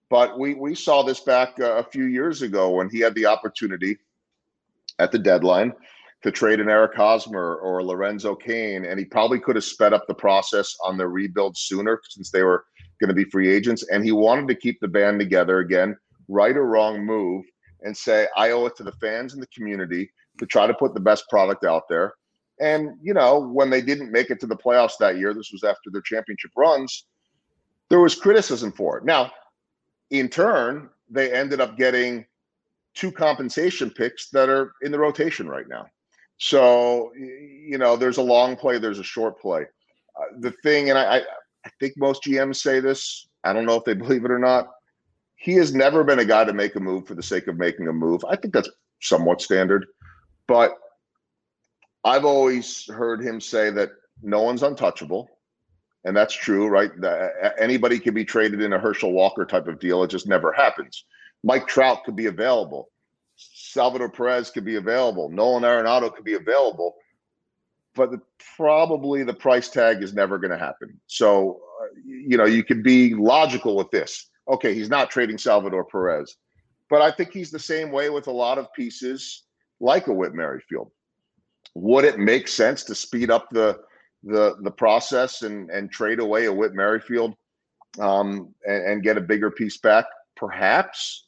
[0.09, 3.25] but we we saw this back uh, a few years ago when he had the
[3.25, 3.97] opportunity
[4.99, 5.73] at the deadline
[6.23, 10.07] to trade an Eric Hosmer or Lorenzo Cain, and he probably could have sped up
[10.07, 12.65] the process on the rebuild sooner since they were
[12.99, 13.87] going to be free agents.
[13.89, 15.95] And he wanted to keep the band together again,
[16.27, 17.45] right or wrong move,
[17.83, 20.09] and say, I owe it to the fans and the community
[20.39, 22.13] to try to put the best product out there.
[22.59, 25.63] And, you know, when they didn't make it to the playoffs that year, this was
[25.63, 27.05] after their championship runs,
[27.89, 29.05] there was criticism for it.
[29.05, 29.31] Now,
[30.09, 32.25] in turn, they ended up getting
[32.93, 35.85] two compensation picks that are in the rotation right now.
[36.37, 39.63] So, you know, there's a long play, there's a short play.
[40.19, 43.85] Uh, the thing, and I, I think most GMs say this, I don't know if
[43.85, 44.67] they believe it or not.
[45.35, 47.87] He has never been a guy to make a move for the sake of making
[47.87, 48.25] a move.
[48.27, 48.69] I think that's
[49.01, 49.85] somewhat standard.
[50.47, 50.75] But
[52.03, 53.91] I've always heard him say that
[54.23, 55.29] no one's untouchable.
[56.07, 56.89] And that's true, right?
[57.59, 60.03] Anybody can be traded in a Herschel Walker type of deal.
[60.03, 61.03] It just never happens.
[61.43, 62.89] Mike Trout could be available.
[63.35, 65.29] Salvador Perez could be available.
[65.29, 66.95] Nolan Arenado could be available,
[67.93, 68.21] but the,
[68.55, 70.97] probably the price tag is never going to happen.
[71.07, 74.29] So, uh, you know, you could be logical with this.
[74.47, 76.37] Okay, he's not trading Salvador Perez,
[76.89, 79.43] but I think he's the same way with a lot of pieces
[79.81, 80.89] like a Whit Merrifield.
[81.75, 83.81] Would it make sense to speed up the
[84.27, 87.35] the the process and and trade away a Whit Merrifield
[87.99, 90.05] um, and, and get a bigger piece back?
[90.35, 91.27] Perhaps,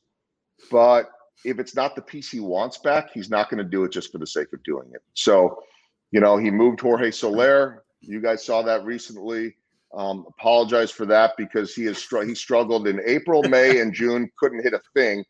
[0.70, 1.10] but
[1.46, 4.12] if it's not the piece he wants back, he's not going to do it just
[4.12, 5.02] for the sake of doing it.
[5.14, 5.64] So,
[6.12, 7.84] you know, he moved Jorge Soler.
[8.02, 9.56] You guys saw that recently.
[9.94, 14.30] Um, apologize for that because he has str- he struggled in April, May, and June.
[14.38, 15.24] Couldn't hit a thing,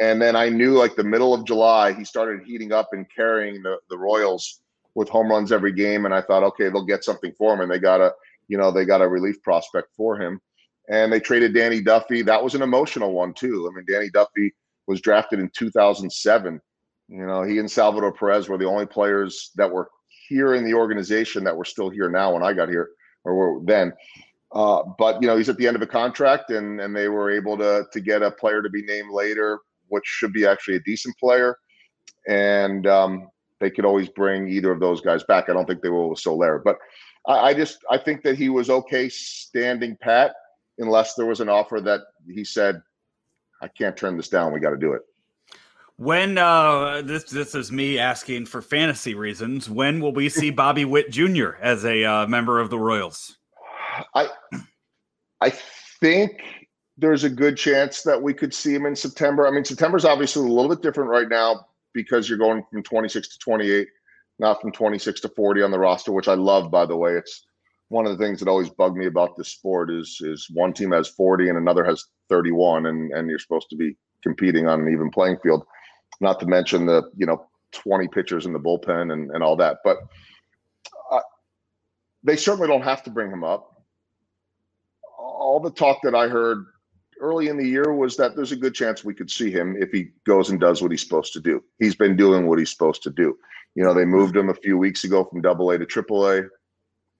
[0.00, 3.62] and then I knew like the middle of July he started heating up and carrying
[3.62, 4.60] the the Royals
[4.96, 7.70] with home runs every game, and I thought, okay, they'll get something for him, and
[7.70, 8.12] they got a
[8.48, 10.40] you know they got a relief prospect for him,
[10.88, 12.22] and they traded Danny Duffy.
[12.22, 13.70] That was an emotional one too.
[13.70, 14.54] I mean, Danny Duffy
[14.88, 16.60] was drafted in 2007.
[17.08, 19.88] You know, he and Salvador Perez were the only players that were
[20.28, 22.90] here in the organization that were still here now when I got here,
[23.24, 23.92] or were then.
[24.52, 27.30] Uh, but you know, he's at the end of a contract, and and they were
[27.30, 29.58] able to to get a player to be named later,
[29.88, 31.58] which should be actually a decent player,
[32.26, 33.28] and um,
[33.60, 35.48] they could always bring either of those guys back.
[35.48, 36.78] I don't think they will with Soler, but
[37.26, 40.34] I, I just I think that he was okay standing pat
[40.78, 42.82] unless there was an offer that he said
[43.62, 44.52] I can't turn this down.
[44.52, 45.02] We got to do it.
[45.96, 50.84] When uh, this this is me asking for fantasy reasons, when will we see Bobby
[50.84, 51.52] Witt Jr.
[51.60, 53.38] as a uh, member of the Royals?
[54.14, 54.28] I
[55.40, 55.50] I
[56.00, 56.42] think
[56.98, 59.46] there's a good chance that we could see him in September.
[59.46, 61.66] I mean, September's obviously a little bit different right now
[61.96, 63.88] because you're going from 26 to 28,
[64.38, 66.70] not from 26 to 40 on the roster, which I love.
[66.70, 67.44] By the way, it's
[67.88, 70.92] one of the things that always bugged me about this sport is is one team
[70.92, 74.92] has 40 and another has 31 and and you're supposed to be competing on an
[74.92, 75.64] even playing field
[76.20, 79.78] not to mention the you know 20 pitchers in the bullpen and, and all that
[79.84, 79.98] but
[81.12, 81.20] uh,
[82.24, 83.84] they certainly don't have to bring him up
[85.16, 86.64] all the talk that i heard
[87.20, 89.90] early in the year was that there's a good chance we could see him if
[89.90, 93.02] he goes and does what he's supposed to do he's been doing what he's supposed
[93.02, 93.36] to do
[93.74, 96.42] you know they moved him a few weeks ago from double a to triple a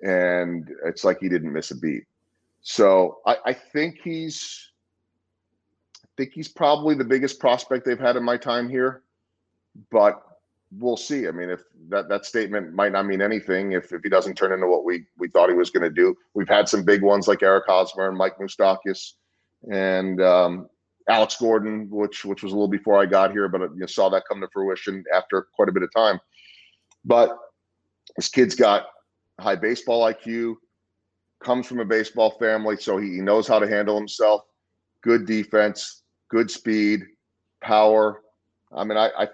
[0.02, 2.04] and it's like he didn't miss a beat.
[2.62, 4.70] So I, I think he's
[6.04, 9.02] I think he's probably the biggest prospect they've had in my time here.
[9.90, 10.22] But
[10.72, 11.28] we'll see.
[11.28, 14.52] I mean, if that, that statement might not mean anything if, if he doesn't turn
[14.52, 16.16] into what we we thought he was going to do.
[16.34, 19.12] We've had some big ones like Eric Hosmer and Mike Moustakas
[19.70, 20.68] and um,
[21.08, 24.08] Alex Gordon, which which was a little before I got here, but you know, saw
[24.10, 26.20] that come to fruition after quite a bit of time.
[27.04, 27.36] But
[28.16, 28.86] this kid's got
[29.40, 30.56] high baseball IQ,
[31.42, 34.42] comes from a baseball family, so he, he knows how to handle himself.
[35.02, 37.04] Good defense, good speed,
[37.60, 38.22] power.
[38.74, 39.28] I mean, I, I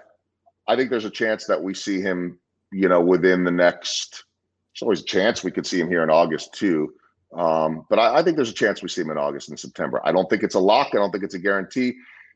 [0.68, 2.38] I think there's a chance that we see him,
[2.70, 4.24] you know, within the next.
[4.74, 6.94] There's always a chance we could see him here in August too.
[7.34, 10.00] Um, but I, I, think there's a chance we see him in August and September.
[10.04, 10.88] I don't think it's a lock.
[10.92, 11.94] I don't think it's a guarantee.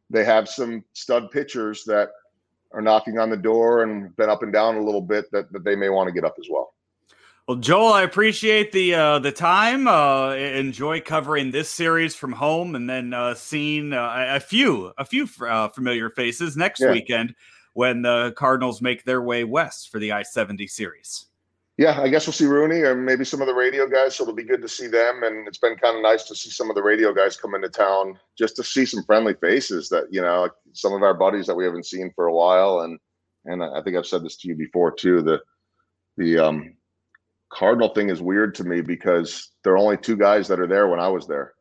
[0.09, 2.11] They have some stud pitchers that
[2.73, 5.65] are knocking on the door and been up and down a little bit that, that
[5.65, 6.75] they may want to get up as well.
[7.47, 9.87] Well, Joel, I appreciate the uh, the time.
[9.87, 15.05] Uh, enjoy covering this series from home, and then uh, seeing uh, a few a
[15.05, 16.91] few uh, familiar faces next yeah.
[16.91, 17.37] weekend
[17.75, 21.27] when the Cardinals make their way west for the I seventy series.
[21.79, 24.15] Yeah, I guess we'll see Rooney or maybe some of the radio guys.
[24.15, 26.49] So it'll be good to see them, and it's been kind of nice to see
[26.49, 30.05] some of the radio guys come into town just to see some friendly faces that
[30.11, 32.99] you know some of our buddies that we haven't seen for a while, and
[33.45, 35.21] and I think I've said this to you before too.
[35.21, 35.41] The
[36.17, 36.77] the um
[37.51, 40.89] Cardinal thing is weird to me because there are only two guys that are there
[40.89, 41.55] when I was there.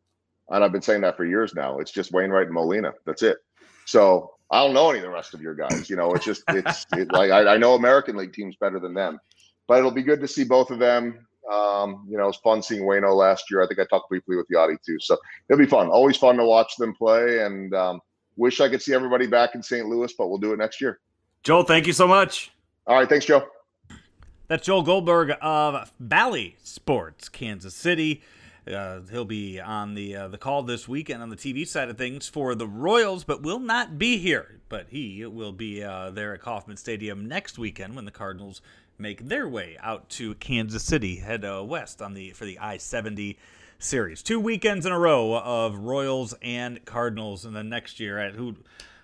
[0.50, 1.80] And I've been saying that for years now.
[1.80, 2.94] It's just Wainwright and Molina.
[3.06, 3.38] That's it.
[3.86, 5.90] So I don't know any of the rest of your guys.
[5.90, 8.94] You know, it's just it's it, like I, I, know American League teams better than
[8.94, 9.20] them,
[9.68, 11.28] but it'll be good to see both of them.
[11.52, 13.64] Um, you know, it's fun seeing Wayno last year.
[13.64, 15.18] I think I talked briefly with Yadi too, so
[15.50, 15.90] it'll be fun.
[15.90, 18.00] Always fun to watch them play, and um,
[18.36, 19.88] wish I could see everybody back in St.
[19.88, 21.00] Louis, but we'll do it next year.
[21.44, 22.52] Joel, thank you so much.
[22.88, 23.48] All right, thanks, Joe.
[24.48, 28.22] That's Joel Goldberg of Bally Sports, Kansas City.
[28.72, 31.98] Uh, he'll be on the uh, the call this weekend on the TV side of
[31.98, 34.60] things for the Royals, but will not be here.
[34.70, 38.62] But he will be uh, there at Kauffman Stadium next weekend when the Cardinals
[38.98, 42.78] make their way out to Kansas City, head uh, west on the for the I
[42.78, 43.38] seventy
[43.80, 44.24] series.
[44.24, 48.56] Two weekends in a row of Royals and Cardinals, and then next year at who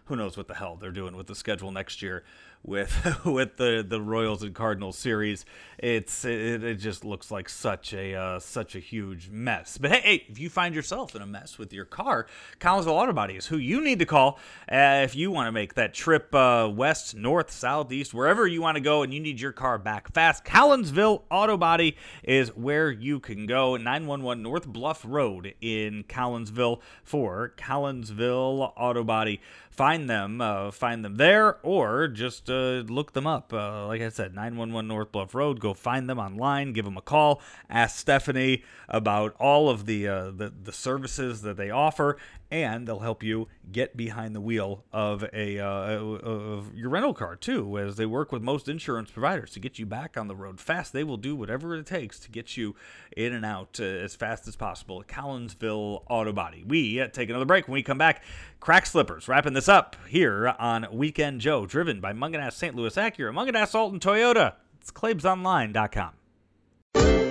[0.05, 2.23] who knows what the hell they're doing with the schedule next year
[2.63, 5.45] with with the the Royals and Cardinals series.
[5.77, 9.77] It's it, it just looks like such a uh, such a huge mess.
[9.77, 12.27] But hey, hey, if you find yourself in a mess with your car,
[12.59, 14.39] Collinsville Auto Body is who you need to call
[14.71, 18.61] uh, if you want to make that trip uh, west, north, south, east, wherever you
[18.61, 20.45] want to go, and you need your car back fast.
[20.45, 23.75] Collinsville Auto Body is where you can go.
[23.75, 29.41] 911 North Bluff Road in Collinsville for Collinsville Auto Body
[29.81, 33.51] find them, uh, find them there, or just uh, look them up.
[33.51, 35.59] Uh, like I said, 911 North Bluff Road.
[35.59, 40.25] Go find them online, give them a call, ask Stephanie about all of the uh,
[40.29, 42.17] the, the services that they offer,
[42.51, 47.35] and they'll help you get behind the wheel of a uh, of your rental car
[47.35, 50.59] too, as they work with most insurance providers to get you back on the road
[50.59, 50.91] fast.
[50.91, 52.75] They will do whatever it takes to get you
[53.15, 54.99] in and out uh, as fast as possible.
[54.99, 56.63] at Collinsville Auto Body.
[56.67, 57.67] We uh, take another break.
[57.67, 58.23] When we come back,
[58.59, 59.27] crack slippers.
[59.27, 62.75] Wrapping this up here on Weekend Joe, driven by Mungenast St.
[62.75, 64.55] Louis Acura, Mungenast Alton Toyota.
[64.81, 67.30] It's ClaibsOnline.com.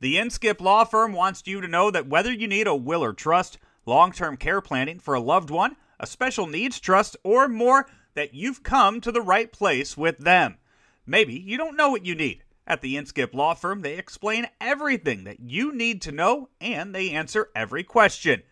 [0.00, 3.12] The Inskip Law Firm wants you to know that whether you need a will or
[3.12, 7.86] trust, long term care planning for a loved one, a special needs trust, or more,
[8.14, 10.56] that you've come to the right place with them.
[11.04, 12.44] Maybe you don't know what you need.
[12.66, 17.10] At the Inskip Law Firm, they explain everything that you need to know and they
[17.10, 18.42] answer every question.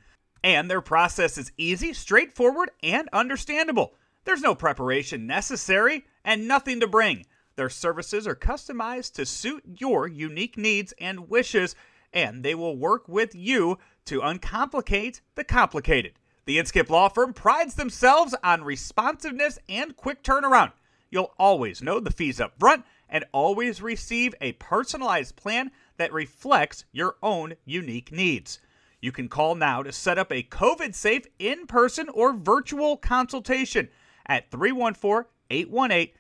[0.45, 3.95] And their process is easy, straightforward, and understandable.
[4.25, 7.25] There's no preparation necessary and nothing to bring.
[7.59, 11.75] Their services are customized to suit your unique needs and wishes,
[12.13, 16.13] and they will work with you to uncomplicate the complicated.
[16.45, 20.71] The Inskip Law Firm prides themselves on responsiveness and quick turnaround.
[21.11, 26.85] You'll always know the fees up front and always receive a personalized plan that reflects
[26.93, 28.61] your own unique needs.
[29.01, 33.89] You can call now to set up a COVID safe in person or virtual consultation
[34.27, 36.15] at 314 818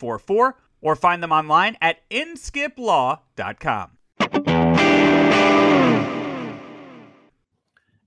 [0.00, 3.90] 0344 or find them online at inskiplaw.com.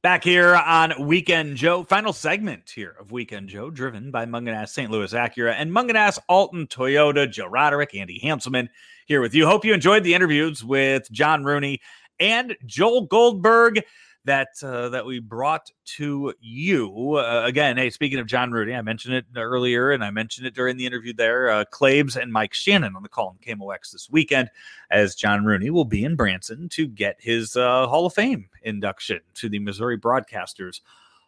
[0.03, 4.91] Back here on Weekend Joe, final segment here of Weekend Joe, driven by Mungenast St.
[4.91, 7.31] Louis Acura and Mungenast Alton Toyota.
[7.31, 8.67] Joe Roderick, Andy Hanselman
[9.05, 9.45] here with you.
[9.45, 11.79] Hope you enjoyed the interviews with John Rooney
[12.19, 13.81] and Joel Goldberg
[14.25, 17.15] that uh, that we brought to you.
[17.15, 20.53] Uh, again, hey, speaking of John Rooney, I mentioned it earlier, and I mentioned it
[20.53, 21.49] during the interview there.
[21.49, 24.49] Uh, Claibs and Mike Shannon on the call in KMOX this weekend,
[24.89, 29.19] as John Rooney will be in Branson to get his uh, Hall of Fame induction
[29.35, 30.81] to the Missouri Broadcasters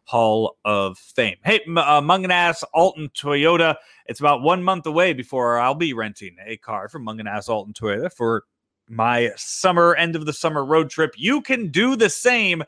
[0.06, 1.38] Hall of Fame.
[1.44, 3.76] Hey, uh, Mungenast Alton Toyota.
[4.06, 8.14] It's about one month away before I'll be renting a car from Mungenast Alton Toyota
[8.14, 8.44] for
[8.90, 11.14] my summer end of the summer road trip.
[11.18, 12.64] You can do the same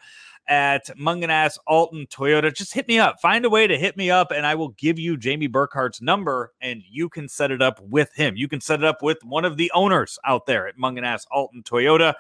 [0.48, 2.54] at Mungenast Alton Toyota.
[2.54, 3.20] Just hit me up.
[3.22, 6.54] Find a way to hit me up, and I will give you Jamie Burkhart's number,
[6.62, 8.36] and you can set it up with him.
[8.36, 11.64] You can set it up with one of the owners out there at Mungenast Alton
[11.64, 12.14] Toyota,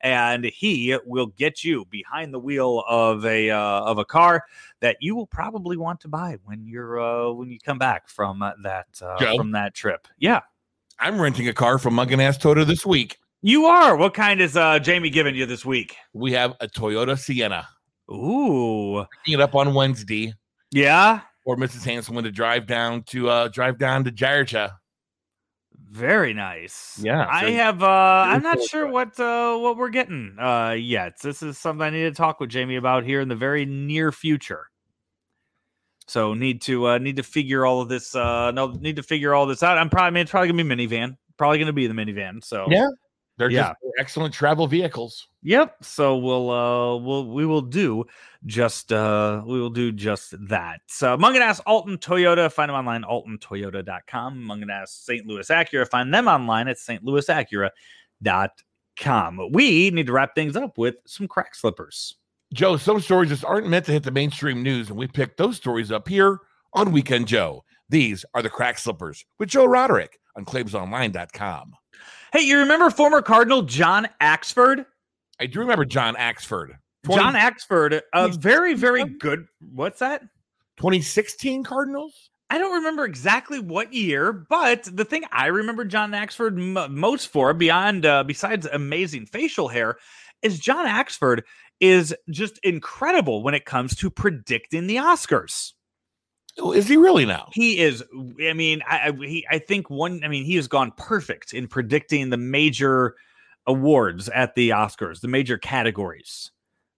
[0.00, 4.44] and he will get you behind the wheel of a uh, of a car
[4.80, 8.40] that you will probably want to buy when you're uh, when you come back from
[8.62, 10.08] that uh, from that trip.
[10.18, 10.40] Yeah,
[10.98, 13.18] I'm renting a car from Mungenast Toyota this week.
[13.42, 13.96] You are.
[13.96, 15.96] What kind is uh, Jamie giving you this week?
[16.12, 17.66] We have a Toyota Sienna.
[18.10, 19.04] Ooh.
[19.24, 20.32] Picking it up on Wednesday.
[20.70, 21.20] Yeah.
[21.44, 21.84] Or Mrs.
[21.84, 24.78] Hanselman to drive down to uh drive down to Georgia.
[25.90, 26.98] Very nice.
[27.02, 27.82] Yeah, I so- have.
[27.82, 27.86] uh
[28.28, 28.92] I'm not cool sure stuff.
[28.92, 31.14] what uh what we're getting uh yet.
[31.20, 34.12] This is something I need to talk with Jamie about here in the very near
[34.12, 34.66] future.
[36.06, 39.34] So need to uh need to figure all of this uh no need to figure
[39.34, 39.78] all this out.
[39.78, 41.16] I'm probably I mean, it's probably gonna be minivan.
[41.38, 42.44] Probably gonna be the minivan.
[42.44, 42.88] So Yeah.
[43.38, 43.68] They're Yeah.
[43.68, 45.28] just excellent travel vehicles.
[45.42, 45.76] Yep.
[45.82, 48.04] So we'll uh we'll we will do
[48.46, 50.80] just uh we will do just that.
[50.86, 54.38] So Mungenast Alton Toyota, find them online, altontoyota.com.
[54.38, 55.26] Mungenast St.
[55.26, 59.52] Louis Acura, find them online at stlouisacura.com.
[59.52, 62.16] We need to wrap things up with some crack slippers.
[62.52, 65.56] Joe, some stories just aren't meant to hit the mainstream news, and we picked those
[65.56, 66.38] stories up here
[66.74, 67.64] on Weekend Joe.
[67.88, 71.72] These are the crack slippers with Joe Roderick on claibsonline.com.
[72.32, 74.86] Hey, you remember former Cardinal John Axford?
[75.40, 76.76] I do remember John Axford.
[77.04, 79.46] 20 John Axford, a very, very good.
[79.60, 80.22] What's that?
[80.76, 82.30] 2016 Cardinals?
[82.48, 87.28] I don't remember exactly what year, but the thing I remember John Axford m- most
[87.28, 89.96] for, beyond uh, besides amazing facial hair,
[90.42, 91.42] is John Axford
[91.80, 95.72] is just incredible when it comes to predicting the Oscars.
[96.58, 97.48] Oh, Is he really now?
[97.52, 98.04] He is.
[98.46, 100.22] I mean, I I- he, I think one.
[100.22, 103.14] I mean, he has gone perfect in predicting the major
[103.66, 106.50] awards at the Oscars, the major categories.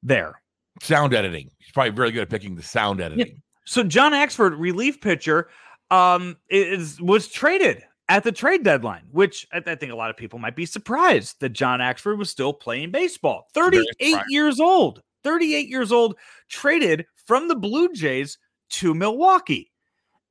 [0.02, 0.40] There.
[0.82, 1.50] Sound editing.
[1.58, 3.40] He's probably very good at picking the sound editing.
[3.64, 5.48] So John Axford, relief pitcher,
[5.90, 10.16] um, is was traded at the trade deadline, which I, I think a lot of
[10.16, 13.46] people might be surprised that John Axford was still playing baseball.
[13.54, 16.16] Thirty-eight years old, thirty-eight years old,
[16.48, 18.36] traded from the Blue Jays
[18.70, 19.70] to Milwaukee.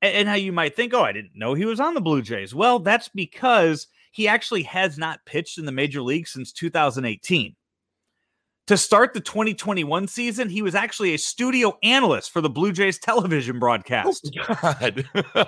[0.01, 2.21] A- And, how you might think, oh, I didn't know he was on the Blue
[2.21, 2.53] Jays.
[2.53, 7.55] Well, that's because he actually has not pitched in the major league since 2018.
[8.67, 12.97] To start the 2021 season, he was actually a studio analyst for the Blue Jays
[12.99, 14.37] television oh broadcast.
[14.47, 15.05] God.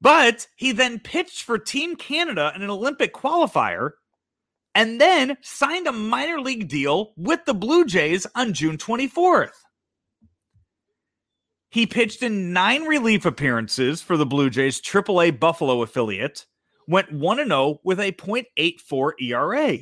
[0.00, 3.90] But he then pitched for Team Canada in an Olympic qualifier
[4.74, 9.50] and then signed a minor league deal with the Blue Jays on June 24th.
[11.70, 16.46] He pitched in nine relief appearances for the Blue Jays AAA Buffalo affiliate,
[16.86, 19.78] went 1 0 with a .84 ERA.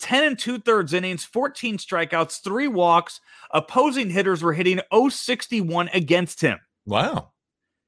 [0.00, 3.20] 10 and two thirds innings, 14 strikeouts, three walks.
[3.50, 6.58] Opposing hitters were hitting 061 against him.
[6.86, 7.32] wow.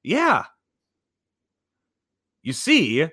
[0.03, 0.45] Yeah.
[2.43, 3.07] You see,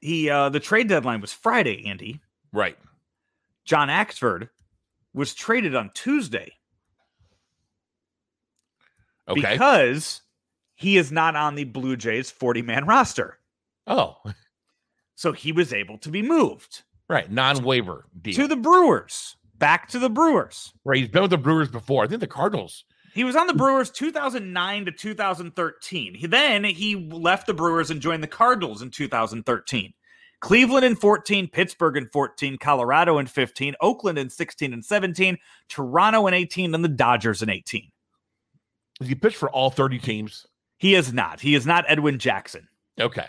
[0.00, 2.20] he uh the trade deadline was Friday, Andy.
[2.52, 2.78] Right.
[3.66, 4.48] John Axford
[5.12, 6.54] was traded on Tuesday
[9.30, 9.40] Okay.
[9.52, 10.22] because
[10.74, 13.38] he is not on the Blue Jays 40-man roster.
[13.86, 14.16] oh,
[15.14, 17.30] So he was able to be moved right.
[17.30, 18.34] Non waiver deal.
[18.34, 19.36] to the Brewers.
[19.58, 20.72] Back to the Brewers.
[20.84, 20.98] right.
[20.98, 22.04] He's been with the Brewers before.
[22.04, 22.84] I think the Cardinals.
[23.12, 26.14] He was on the Brewers 2009 to 2013.
[26.14, 29.92] He, then he left the Brewers and joined the Cardinals in 2013.
[30.40, 35.36] Cleveland in 14, Pittsburgh in 14, Colorado in 15, Oakland in 16 and 17,
[35.68, 37.90] Toronto in 18, and the Dodgers in 18.
[39.00, 40.46] He pitched for all 30 teams?
[40.76, 41.40] He is not.
[41.40, 42.68] He is not Edwin Jackson.
[43.00, 43.26] Okay.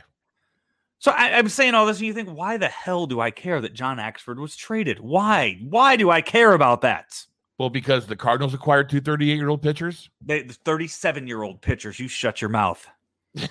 [0.99, 3.59] So I, I'm saying all this, and you think, why the hell do I care
[3.59, 4.99] that John Axford was traded?
[4.99, 5.59] Why?
[5.67, 7.25] Why do I care about that?
[7.57, 10.09] Well, because the Cardinals acquired two 38 year old pitchers.
[10.23, 12.87] They, the 37 year old pitchers, you shut your mouth.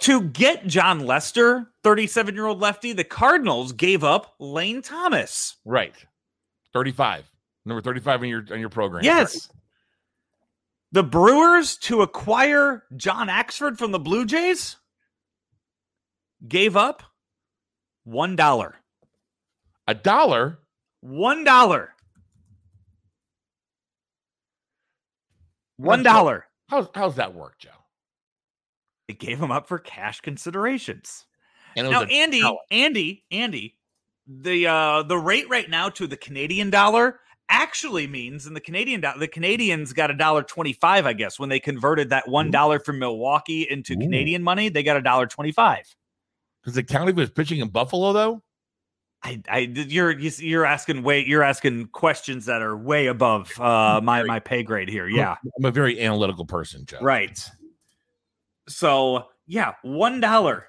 [0.00, 5.56] to get Jon Lester, 37 year old lefty, the Cardinals gave up Lane Thomas.
[5.64, 5.94] Right.
[6.72, 7.29] 35.
[7.64, 9.04] Number 35 on your on your program.
[9.04, 9.48] Yes.
[10.92, 14.76] The Brewers to acquire John Axford from the Blue Jays
[16.46, 17.02] gave up
[18.04, 18.76] one dollar.
[19.86, 20.58] A dollar.
[21.00, 21.94] One dollar.
[25.76, 26.46] One dollar.
[26.68, 27.70] How's how's that work, Joe?
[29.08, 31.24] They gave him up for cash considerations.
[31.76, 32.58] And Now, Andy, dollar.
[32.70, 33.76] Andy, Andy,
[34.26, 37.20] the uh the rate right now to the Canadian dollar
[37.50, 41.38] actually means in the Canadian dollar, the Canadians got a dollar twenty five, I guess,
[41.38, 43.98] when they converted that one dollar from Milwaukee into Ooh.
[43.98, 45.84] Canadian money, they got a dollar twenty five.
[46.62, 48.42] Because the county was pitching in Buffalo though?
[49.22, 54.22] I, I, you're you're asking way you're asking questions that are way above uh my
[54.22, 55.06] my pay grade here.
[55.06, 57.00] Yeah, I'm a very analytical person, Joe.
[57.02, 57.38] right.
[58.66, 60.66] So yeah, one dollar.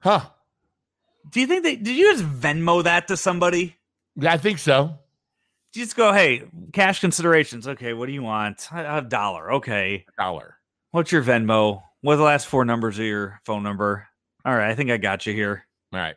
[0.00, 0.22] Huh.
[1.30, 3.76] Do you think they did you just Venmo that to somebody?
[4.16, 4.98] Yeah, I think so.
[5.72, 7.66] Just go, hey, cash considerations.
[7.66, 8.68] Okay, what do you want?
[8.72, 9.52] A a dollar.
[9.54, 10.04] Okay.
[10.18, 10.58] A dollar.
[10.90, 11.82] What's your Venmo?
[12.02, 14.06] What are the last four numbers of your phone number?
[14.44, 15.66] All right, I think I got you here.
[15.92, 16.16] All right.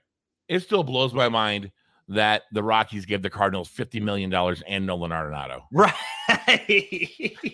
[0.50, 1.72] It still blows my mind
[2.10, 4.34] that the Rockies gave the Cardinals $50 million
[4.68, 5.62] and Nolan Arenado.
[5.72, 5.94] Right.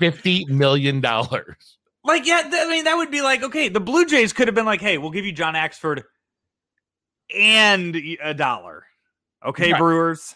[0.00, 1.00] $50 million.
[1.00, 4.54] Like, yeah, th- I mean, that would be like, okay, the Blue Jays could have
[4.54, 6.02] been like, hey, we'll give you John Axford
[7.34, 8.84] and a dollar.
[9.44, 9.78] Okay, Right.
[9.78, 10.34] Brewers.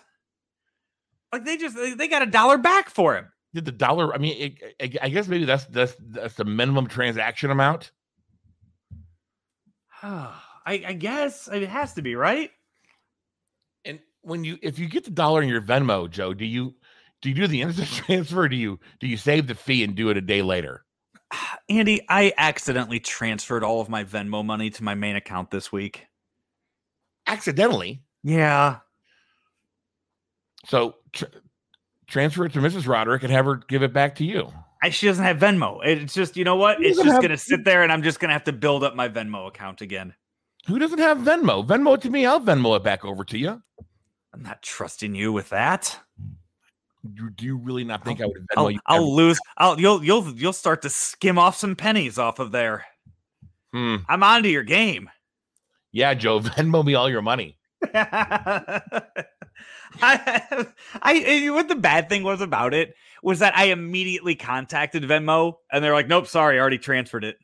[1.33, 3.27] Like they just they got a dollar back for him.
[3.55, 4.15] Did the dollar?
[4.15, 7.91] I mean, it, I I guess maybe that's that's that's the minimum transaction amount.
[10.03, 10.33] I,
[10.67, 12.51] I guess it has to be right.
[13.85, 16.75] And when you if you get the dollar in your Venmo, Joe, do you
[17.21, 18.43] do you do the instant transfer?
[18.43, 20.85] Or do you do you save the fee and do it a day later?
[21.69, 26.07] Andy, I accidentally transferred all of my Venmo money to my main account this week.
[27.27, 28.03] Accidentally.
[28.23, 28.79] Yeah.
[30.67, 31.25] So tr-
[32.07, 32.87] transfer it to Mrs.
[32.87, 34.53] Roderick and have her give it back to you.
[34.83, 35.81] I, she doesn't have Venmo.
[35.85, 36.83] It's just, you know what?
[36.83, 38.85] It's just have- going to sit there and I'm just going to have to build
[38.85, 40.15] up my Venmo account again.
[40.67, 41.67] Who doesn't have Venmo?
[41.67, 42.27] Venmo it to me.
[42.27, 43.63] I'll Venmo it back over to you.
[44.33, 45.99] I'm not trusting you with that.
[47.15, 48.81] Do, do you really not think I would Venmo I'll, you?
[48.87, 49.39] I'll lose.
[49.59, 52.87] I'll you'll you'll you'll start to skim off some pennies off of there.
[53.75, 53.97] Hmm.
[54.09, 55.11] I'm onto your game.
[55.93, 57.59] Yeah, Joe, Venmo me all your money.
[60.03, 60.65] I,
[61.03, 65.85] I, what the bad thing was about it was that I immediately contacted Venmo and
[65.85, 67.37] they're like, "Nope, sorry, I already transferred it."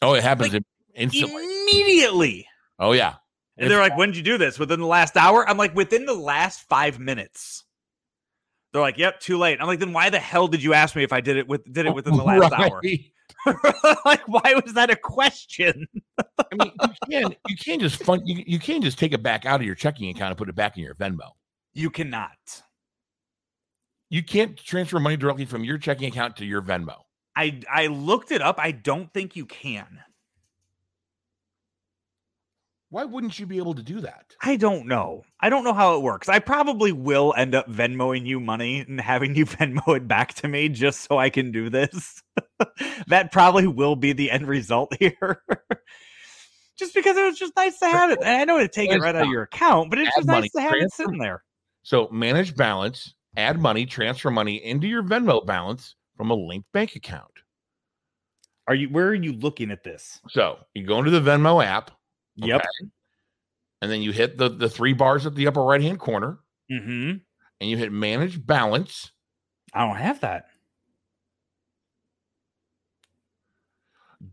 [0.00, 0.62] Oh, it happens Like,
[0.94, 1.42] instantly.
[1.42, 2.46] Immediately,
[2.78, 3.14] Oh yeah.
[3.56, 4.58] and they're like, "When did you do this?
[4.58, 7.64] Within the last hour?" I'm like, "Within the last five minutes."
[8.72, 11.02] They're like, "Yep, too late." I'm like, "Then why the hell did you ask me
[11.04, 12.80] if I did it with did it within the last hour?"
[14.04, 15.86] Like, why was that a question?
[16.18, 19.46] I mean, you can't you can't just fund you, you can't just take it back
[19.46, 21.30] out of your checking account and put it back in your Venmo.
[21.74, 22.62] You cannot.
[24.10, 26.96] You can't transfer money directly from your checking account to your Venmo.
[27.36, 28.56] I I looked it up.
[28.58, 29.86] I don't think you can.
[32.92, 34.36] Why wouldn't you be able to do that?
[34.42, 35.22] I don't know.
[35.40, 36.28] I don't know how it works.
[36.28, 40.48] I probably will end up Venmoing you money and having you Venmo it back to
[40.48, 42.22] me just so I can do this.
[43.06, 45.42] that probably will be the end result here.
[46.78, 48.18] just because it was just nice to have it.
[48.18, 50.26] And I know to take it right out of your account, but it's Add just
[50.26, 51.42] money, nice to have it sitting there.
[51.82, 56.94] So manage balance, add money, transfer money into your Venmo balance from a linked bank
[56.94, 57.32] account.
[58.68, 60.20] Are you where are you looking at this?
[60.28, 61.90] So you go into the Venmo app,
[62.36, 62.60] Yep.
[62.60, 62.90] Okay.
[63.82, 66.38] and then you hit the the three bars at the upper right hand corner,
[66.70, 67.16] Mm-hmm.
[67.60, 69.12] and you hit manage balance.
[69.74, 70.46] I don't have that.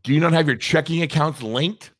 [0.04, 1.92] Do you not have your checking accounts linked?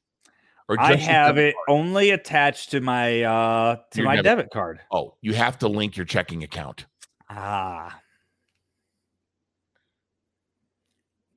[0.70, 1.80] Or I have it card?
[1.80, 4.80] only attached to my uh to Your my debit debit card.
[4.92, 6.86] Oh, you have to link your checking account.
[7.30, 8.00] Ah.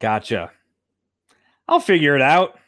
[0.01, 0.51] Gotcha.
[1.68, 2.59] I'll figure it out.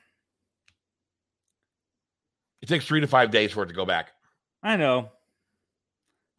[2.65, 4.13] It takes three to five days for it to go back.
[4.63, 5.11] I know.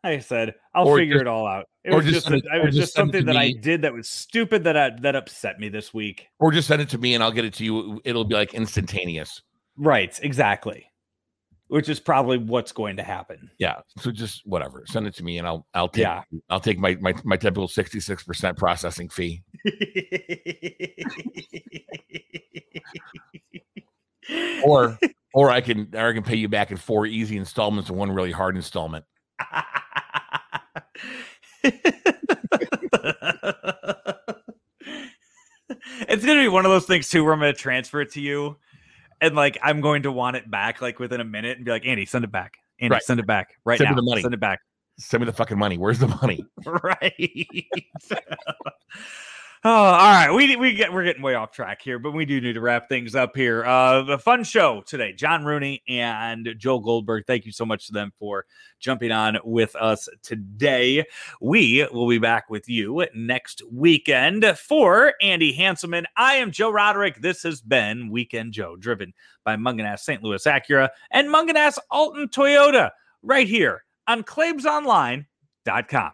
[0.04, 1.68] Like I said, I'll Or figure just- it all out.
[1.84, 4.64] It was just just, a- it- was just something that I did that was stupid
[4.64, 6.28] that I, that upset me this week.
[6.40, 8.02] Or just send it to me and I'll get it to you.
[8.06, 9.44] It'll be like instantaneous.
[9.78, 10.88] Right, exactly.
[11.68, 13.52] Which is probably what's going to happen.
[13.60, 13.82] Yeah.
[14.00, 14.84] So just whatever.
[14.88, 16.24] Send it to me and I'll I'll take Yeah.
[16.50, 19.44] I'll take my my, my typical 66% processing fee.
[24.64, 24.98] Or
[25.36, 28.10] or I can or I can pay you back in four easy installments and one
[28.10, 29.04] really hard installment.
[36.08, 38.56] it's gonna be one of those things too where I'm gonna transfer it to you,
[39.20, 41.86] and like I'm going to want it back like within a minute and be like,
[41.86, 42.54] Andy, send it back.
[42.80, 43.04] Andy, Right.
[43.04, 44.22] send it back right Send me the money.
[44.22, 44.62] Send it back.
[44.98, 45.78] Send me the fucking money.
[45.78, 46.46] Where's the money?
[46.66, 47.48] right.
[49.66, 50.32] oh, all right.
[50.32, 52.88] We we get we're getting way off track here, but we do need to wrap
[52.88, 53.66] things up here.
[53.66, 55.12] Uh, a fun show today.
[55.12, 57.26] John Rooney and Joe Goldberg.
[57.26, 58.46] Thank you so much to them for
[58.80, 61.04] jumping on with us today.
[61.42, 66.06] We will be back with you next weekend for Andy Hanselman.
[66.16, 67.22] I am Joe Roderick.
[67.22, 69.14] This has been Weekend Joe, driven
[69.44, 70.24] by Mungenast St.
[70.24, 72.92] Louis Acura and Mungenast Alton Toyota,
[73.24, 76.12] right here on ClaibsOnline.com.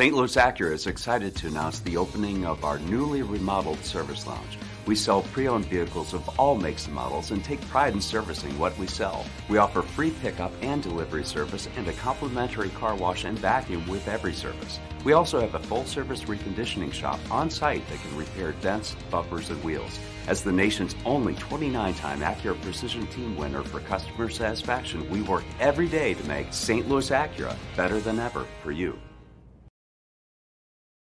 [0.00, 0.14] St.
[0.14, 4.56] Louis Acura is excited to announce the opening of our newly remodeled service lounge.
[4.86, 8.58] We sell pre owned vehicles of all makes and models and take pride in servicing
[8.58, 9.26] what we sell.
[9.50, 14.08] We offer free pickup and delivery service and a complimentary car wash and vacuum with
[14.08, 14.80] every service.
[15.04, 19.50] We also have a full service reconditioning shop on site that can repair dents, bumpers,
[19.50, 19.98] and wheels.
[20.28, 25.44] As the nation's only 29 time Acura Precision Team winner for customer satisfaction, we work
[25.58, 26.88] every day to make St.
[26.88, 28.98] Louis Acura better than ever for you.